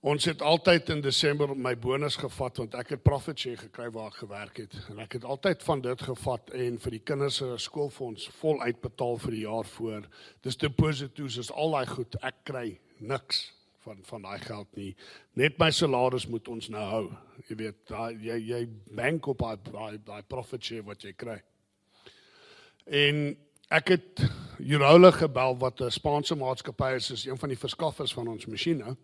Ons 0.00 0.28
het 0.30 0.42
altyd 0.46 0.92
in 0.94 1.00
Desember 1.02 1.50
my 1.58 1.72
bonus 1.74 2.14
gevat 2.22 2.60
want 2.60 2.74
ek 2.78 2.92
het 2.94 3.00
profit 3.02 3.40
share 3.42 3.58
gekry 3.58 3.88
waar 3.90 4.12
ek 4.12 4.20
gewerk 4.20 4.60
het 4.62 4.74
en 4.92 5.00
ek 5.02 5.16
het 5.16 5.24
altyd 5.26 5.64
van 5.66 5.80
dit 5.82 6.04
gevat 6.06 6.52
en 6.54 6.76
vir 6.84 6.94
die 6.94 7.00
kinders 7.02 7.40
se 7.40 7.48
skoolfonds 7.64 8.28
vol 8.38 8.62
uitbetaal 8.62 9.18
vir 9.24 9.34
die 9.34 9.42
jaar 9.42 9.66
voor. 9.66 10.06
Dis 10.46 10.56
deposito's 10.56 11.40
is 11.42 11.50
al 11.50 11.74
daai 11.74 11.90
goed. 11.90 12.14
Ek 12.22 12.38
kry 12.46 12.78
niks 13.02 13.40
van 13.82 13.98
van 14.06 14.22
daai 14.22 14.38
geld 14.44 14.70
nie. 14.78 14.92
Net 15.34 15.58
my 15.58 15.72
salaris 15.74 16.28
moet 16.30 16.46
ons 16.46 16.70
nou 16.70 16.86
hou. 16.92 17.02
Jy 17.50 17.58
weet, 17.64 17.82
daai 17.90 18.14
jy 18.22 18.38
jy 18.52 18.62
bank 18.94 19.26
op 19.34 19.42
daai 19.66 19.98
daai 19.98 20.22
profit 20.22 20.62
share 20.62 20.86
wat 20.86 21.02
jy 21.02 21.16
kry. 21.18 21.40
En 22.86 23.34
ek 23.74 23.96
het 23.96 24.24
Jurola 24.62 25.10
gebel 25.10 25.58
wat 25.58 25.82
'n 25.82 25.90
Spaanse 25.90 26.38
maatskappy 26.38 26.94
is, 26.94 27.10
is 27.10 27.26
een 27.26 27.38
van 27.38 27.48
die 27.48 27.58
verskaffers 27.58 28.14
van 28.14 28.28
ons 28.28 28.46
masjiene 28.46 28.94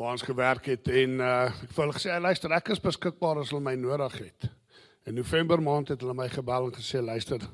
waar 0.00 0.10
ons 0.16 0.22
gewerk 0.22 0.64
het 0.64 0.88
en 0.88 1.18
uh, 1.20 1.26
ek 1.52 1.66
het 1.66 1.76
hulle 1.76 1.92
gesê 1.92 2.14
luister 2.24 2.52
ek 2.56 2.70
is 2.72 2.80
beskikbaar 2.80 3.42
as 3.42 3.50
hulle 3.52 3.66
my 3.66 3.74
nodig 3.76 4.14
het. 4.16 4.46
In 5.04 5.18
November 5.18 5.60
maand 5.60 5.92
het 5.92 6.00
hulle 6.00 6.14
my 6.16 6.28
gebel 6.32 6.70
en 6.70 6.72
gesê 6.72 7.02
luister 7.04 7.44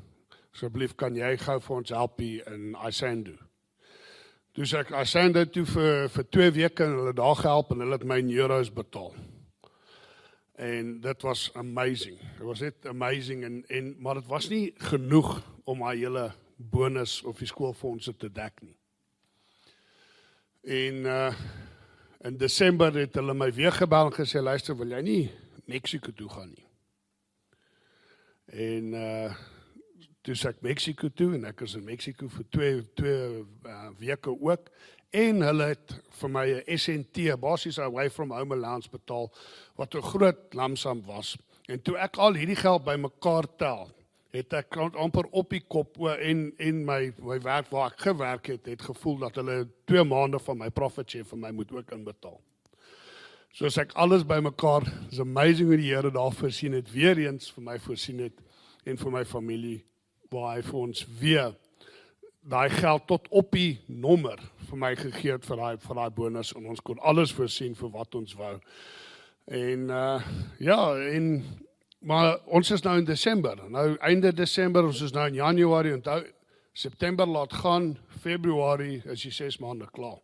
asseblief 0.55 0.95
kan 0.95 1.19
jy 1.19 1.33
gou 1.43 1.57
vir 1.65 1.75
ons 1.77 1.91
help 1.97 2.23
hier 2.23 2.47
in 2.55 2.77
Isando. 2.87 3.35
Dus 4.55 4.77
ek 4.79 4.95
Isando 4.95 5.43
toe 5.51 5.67
vir 5.73 6.07
vir 6.15 6.29
2 6.39 6.55
weke 6.61 6.87
en 6.87 6.95
hulle 7.01 7.17
daar 7.19 7.35
gehelp 7.43 7.75
en 7.75 7.83
hulle 7.83 7.99
het 7.99 8.07
my 8.07 8.21
in 8.23 8.33
euros 8.39 8.71
betaal. 8.79 9.11
En 10.55 10.97
dit 11.03 11.27
was 11.27 11.51
amazing. 11.59 12.23
Dit 12.39 12.47
was 12.47 12.63
net 12.63 12.91
amazing 12.95 13.43
en 13.51 13.61
en 13.67 13.93
maar 13.99 14.23
dit 14.23 14.31
was 14.31 14.47
nie 14.55 14.71
genoeg 14.95 15.41
om 15.67 15.83
my 15.83 15.97
hele 15.99 16.29
bonus 16.57 17.19
of 17.27 17.43
die 17.43 17.51
skoolfondse 17.51 18.15
te 18.15 18.31
dek 18.31 18.63
nie. 18.63 18.77
En 20.63 21.07
uh 21.19 21.65
in 22.25 22.37
Desember 22.37 22.95
het 22.95 23.15
hulle 23.15 23.35
my 23.35 23.53
weer 23.53 23.73
gebel 23.73 24.11
en 24.11 24.17
gesê 24.17 24.41
luister, 24.43 24.77
wil 24.77 24.95
jy 24.95 25.03
nie 25.03 25.31
Mexico 25.67 26.13
toe 26.13 26.29
gaan 26.29 26.55
nie? 26.55 26.67
En 28.47 28.95
uh 28.95 29.37
toe 30.27 30.35
sê 30.35 30.51
ek 30.51 30.63
Mexico 30.67 31.07
toe 31.15 31.37
en 31.37 31.45
ek 31.47 31.61
was 31.63 31.77
in 31.79 31.85
Mexico 31.87 32.27
vir 32.27 32.47
2 32.51 32.71
2 32.99 33.11
uh, 33.71 33.91
weke 34.01 34.33
ook 34.35 34.73
en 35.15 35.45
hulle 35.47 35.69
het 35.71 35.95
vir 36.19 36.33
my 36.35 36.47
'n 36.51 36.79
SNT 36.79 37.37
basies 37.39 37.79
away 37.79 38.11
from 38.11 38.33
home 38.35 38.55
allowance 38.55 38.91
betaal 38.91 39.31
wat 39.77 39.95
'n 39.95 40.03
groot 40.03 40.55
lamsam 40.55 41.03
was. 41.07 41.37
En 41.69 41.83
toe 41.83 41.97
ek 41.97 42.17
al 42.17 42.35
hierdie 42.35 42.59
geld 42.59 42.85
bymekaar 42.85 43.47
tel, 43.57 43.91
het 44.37 44.53
ek 44.59 44.77
amper 45.01 45.29
op 45.33 45.51
die 45.51 45.63
kop 45.65 45.97
en 46.15 46.51
en 46.59 46.85
my 46.85 47.01
my 47.19 47.39
werk 47.45 47.71
waar 47.73 47.93
ek 47.93 48.05
gewerk 48.09 48.51
het, 48.53 48.67
het 48.67 48.83
gevoel 48.83 49.19
dat 49.25 49.41
hulle 49.41 49.65
2 49.91 50.05
maande 50.05 50.39
van 50.39 50.59
my 50.59 50.71
profit 50.71 51.11
share 51.11 51.25
vir 51.25 51.39
my 51.39 51.51
moet 51.57 51.73
ook 51.73 51.93
inbetaal. 51.97 52.41
So 53.57 53.65
as 53.67 53.79
ek 53.81 53.95
alles 53.97 54.27
bymekaar, 54.29 54.85
is 55.11 55.21
amazing 55.21 55.71
hoe 55.71 55.79
die 55.81 55.89
Here 55.89 56.11
daar 56.13 56.35
voorsien 56.37 56.75
het, 56.77 56.91
weer 56.93 57.17
eens 57.19 57.49
vir 57.57 57.65
my 57.65 57.79
voorsien 57.81 58.19
het 58.21 58.43
en 58.85 58.99
vir 59.01 59.15
my 59.15 59.25
familie 59.25 59.79
waar 60.31 60.57
hy 60.57 60.63
vir 60.67 60.81
ons 60.81 61.07
weer 61.21 61.55
daai 62.47 62.69
geld 62.71 63.07
tot 63.09 63.27
op 63.35 63.51
die 63.57 63.79
nommer 63.89 64.39
vir 64.69 64.79
my 64.79 64.93
gegee 64.99 65.35
het 65.35 65.47
vir 65.47 65.63
daai 65.63 65.81
vir 65.83 65.99
daai 65.99 66.11
bonus 66.15 66.53
en 66.59 66.69
ons 66.71 66.83
kon 66.85 67.01
alles 67.01 67.33
voorsien 67.35 67.75
vir 67.79 67.91
wat 67.95 68.15
ons 68.19 68.37
wou. 68.39 68.55
En 69.47 69.91
uh 69.91 70.21
ja, 70.59 70.79
en 71.17 71.31
maar 71.99 72.39
ons 72.45 72.71
is 72.71 72.83
nou 72.83 72.99
in 72.99 73.05
Desember. 73.05 73.71
Nou 73.71 73.97
einde 73.97 74.33
Desember, 74.33 74.85
ons 74.85 75.01
is 75.01 75.13
nou 75.13 75.27
in 75.29 75.35
Januarie 75.35 75.95
onthou 75.95 76.23
September 76.77 77.27
laat 77.27 77.53
gaan, 77.53 77.97
Februarie 78.21 79.03
is 79.05 79.23
die 79.23 79.33
6 79.33 79.59
maande 79.59 79.89
klaar. 79.91 80.21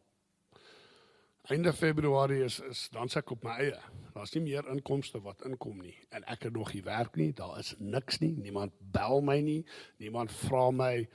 Einde 1.50 1.72
Februarie 1.72 2.44
is 2.44 2.60
is 2.60 2.88
dan 2.92 3.08
se 3.08 3.18
ek 3.18 3.30
op 3.34 3.42
my 3.42 3.56
eie. 3.58 3.78
Daar's 4.14 4.34
nie 4.36 4.44
meer 4.44 4.68
inkomste 4.70 5.18
wat 5.24 5.42
inkom 5.48 5.80
nie 5.82 5.96
en 6.14 6.22
ek 6.30 6.46
het 6.46 6.54
nog 6.54 6.70
nie 6.74 6.84
werk 6.86 7.16
nie. 7.16 7.32
Daar 7.34 7.58
is 7.58 7.74
niks 7.78 8.20
nie. 8.22 8.36
Niemand 8.38 8.76
bel 8.94 9.24
my 9.26 9.40
nie. 9.42 9.64
Niemand 9.98 10.30
vra 10.44 10.68
my 10.70 11.08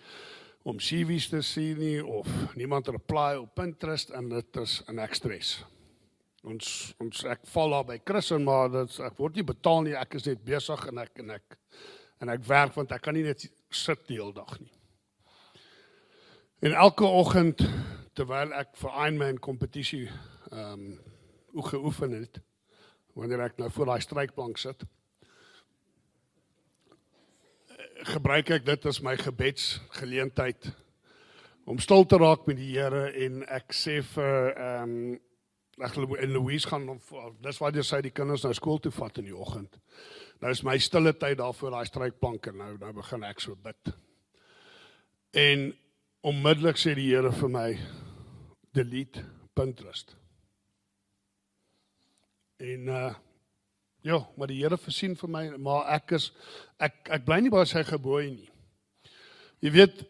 om 0.67 0.81
CV's 0.83 1.29
te 1.31 1.41
sien 1.41 1.79
nie 1.79 2.03
of 2.03 2.27
niemand 2.59 2.89
reply 2.91 3.37
op 3.39 3.55
Pinterest 3.55 4.09
en 4.09 4.29
dit 4.29 4.61
is 4.65 4.81
'n 4.89 4.99
ek 4.99 5.15
stres. 5.15 5.63
Ons 6.47 6.71
ons 7.03 7.23
ek 7.27 7.43
val 7.51 7.75
daar 7.75 7.85
by 7.89 7.97
Chris 8.07 8.31
en 8.35 8.45
maar 8.47 8.71
dit 8.71 8.99
ek 9.03 9.19
word 9.19 9.35
nie 9.35 9.47
betaal 9.47 9.83
nie. 9.83 9.95
Ek 9.99 10.15
is 10.19 10.27
net 10.29 10.43
besig 10.47 10.85
en 10.87 11.03
ek 11.03 11.23
en 11.23 11.35
ek 11.35 11.57
en 12.23 12.31
ek 12.33 12.47
werk 12.47 12.75
want 12.77 12.93
ek 12.95 13.03
kan 13.03 13.17
nie 13.17 13.25
net 13.27 13.43
sit 13.69 14.07
die 14.07 14.19
hele 14.21 14.33
dag 14.35 14.55
nie. 14.61 14.71
En 16.65 16.73
elke 16.87 17.05
oggend 17.05 17.61
terwyl 18.17 18.55
ek 18.57 18.73
vir 18.79 18.95
Ironman 18.95 19.41
kompetisie 19.43 20.07
ehm 20.07 20.73
um, 20.73 20.89
geoefen 21.57 22.11
het 22.13 22.37
wanneer 23.17 23.47
ek 23.47 23.55
nou 23.57 23.69
voor 23.73 23.89
daai 23.89 24.03
strykplank 24.05 24.59
sit 24.61 24.83
gebruik 28.13 28.51
ek 28.53 28.65
dit 28.67 28.85
as 28.85 28.99
my 29.01 29.15
gebedsgeleentheid 29.17 30.69
om 31.67 31.79
stil 31.81 32.05
te 32.05 32.19
raak 32.21 32.45
met 32.47 32.59
die 32.59 32.75
Here 32.75 33.07
en 33.25 33.41
ek 33.49 33.73
sê 33.75 33.99
vir 34.13 34.53
ehm 34.53 34.97
um, 34.97 35.15
glo 35.85 36.15
in 36.17 36.33
Louise 36.33 36.67
gaan 36.67 36.87
dis 37.41 37.59
waar 37.61 37.75
jy 37.75 37.83
sê 37.85 38.01
die 38.01 38.13
kinders 38.15 38.43
nou 38.43 38.53
skool 38.57 38.79
toe 38.81 38.91
vat 38.91 39.19
in 39.21 39.29
die 39.29 39.35
oggend. 39.37 39.77
Nou 40.41 40.51
is 40.51 40.63
my 40.65 40.77
stille 40.81 41.13
tyd 41.13 41.37
daar 41.37 41.53
voor 41.53 41.77
daai 41.77 41.85
strykplank 41.85 42.49
en 42.49 42.57
nou 42.57 42.71
nou 42.81 42.93
begin 42.97 43.23
ek 43.23 43.41
so 43.43 43.55
bid. 43.55 43.93
En 45.37 45.69
onmiddellik 46.25 46.81
sê 46.81 46.95
die 46.97 47.11
Here 47.11 47.31
vir 47.31 47.53
my 47.53 47.69
delete 48.73 49.25
Pinterest. 49.53 50.15
En 52.57 52.89
uh 52.89 53.15
Ja, 54.07 54.21
maar 54.37 54.47
die 54.47 54.61
Here 54.61 54.77
voorsien 54.77 55.17
vir 55.19 55.29
my, 55.29 55.41
maar 55.59 55.87
ek 55.97 56.13
is 56.15 56.29
ek 56.79 57.09
ek 57.17 57.25
bly 57.25 57.41
nie 57.43 57.51
by 57.51 57.65
sy 57.67 57.81
gebooie 57.83 58.29
nie. 58.29 58.47
Jy 59.65 59.71
weet 59.73 60.03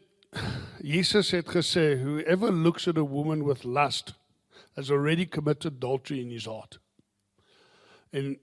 Jesus 0.86 1.32
het 1.34 1.47
gesê 1.49 1.95
whoever 1.97 2.51
looks 2.51 2.86
at 2.91 2.99
a 2.99 3.05
woman 3.05 3.45
with 3.47 3.63
lust 3.65 4.13
has 4.78 4.91
already 4.91 5.25
committed 5.25 5.73
adultery 5.78 6.21
in 6.21 6.30
his 6.32 6.45
heart. 6.45 6.78
En 8.13 8.36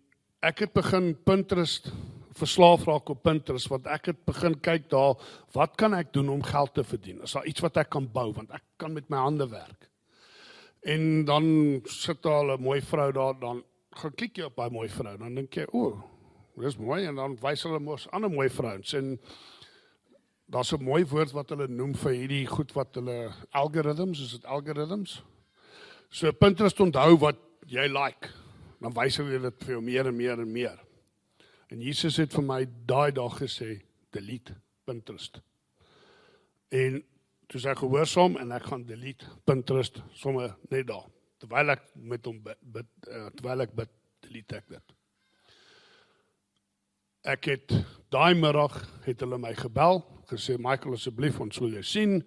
ek 0.45 0.66
het 0.66 0.74
begin 0.76 1.14
Pinterest 1.24 1.89
verslaaf 2.35 2.85
raak 2.89 3.09
op 3.14 3.22
Pinterest 3.22 3.70
want 3.70 3.87
ek 3.87 4.11
het 4.11 4.24
begin 4.26 4.57
kyk 4.59 4.89
daar 4.93 5.14
wat 5.55 5.76
kan 5.80 5.95
ek 5.95 6.11
doen 6.12 6.32
om 6.35 6.43
geld 6.43 6.74
te 6.74 6.85
verdien? 6.85 7.22
Is 7.22 7.37
daar 7.39 7.47
iets 7.47 7.62
wat 7.62 7.78
ek 7.80 7.93
kan 7.95 8.11
bou 8.11 8.32
want 8.35 8.51
ek 8.51 8.64
kan 8.82 8.93
met 8.93 9.07
my 9.09 9.22
hande 9.22 9.47
werk. 9.49 9.89
En 10.85 11.24
dan 11.24 11.47
sit 11.89 12.20
daar 12.22 12.59
'n 12.59 12.61
mooi 12.61 12.80
vrou 12.82 13.12
daar 13.12 13.39
dan 13.41 13.62
gaan 13.95 14.14
kyk 14.18 14.37
jy 14.37 14.45
op 14.45 14.57
daai 14.57 14.70
mooi 14.70 14.89
vrou, 14.89 15.16
dan 15.18 15.35
dink 15.35 15.55
jy, 15.55 15.66
o, 15.72 16.03
dis 16.61 16.76
mooi 16.76 17.05
en 17.07 17.14
dan 17.14 17.37
wys 17.43 17.62
hulle 17.62 17.78
mos 17.78 18.09
ander 18.11 18.30
mooi 18.30 18.49
vrouens 18.51 18.95
en 18.95 19.18
daar's 20.51 20.72
'n 20.72 20.82
mooi 20.82 21.05
woord 21.05 21.32
wat 21.32 21.51
hulle 21.51 21.68
noem 21.68 21.95
vir 21.95 22.12
hierdie 22.12 22.47
goed 22.47 22.72
wat 22.72 22.95
hulle 22.95 23.32
algorithms, 23.51 24.20
is 24.20 24.32
dit 24.32 24.45
algorithms? 24.45 25.22
So 26.15 26.31
Pinterest 26.31 26.79
onthou 26.79 27.17
wat 27.25 27.41
jy 27.67 27.89
like, 27.91 28.29
dan 28.79 28.93
wys 28.95 29.17
hulle 29.19 29.41
dit 29.49 29.65
vir 29.65 29.73
jou 29.75 29.81
meer 29.83 30.07
en 30.07 30.15
meer 30.15 30.39
en 30.45 30.53
meer. 30.53 30.77
En 31.75 31.81
Jesus 31.83 32.21
het 32.23 32.37
vir 32.37 32.45
my 32.47 32.61
daai 32.87 33.11
dag 33.17 33.35
gesê, 33.41 33.81
delete 34.15 34.55
Pinterest. 34.87 35.41
En 36.71 37.01
toe 37.51 37.59
sê 37.59 37.73
ek 37.73 37.83
gehoorsaam 37.83 38.39
en 38.39 38.55
ek 38.55 38.71
gaan 38.71 38.87
delete 38.87 39.27
Pinterest 39.43 39.99
sommer 40.15 40.55
net 40.71 40.87
daar. 40.93 41.09
Terwyl 41.43 41.75
ek 41.75 41.83
met 41.99 42.31
hom 42.31 42.39
bid, 42.47 42.62
bid 42.62 43.11
uh, 43.11 43.27
terwyl 43.35 43.67
ek 43.67 43.75
bid, 43.83 43.95
delete 44.29 44.62
ek 44.62 44.71
dit. 44.77 44.99
Ek 47.35 47.51
het 47.57 47.75
daai 48.15 48.39
middag 48.39 48.79
het 49.09 49.27
hulle 49.27 49.43
my 49.43 49.57
gebel, 49.59 50.05
gesê 50.31 50.61
Michael 50.62 50.95
asseblief 50.95 51.43
ons 51.43 51.59
wil 51.65 51.75
jou 51.81 51.89
sien. 51.91 52.21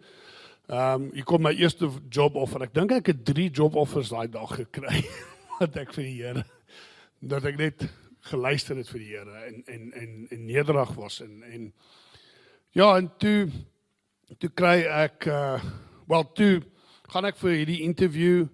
Ehm 0.68 1.02
um, 1.02 1.12
ek 1.16 1.24
kom 1.30 1.46
my 1.48 1.54
eerste 1.56 1.88
job 2.12 2.36
offer. 2.36 2.66
Ek 2.66 2.74
dink 2.76 2.92
ek 2.92 3.14
het 3.14 3.24
3 3.26 3.50
job 3.56 3.76
offers 3.80 4.10
daai 4.12 4.28
dag 4.28 4.52
gekry 4.52 5.04
wat 5.60 5.78
ek 5.80 5.94
vir 5.96 6.04
die 6.04 6.18
Here 6.20 6.44
dat 7.34 7.46
ek 7.48 7.58
net 7.58 7.88
geluister 8.28 8.76
het 8.76 8.90
vir 8.92 9.00
die 9.00 9.14
Here 9.14 9.46
en 9.48 9.64
en 9.66 9.88
en 9.96 10.12
en 10.36 10.46
nederig 10.46 10.92
was 11.00 11.22
en 11.24 11.40
en 11.48 11.72
ja 12.76 12.90
en 12.98 13.08
toe 13.18 13.48
toe 14.38 14.52
kry 14.52 14.82
ek 14.84 15.30
uh 15.32 15.56
wel 16.08 16.24
toe 16.36 16.54
gaan 17.12 17.26
ek 17.28 17.40
vir 17.40 17.56
hierdie 17.62 17.82
interview 17.88 18.46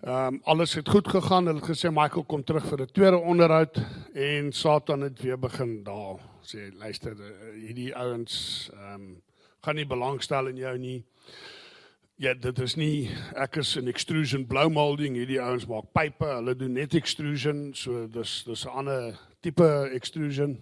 Ehm 0.00 0.38
alles 0.48 0.74
het 0.74 0.88
goed 0.88 1.08
gegaan. 1.08 1.46
Hulle 1.46 1.60
het 1.60 1.68
gesê 1.68 1.90
Michael 1.92 2.24
kom 2.24 2.44
terug 2.44 2.64
vir 2.64 2.80
'n 2.80 2.92
tweede 2.92 3.18
onderhoud 3.18 3.80
en 4.14 4.52
Satan 4.52 5.00
het 5.00 5.20
weer 5.20 5.38
begin 5.38 5.82
daal. 5.84 6.20
Sê 6.40 6.72
luister 6.72 7.12
eh, 7.12 7.60
hierdie 7.66 7.96
ouens 7.96 8.70
ehm 8.72 9.20
gaan 9.60 9.76
nie 9.76 9.86
belangstel 9.86 10.46
in 10.46 10.56
jou 10.56 10.78
nie. 10.78 11.04
Ja, 12.20 12.34
dit 12.34 12.58
is 12.58 12.76
nie 12.76 13.10
ek 13.34 13.56
is 13.56 13.76
'n 13.76 13.88
extrusion 13.88 14.46
blou 14.46 14.68
molding. 14.68 15.16
Hierdie 15.16 15.40
ouens 15.40 15.66
maak 15.66 15.92
pype. 15.92 16.24
Hulle 16.24 16.54
doen 16.56 16.72
net 16.72 16.94
extrusion. 16.94 17.74
So 17.74 18.06
dis 18.06 18.44
dis 18.44 18.64
'n 18.64 18.68
ander 18.68 19.18
tipe 19.40 19.90
extrusion. 19.92 20.58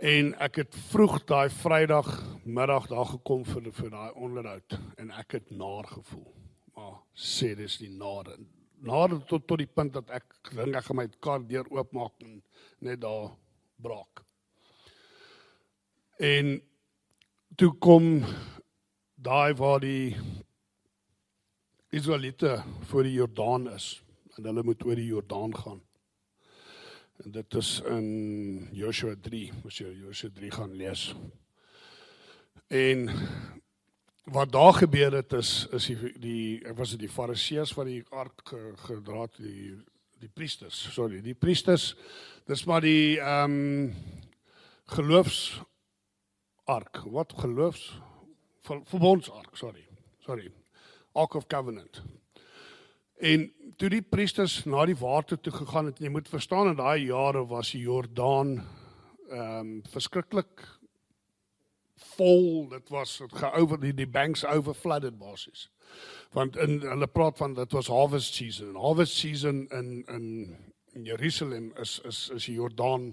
En 0.00 0.34
ek 0.40 0.56
het 0.56 0.74
vroeg 0.90 1.24
daai 1.24 1.50
Vrydag 1.50 2.38
middag 2.44 2.86
daar 2.88 3.06
gekom 3.06 3.44
vir 3.44 3.72
vir 3.72 3.90
daai 3.90 4.12
onderhoud 4.14 4.78
en 4.96 5.10
ek 5.10 5.32
het 5.32 5.50
naar 5.50 5.86
gevoel 5.86 6.42
maar 6.74 6.98
sê 7.14 7.54
dis 7.56 7.78
die 7.80 7.90
nade. 7.90 8.36
Nade 8.82 9.20
tot 9.28 9.46
tot 9.46 9.60
die 9.60 9.70
punt 9.70 9.94
dat 9.94 10.10
ek 10.10 10.26
dink 10.50 10.76
ek 10.78 10.88
gaan 10.88 10.98
my 10.98 11.06
kar 11.22 11.44
deur 11.46 11.68
oopmaak 11.70 12.24
en 12.24 12.40
net 12.82 13.00
daar 13.04 13.30
braak. 13.82 14.24
En 16.18 16.54
toe 17.62 17.76
kom 17.78 18.24
daai 19.22 19.54
waar 19.54 19.78
die 19.78 20.16
Israeliete 21.94 22.56
voor 22.90 23.06
die 23.06 23.12
Jordaan 23.12 23.68
is 23.70 24.00
en 24.34 24.48
hulle 24.48 24.64
moet 24.66 24.82
oor 24.82 24.98
die 24.98 25.06
Jordaan 25.06 25.54
gaan. 25.54 25.78
En 27.22 27.36
dit 27.38 27.54
is 27.60 27.70
in 27.86 28.08
Joshua 28.74 29.14
3, 29.14 29.44
as 29.68 29.78
jy 29.78 29.92
Joshua 30.00 30.34
3 30.40 30.50
gaan 30.58 30.74
lees. 30.74 31.06
En 32.66 33.06
wat 34.34 34.50
daar 34.50 34.74
gebeur 34.82 35.20
het 35.20 35.38
is 35.38 35.54
is 35.70 35.86
die 35.92 36.14
die 36.18 36.44
ek 36.66 36.74
was 36.82 36.96
dit 36.96 37.06
die 37.06 37.14
fariseërs 37.14 37.78
wat 37.78 37.92
die 37.92 38.02
ark 38.10 38.56
gedra 38.88 39.28
het 39.28 39.38
die 39.38 39.76
die 40.18 40.34
priesters 40.34 40.82
sorry 40.94 41.22
die 41.22 41.38
priesters 41.38 41.92
dis 42.50 42.66
maar 42.66 42.82
die 42.82 43.20
ehm 43.20 43.54
um, 43.54 43.94
geloofs 44.98 45.62
ark 46.64 47.02
wat 47.10 47.32
geloofs 47.36 48.00
verbonds 48.62 49.30
ark 49.30 49.56
sorry 49.56 49.86
sorry 50.18 50.52
ark 51.12 51.34
of 51.34 51.46
covenant. 51.46 52.02
En 53.16 53.52
toe 53.76 53.88
die 53.88 54.02
priesters 54.02 54.64
na 54.64 54.84
die 54.86 54.96
water 54.96 55.40
toe 55.40 55.52
gegaan 55.52 55.90
het 55.90 56.00
jy 56.02 56.10
moet 56.10 56.28
verstaan 56.28 56.72
in 56.72 56.78
daai 56.78 57.04
jare 57.04 57.44
was 57.46 57.74
die 57.74 57.84
Jordaan 57.84 58.56
ehm 59.32 59.58
um, 59.58 59.82
verskriklik 59.88 60.64
vol 62.16 62.68
dit 62.68 62.88
was 62.92 63.16
dit 63.18 63.36
geoor 63.40 63.80
die 63.80 63.94
die 63.94 64.08
banks 64.08 64.44
overflooded 64.44 65.18
basies. 65.18 65.68
Want 66.32 66.56
in 66.56 66.80
hulle 66.80 67.06
praat 67.06 67.38
van 67.38 67.54
dit 67.54 67.72
was 67.72 67.90
harvest 67.92 68.34
season 68.34 68.76
harvest 68.76 69.16
season 69.16 69.66
in 69.70 70.04
in 70.92 71.04
Jerusalem 71.04 71.72
is 71.80 72.00
is 72.04 72.28
is 72.34 72.44
die 72.44 72.54
Jordaan 72.54 73.12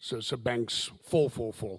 se 0.00 0.20
se 0.24 0.36
banks 0.40 0.82
vol 1.12 1.28
vol 1.36 1.52
vol 1.60 1.78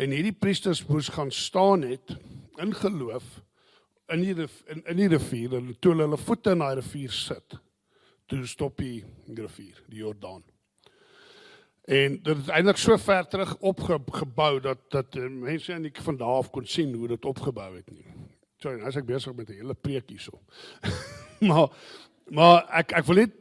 en 0.00 0.14
hierdie 0.16 0.36
priesters 0.36 0.82
moes 0.88 1.10
gaan 1.12 1.32
staan 1.34 1.84
het 1.86 2.16
in 2.62 2.74
geloof 2.82 3.40
in 4.10 4.24
die 4.24 4.48
in 4.74 4.84
in 4.84 5.02
die 5.02 5.10
rivier 5.12 5.58
en 5.60 5.74
toe 5.80 5.94
hulle 5.94 6.20
voete 6.28 6.56
in 6.56 6.64
daai 6.64 6.80
rivier 6.80 7.12
sit 7.12 7.60
toe 8.30 8.46
stop 8.46 8.80
die 8.80 9.04
rivier 9.36 9.84
die 9.90 10.02
Jordaan 10.04 10.42
En 11.90 12.20
dit 12.22 12.36
is 12.36 12.50
eintlik 12.54 12.78
so 12.78 12.96
ver 13.02 13.26
terug 13.26 13.56
opgebou 13.66 14.60
dat 14.60 14.78
dat 14.94 15.16
uh, 15.18 15.26
mense 15.26 15.72
en 15.72 15.88
ek 15.88 15.96
van 16.04 16.16
daar 16.20 16.36
af 16.38 16.50
kon 16.54 16.66
sien 16.66 16.92
hoe 16.94 17.08
dit 17.10 17.24
opgebou 17.24 17.72
het 17.74 17.88
nie. 17.90 18.04
Sorry, 18.62 18.76
nou 18.78 18.86
as 18.86 18.98
ek 19.00 19.08
besig 19.08 19.34
met 19.34 19.48
'n 19.50 19.58
hele 19.58 19.74
preek 19.74 20.12
hierso. 20.12 20.38
maar 21.48 21.72
maar 22.30 22.68
ek 22.82 22.92
ek 23.00 23.08
wil 23.08 23.24
net 23.24 23.34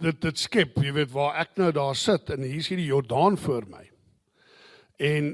dit 0.00 0.20
dit 0.20 0.38
skep, 0.38 0.78
jy 0.80 0.92
weet 0.96 1.12
waar 1.12 1.38
ek 1.42 1.56
nou 1.60 1.70
daar 1.76 1.96
sit 1.96 2.30
en 2.32 2.44
hier 2.46 2.60
is 2.62 2.70
hierdie 2.72 2.88
Jordaan 2.88 3.38
voor 3.38 3.66
my. 3.68 3.84
En 5.00 5.32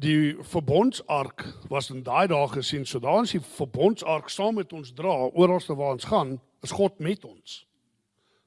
die 0.00 0.36
verbondsark 0.52 1.44
was 1.68 1.90
in 1.92 2.02
daai 2.06 2.26
dae 2.30 2.46
gesien, 2.54 2.86
so 2.86 3.02
daar 3.02 3.22
is 3.26 3.34
die 3.36 3.42
verbondsark 3.44 4.30
saam 4.32 4.56
met 4.60 4.72
ons 4.72 4.94
dra 4.96 5.12
oral 5.28 5.60
waar 5.68 5.96
ons 5.96 6.08
gaan, 6.08 6.38
is 6.64 6.74
God 6.76 6.98
met 6.98 7.24
ons. 7.24 7.64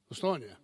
Verstaan 0.10 0.42
jy? 0.42 0.56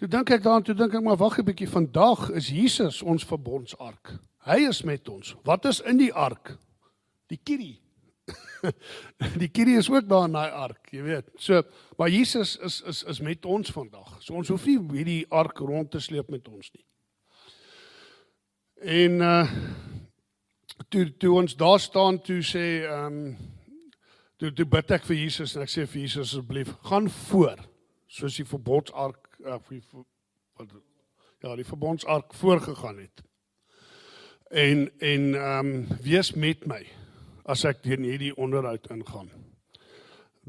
Toe 0.00 0.08
dink 0.08 0.30
ek 0.32 0.42
daaraan, 0.42 0.64
toe 0.64 0.74
dink 0.74 0.94
ek 0.96 1.04
maar 1.04 1.18
wag 1.20 1.38
'n 1.38 1.44
bietjie, 1.44 1.68
vandag 1.68 2.30
is 2.30 2.48
Jesus 2.48 3.02
ons 3.02 3.24
verbondsark. 3.24 4.16
Hy 4.48 4.68
is 4.68 4.82
met 4.82 5.08
ons. 5.08 5.34
Wat 5.44 5.64
is 5.64 5.80
in 5.80 5.98
die 5.98 6.12
ark? 6.12 6.56
Die 7.28 7.40
kierie. 7.44 7.80
die 9.42 9.48
kierie 9.48 9.78
is 9.78 9.90
ook 9.90 10.08
daar 10.08 10.26
in 10.28 10.36
daai 10.36 10.50
ark, 10.50 10.90
jy 10.92 11.02
weet. 11.02 11.30
So, 11.38 11.62
maar 11.98 12.10
Jesus 12.12 12.56
is 12.56 12.80
is 12.86 13.02
is 13.02 13.20
met 13.20 13.46
ons 13.46 13.72
vandag. 13.72 14.16
So 14.20 14.34
ons 14.34 14.48
hoef 14.52 14.66
nie 14.66 14.78
hierdie 14.92 15.24
ark 15.28 15.58
rond 15.58 15.90
te 15.90 16.00
sleep 16.00 16.30
met 16.30 16.48
ons 16.48 16.70
nie. 16.74 16.84
En 18.80 19.20
uh 19.20 19.46
toe 20.88 21.16
toe 21.16 21.32
ons 21.36 21.56
daar 21.56 21.80
staan 21.80 22.20
toe 22.24 22.40
sê 22.42 22.66
ehm 22.82 23.06
um, 23.06 23.48
toe 24.40 24.52
toe 24.56 24.64
bid 24.64 24.92
ek 24.96 25.04
vir 25.04 25.18
Jesus 25.20 25.52
en 25.56 25.62
ek 25.62 25.72
sê 25.72 25.84
vir 25.86 26.00
Jesus 26.00 26.30
asseblief, 26.30 26.72
gaan 26.88 27.10
voor 27.28 27.60
soos 28.08 28.38
die 28.40 28.46
verbondsark 28.48 29.28
uh, 29.44 29.58
vir 29.68 29.82
wat 30.56 30.72
ja, 31.40 31.56
die 31.56 31.68
verbondsark 31.68 32.32
voorgegaan 32.34 33.02
het. 33.04 33.22
En 34.50 34.88
en 34.98 35.28
ehm 35.34 35.74
um, 35.74 36.00
wees 36.02 36.32
met 36.32 36.66
my 36.66 36.82
as 37.50 37.64
ek 37.66 37.82
deur 37.82 38.02
hierdie 38.04 38.34
onderhoud 38.38 38.86
ingaan. 38.94 39.30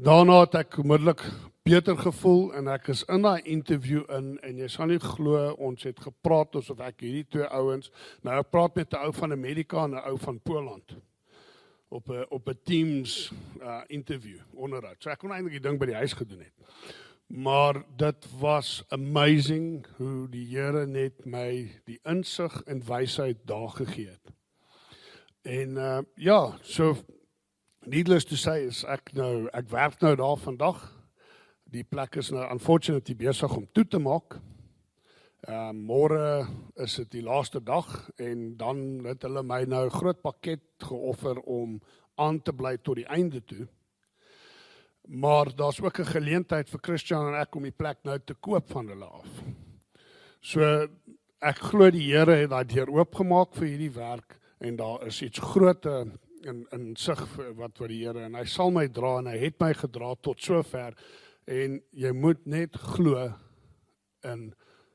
Daarna 0.02 0.40
het 0.44 0.54
ek 0.62 0.78
onmiddellik 0.82 1.22
beter 1.66 1.98
gevoel 1.98 2.52
en 2.58 2.70
ek 2.72 2.88
is 2.94 3.04
in 3.12 3.22
daai 3.22 3.42
interview 3.46 4.02
in 4.16 4.34
en 4.42 4.58
jy 4.58 4.68
sal 4.70 4.90
nie 4.90 4.98
glo 5.02 5.52
ons 5.62 5.84
het 5.86 6.00
gepraat 6.02 6.56
asof 6.58 6.80
ek 6.82 7.04
hierdie 7.04 7.26
twee 7.30 7.46
ouens 7.54 7.92
nou 8.26 8.34
ek 8.38 8.50
praat 8.50 8.78
met 8.80 8.94
'n 8.94 9.04
ou 9.06 9.12
van 9.12 9.32
Amerika 9.32 9.84
en 9.84 9.94
'n 9.94 10.04
ou 10.10 10.16
van 10.18 10.40
Poland 10.40 10.96
op 11.88 12.08
'n 12.08 12.26
op 12.30 12.48
'n 12.48 12.58
Teams 12.64 13.32
uh 13.60 13.82
interview 13.86 14.38
onderhoud. 14.54 15.02
So 15.02 15.10
ek 15.10 15.18
kon 15.18 15.30
eintlik 15.30 15.60
die 15.60 15.68
ding 15.68 15.78
by 15.78 15.86
die 15.86 16.00
huis 16.02 16.12
gedoen 16.12 16.40
het. 16.40 16.56
Maar 17.26 17.84
dit 17.96 18.26
was 18.38 18.84
amazing 18.88 19.86
hoe 19.96 20.28
die 20.28 20.46
Here 20.56 20.86
net 20.86 21.24
my 21.24 21.80
die 21.84 22.00
insig 22.02 22.62
en 22.66 22.82
wysheid 22.86 23.38
daar 23.44 23.68
gegee 23.68 24.08
het. 24.08 24.32
En 25.42 25.68
uh 25.76 25.98
ja, 26.14 26.58
so 26.62 26.96
needless 27.78 28.24
to 28.24 28.36
say 28.36 28.62
is 28.62 28.84
ek 28.86 29.10
nou 29.18 29.48
ek 29.50 29.70
werk 29.72 29.98
nou 30.00 30.14
daar 30.16 30.38
vandag. 30.38 30.78
Die 31.66 31.82
plek 31.82 32.14
is 32.20 32.30
nou 32.30 32.44
unfortunately 32.46 33.16
besig 33.18 33.56
om 33.56 33.66
toe 33.74 33.84
te 33.84 33.98
maak. 33.98 34.38
Ehm 35.42 35.56
uh, 35.58 35.72
môre 35.74 36.46
is 36.78 36.94
dit 37.00 37.10
die 37.18 37.24
laaste 37.26 37.58
dag 37.58 37.88
en 38.22 38.52
dan 38.56 39.02
het 39.08 39.26
hulle 39.26 39.42
my 39.42 39.64
nou 39.66 39.88
groot 39.90 40.20
pakket 40.22 40.62
geoffer 40.86 41.40
om 41.40 41.80
aan 42.14 42.38
te 42.42 42.54
bly 42.54 42.76
tot 42.78 43.00
die 43.00 43.08
einde 43.10 43.42
toe. 43.42 43.66
Maar 45.10 45.50
daar's 45.56 45.80
ook 45.82 45.98
'n 45.98 46.14
geleentheid 46.14 46.70
vir 46.70 46.80
Christian 46.82 47.34
en 47.34 47.40
ek 47.40 47.54
om 47.56 47.62
die 47.62 47.74
plek 47.74 47.98
nou 48.04 48.18
te 48.18 48.34
koop 48.34 48.70
van 48.70 48.88
hulle 48.88 49.10
af. 49.10 49.42
So 50.40 50.86
ek 51.40 51.58
glo 51.58 51.90
die 51.90 52.14
Here 52.14 52.36
het 52.36 52.50
daai 52.50 52.64
deur 52.64 52.90
oopgemaak 52.90 53.54
vir 53.54 53.66
hierdie 53.66 53.94
werk 53.94 54.38
en 54.62 54.76
daar 54.78 55.06
is 55.06 55.22
iets 55.22 55.42
groot 55.52 55.86
in 55.86 56.66
in 56.70 56.96
sig 56.96 57.20
wat 57.54 57.78
vir 57.78 57.88
die 57.92 58.00
Here 58.02 58.24
en 58.26 58.34
hy 58.34 58.44
sal 58.50 58.72
my 58.74 58.88
dra 58.90 59.18
en 59.20 59.28
hy 59.30 59.36
het 59.38 59.60
my 59.62 59.70
gedra 59.78 60.14
tot 60.26 60.42
sover 60.42 60.96
en 61.46 61.78
jy 61.94 62.10
moet 62.14 62.42
net 62.46 62.76
glo 62.94 63.28
in 64.26 64.50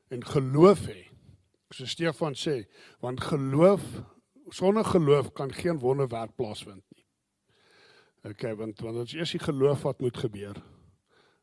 en 0.08 0.24
geloof 0.24 0.86
hê. 0.88 1.02
So 1.72 1.84
Stefan 1.84 2.36
sê, 2.36 2.62
want 3.04 3.20
geloof 3.20 3.84
sonder 4.48 4.84
geloof 4.84 5.32
kan 5.36 5.52
geen 5.52 5.78
wonderwerk 5.78 6.32
plaasvind 6.36 6.84
nie. 6.96 7.04
Okay, 8.30 8.54
want 8.56 8.80
want 8.80 9.04
ons 9.04 9.12
eers 9.16 9.34
die 9.36 9.42
geloof 9.42 9.84
wat 9.84 10.00
moet 10.00 10.16
gebeur 10.16 10.56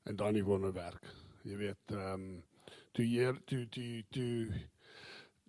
en 0.06 0.18
dan 0.18 0.34
die 0.38 0.46
wonderwerk. 0.46 1.06
Jy 1.46 1.58
weet, 1.62 1.94
ehm 1.94 2.14
um, 2.14 2.44
toe 2.96 3.06
hier 3.06 3.38
toe 3.46 3.66
toe 3.70 4.04
toe 4.10 4.66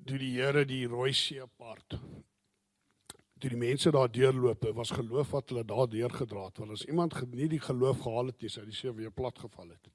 toe 0.05 0.19
die 0.19 0.35
Here 0.37 0.65
die 0.69 0.85
Rooi 0.87 1.13
See 1.13 1.41
apart. 1.41 1.99
Toe 3.39 3.51
die 3.53 3.61
mense 3.61 3.91
daar 3.93 4.09
deurloop, 4.09 4.65
was 4.75 4.95
geloof 4.97 5.35
wat 5.37 5.51
hulle 5.53 5.65
daar 5.69 5.89
deurgedra 5.93 6.47
het. 6.47 6.59
Want 6.63 6.73
as 6.73 6.87
iemand 6.89 7.19
nie 7.35 7.49
die 7.53 7.61
geloof 7.61 8.01
gehad 8.07 8.33
het 8.33 8.41
nie, 8.41 8.51
sou 8.53 8.65
die 8.65 8.77
see 8.77 8.93
weer 8.97 9.13
plat 9.13 9.39
geval 9.39 9.69
het. 9.69 9.91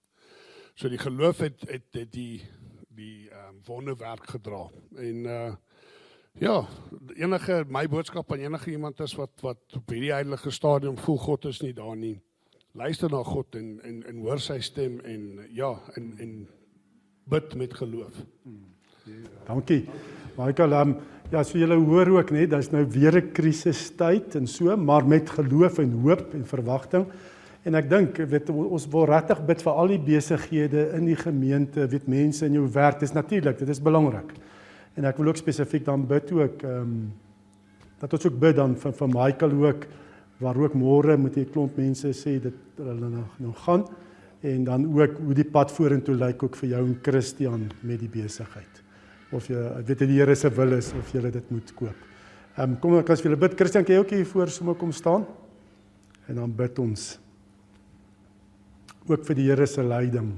So 0.75 0.89
die 0.89 1.01
geloof 1.01 1.41
het 1.41 1.65
het, 1.69 1.87
het 1.97 2.11
die 2.13 2.41
die 2.91 3.29
ehm 3.29 3.55
um, 3.55 3.61
wonderwerk 3.65 4.29
gedra. 4.29 4.65
En 4.95 5.25
uh 5.25 5.53
ja, 6.39 6.67
enige 7.15 7.65
my 7.67 7.87
boodskap 7.91 8.31
aan 8.31 8.39
enige 8.39 8.71
iemand 8.71 8.99
is 8.99 9.15
wat 9.19 9.41
wat 9.41 9.75
op 9.75 9.89
hierdie 9.89 10.13
heilige 10.13 10.51
stadium 10.51 10.97
voel 10.97 11.17
God 11.17 11.45
is 11.45 11.61
nie 11.61 11.73
daar 11.73 11.97
nie. 11.97 12.21
Luister 12.71 13.09
na 13.09 13.23
God 13.23 13.55
en 13.55 13.81
en 13.83 14.03
en 14.07 14.21
hoor 14.23 14.39
sy 14.39 14.59
stem 14.59 14.99
en 14.99 15.47
ja, 15.51 15.73
en 15.95 16.13
en 16.17 16.47
bid 17.23 17.55
met 17.55 17.73
geloof. 17.73 18.23
Dankie. 19.47 19.85
Michael, 20.37 20.73
um, 20.77 20.95
ja, 21.31 21.41
so 21.43 21.57
julle 21.57 21.77
hoor 21.79 22.09
ook 22.17 22.31
net, 22.35 22.51
daar's 22.51 22.71
nou 22.71 22.85
weer 22.85 23.15
'n 23.17 23.31
krisistyd 23.33 24.35
en 24.35 24.47
so, 24.47 24.77
maar 24.77 25.07
met 25.07 25.29
geloof 25.29 25.79
en 25.79 25.91
hoop 26.03 26.33
en 26.33 26.45
verwagting. 26.45 27.05
En 27.63 27.75
ek 27.75 27.89
dink, 27.89 28.17
weet 28.17 28.49
ons 28.49 28.87
wil 28.87 29.05
regtig 29.05 29.45
bid 29.45 29.61
vir 29.61 29.73
al 29.73 29.87
die 29.87 29.99
besighede 29.99 30.91
in 30.97 31.05
die 31.05 31.15
gemeente, 31.15 31.87
weet 31.87 32.07
mense 32.07 32.45
in 32.45 32.53
jou 32.53 32.67
werk, 32.73 32.99
dis 32.99 33.13
natuurlik, 33.13 33.57
dit 33.59 33.69
is 33.69 33.81
belangrik. 33.81 34.33
En 34.95 35.05
ek 35.05 35.17
wil 35.17 35.27
ook 35.27 35.37
spesifiek 35.37 35.85
dan 35.85 36.07
bid 36.07 36.31
ook 36.31 36.63
ehm 36.63 36.81
um, 36.81 37.11
dat 38.01 38.13
ons 38.13 38.25
ook 38.25 38.39
bid 38.39 38.55
dan 38.55 38.75
vir 38.75 38.93
vir 38.93 39.07
Michael 39.07 39.51
ook 39.51 39.85
waar 40.39 40.57
ook 40.57 40.73
môre 40.73 41.17
moet 41.17 41.35
jy 41.37 41.45
klomp 41.45 41.77
mense 41.77 42.13
sê 42.17 42.39
dit 42.41 42.53
hulle 42.81 43.09
nou 43.09 43.25
nou 43.37 43.53
gaan 43.53 43.85
en 44.41 44.63
dan 44.63 44.87
ook 44.89 45.19
hoe 45.21 45.33
die 45.37 45.45
pad 45.45 45.71
vorentoe 45.71 46.15
lyk 46.15 46.43
ook 46.43 46.55
vir 46.55 46.69
jou 46.69 46.85
en 46.87 46.97
Christian 47.05 47.69
met 47.81 47.99
die 47.99 48.09
besigheid. 48.09 48.80
Of 49.31 49.47
jy 49.47 49.59
weet 49.87 50.03
die 50.03 50.17
Here 50.19 50.35
se 50.35 50.49
wil 50.51 50.75
is 50.75 50.91
of 50.97 51.11
jy 51.15 51.31
dit 51.31 51.51
moet 51.51 51.73
koop. 51.75 52.07
Ehm 52.57 52.73
um, 52.73 52.77
kom 52.83 52.97
ek 52.99 53.13
as 53.13 53.23
jy 53.23 53.35
bid 53.39 53.55
Christian 53.55 53.85
kan 53.87 53.95
jy 53.95 54.01
ook 54.01 54.11
hier 54.11 54.25
voor 54.27 54.49
sommer 54.51 54.75
kom 54.75 54.91
staan 54.91 55.23
en 56.27 56.35
dan 56.35 56.51
bid 56.51 56.79
ons 56.83 57.13
ook 59.07 59.23
vir 59.27 59.39
die 59.39 59.47
Here 59.47 59.67
se 59.67 59.83
leiding. 59.83 60.33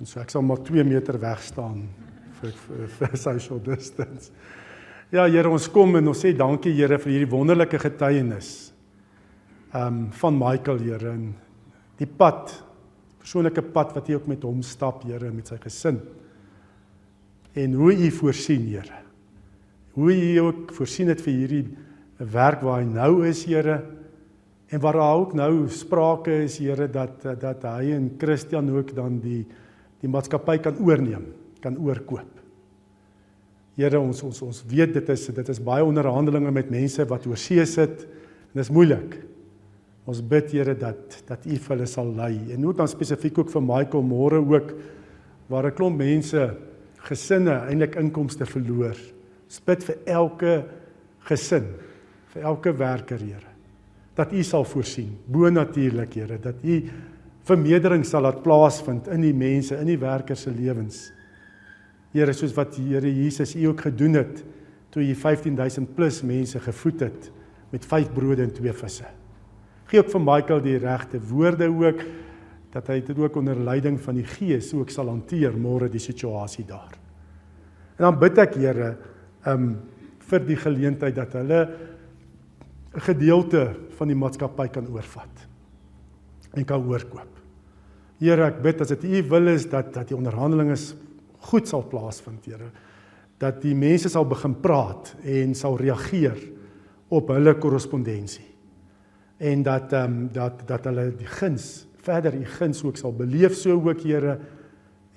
En 0.00 0.08
so 0.08 0.20
ek 0.20 0.32
sal 0.32 0.42
maar 0.42 0.62
2 0.64 0.84
meter 0.88 1.18
weg 1.20 1.44
staan 1.44 1.84
vir, 2.40 2.56
vir, 2.64 2.88
vir 2.96 3.16
social 3.28 3.60
distance. 3.62 4.32
Ja 5.12 5.26
Here, 5.28 5.50
ons 5.52 5.68
kom 5.68 5.98
en 6.00 6.08
ons 6.08 6.24
sê 6.24 6.32
dankie 6.32 6.72
Here 6.72 6.96
vir 6.98 7.12
hierdie 7.12 7.30
wonderlike 7.30 7.78
getuienis. 7.78 8.72
Ehm 9.72 9.86
um, 9.86 10.02
van 10.16 10.38
Michael 10.40 10.80
Here 10.86 11.12
en 11.12 11.28
die 12.00 12.08
pad, 12.08 12.56
persoonlike 13.20 13.62
pad 13.74 13.92
wat 13.94 14.08
hy 14.08 14.16
ook 14.16 14.32
met 14.32 14.48
hom 14.48 14.64
stap 14.64 15.04
Here 15.04 15.28
met 15.30 15.52
sy 15.52 15.60
gesin. 15.60 16.00
En 17.52 17.72
hoe 17.72 17.92
u 17.92 18.10
voorsien 18.10 18.68
Here. 18.68 19.00
Hoe 19.92 20.12
u 20.12 20.36
ook 20.40 20.72
voorsien 20.72 21.08
het 21.12 21.20
vir 21.20 21.32
hierdie 21.32 21.64
werk 22.32 22.62
waar 22.64 22.80
hy 22.80 22.88
nou 22.88 23.26
is 23.28 23.44
Here 23.44 23.82
en 24.72 24.80
waar 24.80 24.96
daar 24.96 25.18
ook 25.20 25.34
nou 25.36 25.68
sprake 25.68 26.42
is 26.46 26.56
Here 26.62 26.88
dat 26.88 27.20
dat 27.40 27.66
hy 27.68 27.92
en 27.92 28.14
Christian 28.18 28.70
ook 28.72 28.94
dan 28.96 29.20
die 29.20 29.44
die 30.02 30.10
maatskappy 30.10 30.58
kan 30.58 30.80
oorneem 30.80 31.28
kan 31.62 31.76
oorkoop. 31.78 32.40
Here 33.76 34.00
ons 34.00 34.22
ons 34.26 34.42
ons 34.42 34.64
weet 34.68 34.96
dit 34.96 35.12
is 35.12 35.26
dit 35.28 35.52
is 35.52 35.60
baie 35.62 35.84
onderhandelinge 35.84 36.50
met 36.50 36.72
mense 36.72 37.04
wat 37.08 37.28
oor 37.28 37.38
see 37.38 37.64
sit 37.66 38.06
en 38.08 38.56
dit 38.56 38.64
is 38.64 38.72
moeilik. 38.72 39.20
Ons 40.08 40.24
bid 40.24 40.50
Here 40.56 40.74
dat 40.74 41.20
dat 41.28 41.44
U 41.46 41.52
vir 41.54 41.76
hulle 41.76 41.86
sal 41.86 42.08
lei 42.16 42.34
en 42.54 42.64
nou 42.64 42.72
dan 42.72 42.88
spesifiek 42.88 43.44
ook 43.44 43.52
vir 43.52 43.62
Michael 43.62 44.08
môre 44.08 44.40
ook 44.40 44.72
waar 45.52 45.68
'n 45.68 45.76
klomp 45.76 45.98
mense 45.98 46.71
gesinne 47.08 47.62
eintlik 47.68 47.96
inkomste 48.00 48.46
verloor. 48.46 48.98
Ons 49.46 49.62
bid 49.66 49.86
vir 49.88 49.96
elke 50.18 50.52
gesin, 51.28 51.66
vir 52.34 52.46
elke 52.50 52.72
werker 52.76 53.20
Here 53.20 53.52
dat 54.16 54.32
U 54.32 54.42
sal 54.44 54.64
voorsien. 54.68 55.14
Bo 55.26 55.48
natuurlik 55.50 56.14
Here 56.18 56.38
dat 56.40 56.60
U 56.64 56.78
vermeerdering 57.48 58.04
sal 58.06 58.26
laat 58.26 58.42
plaasvind 58.44 59.08
in 59.12 59.24
die 59.24 59.34
mense, 59.34 59.76
in 59.80 59.88
die 59.88 59.98
werkers 60.00 60.44
se 60.46 60.52
lewens. 60.54 61.06
Here 62.12 62.34
soos 62.36 62.52
wat 62.56 62.74
die 62.76 62.90
Here 62.92 63.08
Jesus 63.08 63.54
u 63.56 63.64
ook 63.70 63.86
gedoen 63.88 64.20
het 64.20 64.42
toe 64.92 65.00
hy 65.02 65.14
15000 65.16 65.94
plus 65.96 66.20
mense 66.22 66.60
gevoed 66.60 67.06
het 67.06 67.30
met 67.72 67.86
5 67.88 68.12
brode 68.12 68.44
en 68.44 68.52
2 68.52 68.74
visse. 68.76 69.08
Gee 69.88 70.02
ook 70.02 70.10
vir 70.12 70.20
Michael 70.20 70.60
die 70.60 70.76
regte 70.82 71.20
woorde 71.30 71.70
ook 71.72 72.04
dat 72.72 72.88
hy 72.88 73.00
dit 73.04 73.18
ook 73.18 73.36
onder 73.36 73.58
leiding 73.60 73.98
van 74.00 74.16
die 74.16 74.26
Gees 74.26 74.72
ook 74.74 74.90
sal 74.90 75.10
hanteer 75.12 75.52
môre 75.52 75.90
die 75.92 76.00
situasie 76.00 76.64
daar. 76.64 76.94
En 77.98 78.08
dan 78.08 78.18
bid 78.18 78.38
ek 78.38 78.56
Here 78.56 78.96
um 79.46 79.74
vir 80.22 80.44
die 80.46 80.56
geleentheid 80.56 81.14
dat 81.14 81.34
hulle 81.36 81.60
'n 82.94 83.00
gedeelte 83.00 83.74
van 83.96 84.08
die 84.08 84.16
maatskappy 84.16 84.68
kan 84.68 84.88
oorvat 84.88 85.48
en 86.54 86.64
kan 86.64 86.84
oorkoop. 86.84 87.28
Here, 88.20 88.46
ek 88.46 88.62
bid 88.62 88.80
as 88.80 88.88
dit 88.88 89.04
U 89.04 89.22
wil 89.28 89.48
is 89.48 89.66
dat 89.70 89.92
dat 89.94 90.08
die 90.08 90.16
onderhandelinge 90.16 90.76
goed 91.38 91.68
sal 91.68 91.82
plaasvind, 91.82 92.44
Here. 92.46 92.70
Dat 93.38 93.62
die 93.62 93.74
mense 93.74 94.08
sal 94.08 94.24
begin 94.24 94.54
praat 94.54 95.14
en 95.24 95.54
sal 95.54 95.76
reageer 95.76 96.38
op 97.08 97.28
hulle 97.28 97.54
korrespondensie. 97.58 98.46
En 99.38 99.62
dat 99.62 99.92
ehm 99.92 100.12
um, 100.12 100.28
dat 100.32 100.62
dat 100.66 100.84
hulle 100.84 101.10
die 101.16 101.26
guns, 101.26 101.86
verder 102.02 102.36
die 102.36 102.48
guns 102.58 102.82
ook 102.84 102.98
sal 103.00 103.14
beleef 103.16 103.56
so 103.58 103.78
ook, 103.78 104.02
Here. 104.04 104.38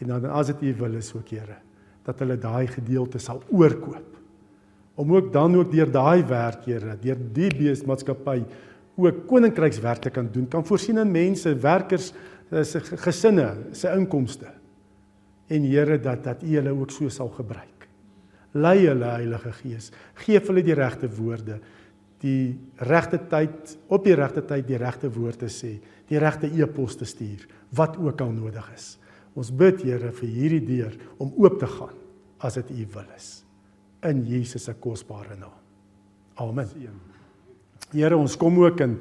En 0.02 0.12
dan 0.12 0.26
as 0.30 0.52
dit 0.52 0.62
U 0.62 0.74
wil 0.84 1.00
is 1.00 1.14
ook, 1.16 1.30
Here, 1.30 1.58
dat 2.06 2.20
hulle 2.20 2.38
daai 2.38 2.68
gedeelte 2.68 3.20
sal 3.20 3.42
oorkoop. 3.50 4.12
Om 4.96 5.16
ook 5.16 5.34
dan 5.34 5.56
ook 5.60 5.72
deur 5.72 5.92
daai 5.92 6.24
werk, 6.30 6.66
Here, 6.66 6.98
deur 7.02 7.20
die 7.34 7.52
beesmaatskappy 7.58 8.44
ook 8.96 9.26
koninkrykswerk 9.28 10.06
te 10.06 10.10
kan 10.10 10.30
doen, 10.32 10.48
kan 10.48 10.66
voorsien 10.66 11.02
in 11.02 11.12
mense, 11.12 11.52
werkers 11.60 12.14
se 12.64 12.80
gesinne, 12.80 13.50
se 13.76 13.92
inkomste 13.92 14.54
en 15.48 15.66
Here 15.68 16.00
dat 16.02 16.24
dat 16.24 16.44
U 16.44 16.56
hulle 16.56 16.74
ook 16.74 16.92
so 16.92 17.10
sal 17.10 17.30
gebruik. 17.30 17.88
Lei 18.56 18.88
hulle 18.88 19.12
Heilige 19.12 19.52
Gees, 19.60 19.92
gee 20.24 20.40
hulle 20.40 20.64
die 20.64 20.78
regte 20.78 21.10
woorde, 21.12 21.60
die 22.24 22.56
regte 22.88 23.20
tyd, 23.30 23.76
op 23.92 24.06
die 24.06 24.16
regte 24.16 24.42
tyd 24.48 24.68
die 24.68 24.80
regte 24.80 25.12
woord 25.12 25.44
te 25.44 25.52
sê, 25.52 25.76
die 26.10 26.20
regte 26.22 26.48
e-pos 26.48 26.98
te 27.00 27.06
stuur, 27.06 27.48
wat 27.76 27.98
ook 27.98 28.22
al 28.22 28.32
nodig 28.36 28.68
is. 28.76 28.96
Ons 29.36 29.52
bid 29.52 29.82
Here 29.84 30.12
vir 30.16 30.30
hierdie 30.30 30.64
deur 30.66 30.94
om 31.18 31.34
oop 31.42 31.60
te 31.60 31.68
gaan 31.68 31.96
as 32.40 32.60
dit 32.60 32.72
U 32.72 32.86
wil 32.94 33.10
is 33.16 33.46
in 34.06 34.22
Jesus 34.28 34.68
se 34.68 34.74
kosbare 34.78 35.36
naam. 35.40 35.54
Amen. 36.36 36.68
Here, 37.94 38.18
ons 38.18 38.36
kom 38.38 38.60
ook 38.62 38.82
in 38.84 38.98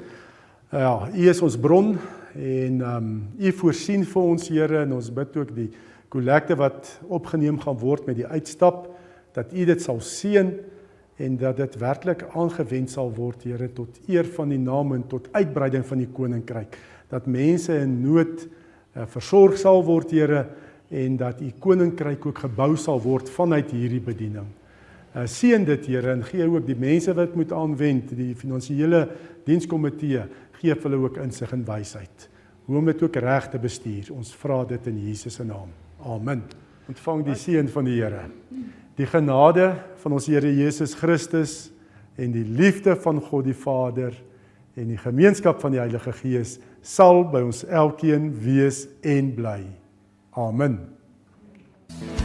ja, 0.71 1.07
U 1.11 1.25
is 1.29 1.41
ons 1.45 1.57
bron 1.61 1.93
en 2.35 2.79
ehm 2.81 2.95
um, 2.95 3.11
U 3.39 3.51
voorsien 3.61 4.05
vir 4.07 4.21
ons 4.21 4.47
Here 4.49 4.81
en 4.83 4.95
ons 4.97 5.11
bid 5.13 5.37
ook 5.37 5.51
die 5.55 5.69
kollekte 6.11 6.57
wat 6.59 6.89
opgeneem 7.07 7.59
gaan 7.61 7.77
word 7.79 8.07
met 8.07 8.17
die 8.19 8.27
uitstap 8.27 8.87
dat 9.35 9.53
U 9.53 9.65
dit 9.67 9.83
sal 9.83 10.01
seën 10.03 10.51
en 11.15 11.37
dat 11.39 11.61
dit 11.61 11.77
werklik 11.79 12.25
aangewend 12.33 12.91
sal 12.91 13.11
word 13.15 13.45
Here 13.47 13.69
tot 13.75 13.99
eer 14.11 14.27
van 14.35 14.51
die 14.51 14.59
naam 14.59 14.95
en 14.95 15.05
tot 15.11 15.29
uitbreiding 15.35 15.85
van 15.87 16.03
die 16.03 16.11
koninkryk 16.11 16.79
dat 17.15 17.29
mense 17.31 17.73
in 17.79 17.97
nood 18.03 18.43
uh, 18.43 19.07
versorg 19.07 19.57
sal 19.59 19.83
word 19.87 20.11
Here 20.11 20.45
en 20.91 21.17
dat 21.17 21.41
U 21.41 21.49
koninkryk 21.59 22.27
ook 22.27 22.43
gebou 22.45 22.75
sal 22.77 23.01
word 23.01 23.31
vanuit 23.31 23.71
hierdie 23.73 24.03
bediening. 24.03 24.47
Uh, 25.15 25.23
seën 25.25 25.63
dit 25.65 25.87
Here 25.87 26.13
en 26.13 26.23
gee 26.27 26.45
ook 26.45 26.67
die 26.67 26.77
mense 26.77 27.15
wat 27.15 27.35
moet 27.39 27.55
aanwend 27.55 28.11
die 28.17 28.33
finansiële 28.37 29.05
dienskomitee 29.47 30.27
gee 30.59 30.75
hulle 30.83 31.03
ook 31.07 31.19
insig 31.23 31.51
en 31.55 31.65
wysheid 31.67 32.29
hoe 32.65 32.79
om 32.79 32.87
dit 32.89 33.01
ook 33.05 33.17
reg 33.21 33.49
te 33.49 33.59
bestuur. 33.61 34.09
Ons 34.15 34.33
vra 34.41 34.63
dit 34.65 34.87
in 34.89 34.97
Jesus 35.07 35.37
se 35.37 35.45
naam. 35.45 35.69
Amen. 36.01 36.41
Ontvang 36.89 37.23
die 37.27 37.37
seën 37.37 37.69
van 37.69 37.85
die 37.85 37.99
Here. 37.99 38.23
Die 38.97 39.07
genade 39.09 39.71
van 40.01 40.15
ons 40.17 40.29
Here 40.29 40.49
Jesus 40.49 40.95
Christus 40.97 41.55
en 42.17 42.33
die 42.33 42.45
liefde 42.45 42.95
van 43.01 43.21
God 43.21 43.45
die 43.45 43.57
Vader 43.57 44.15
en 44.75 44.89
die 44.89 44.99
gemeenskap 44.99 45.61
van 45.61 45.75
die 45.75 45.81
Heilige 45.81 46.13
Gees 46.23 46.57
sal 46.85 47.25
by 47.33 47.41
ons 47.47 47.63
elkeen 47.65 48.29
wees 48.45 48.85
en 49.01 49.33
bly. 49.37 49.63
Amen. 50.37 50.95
Thank 51.87 52.19
you. 52.19 52.24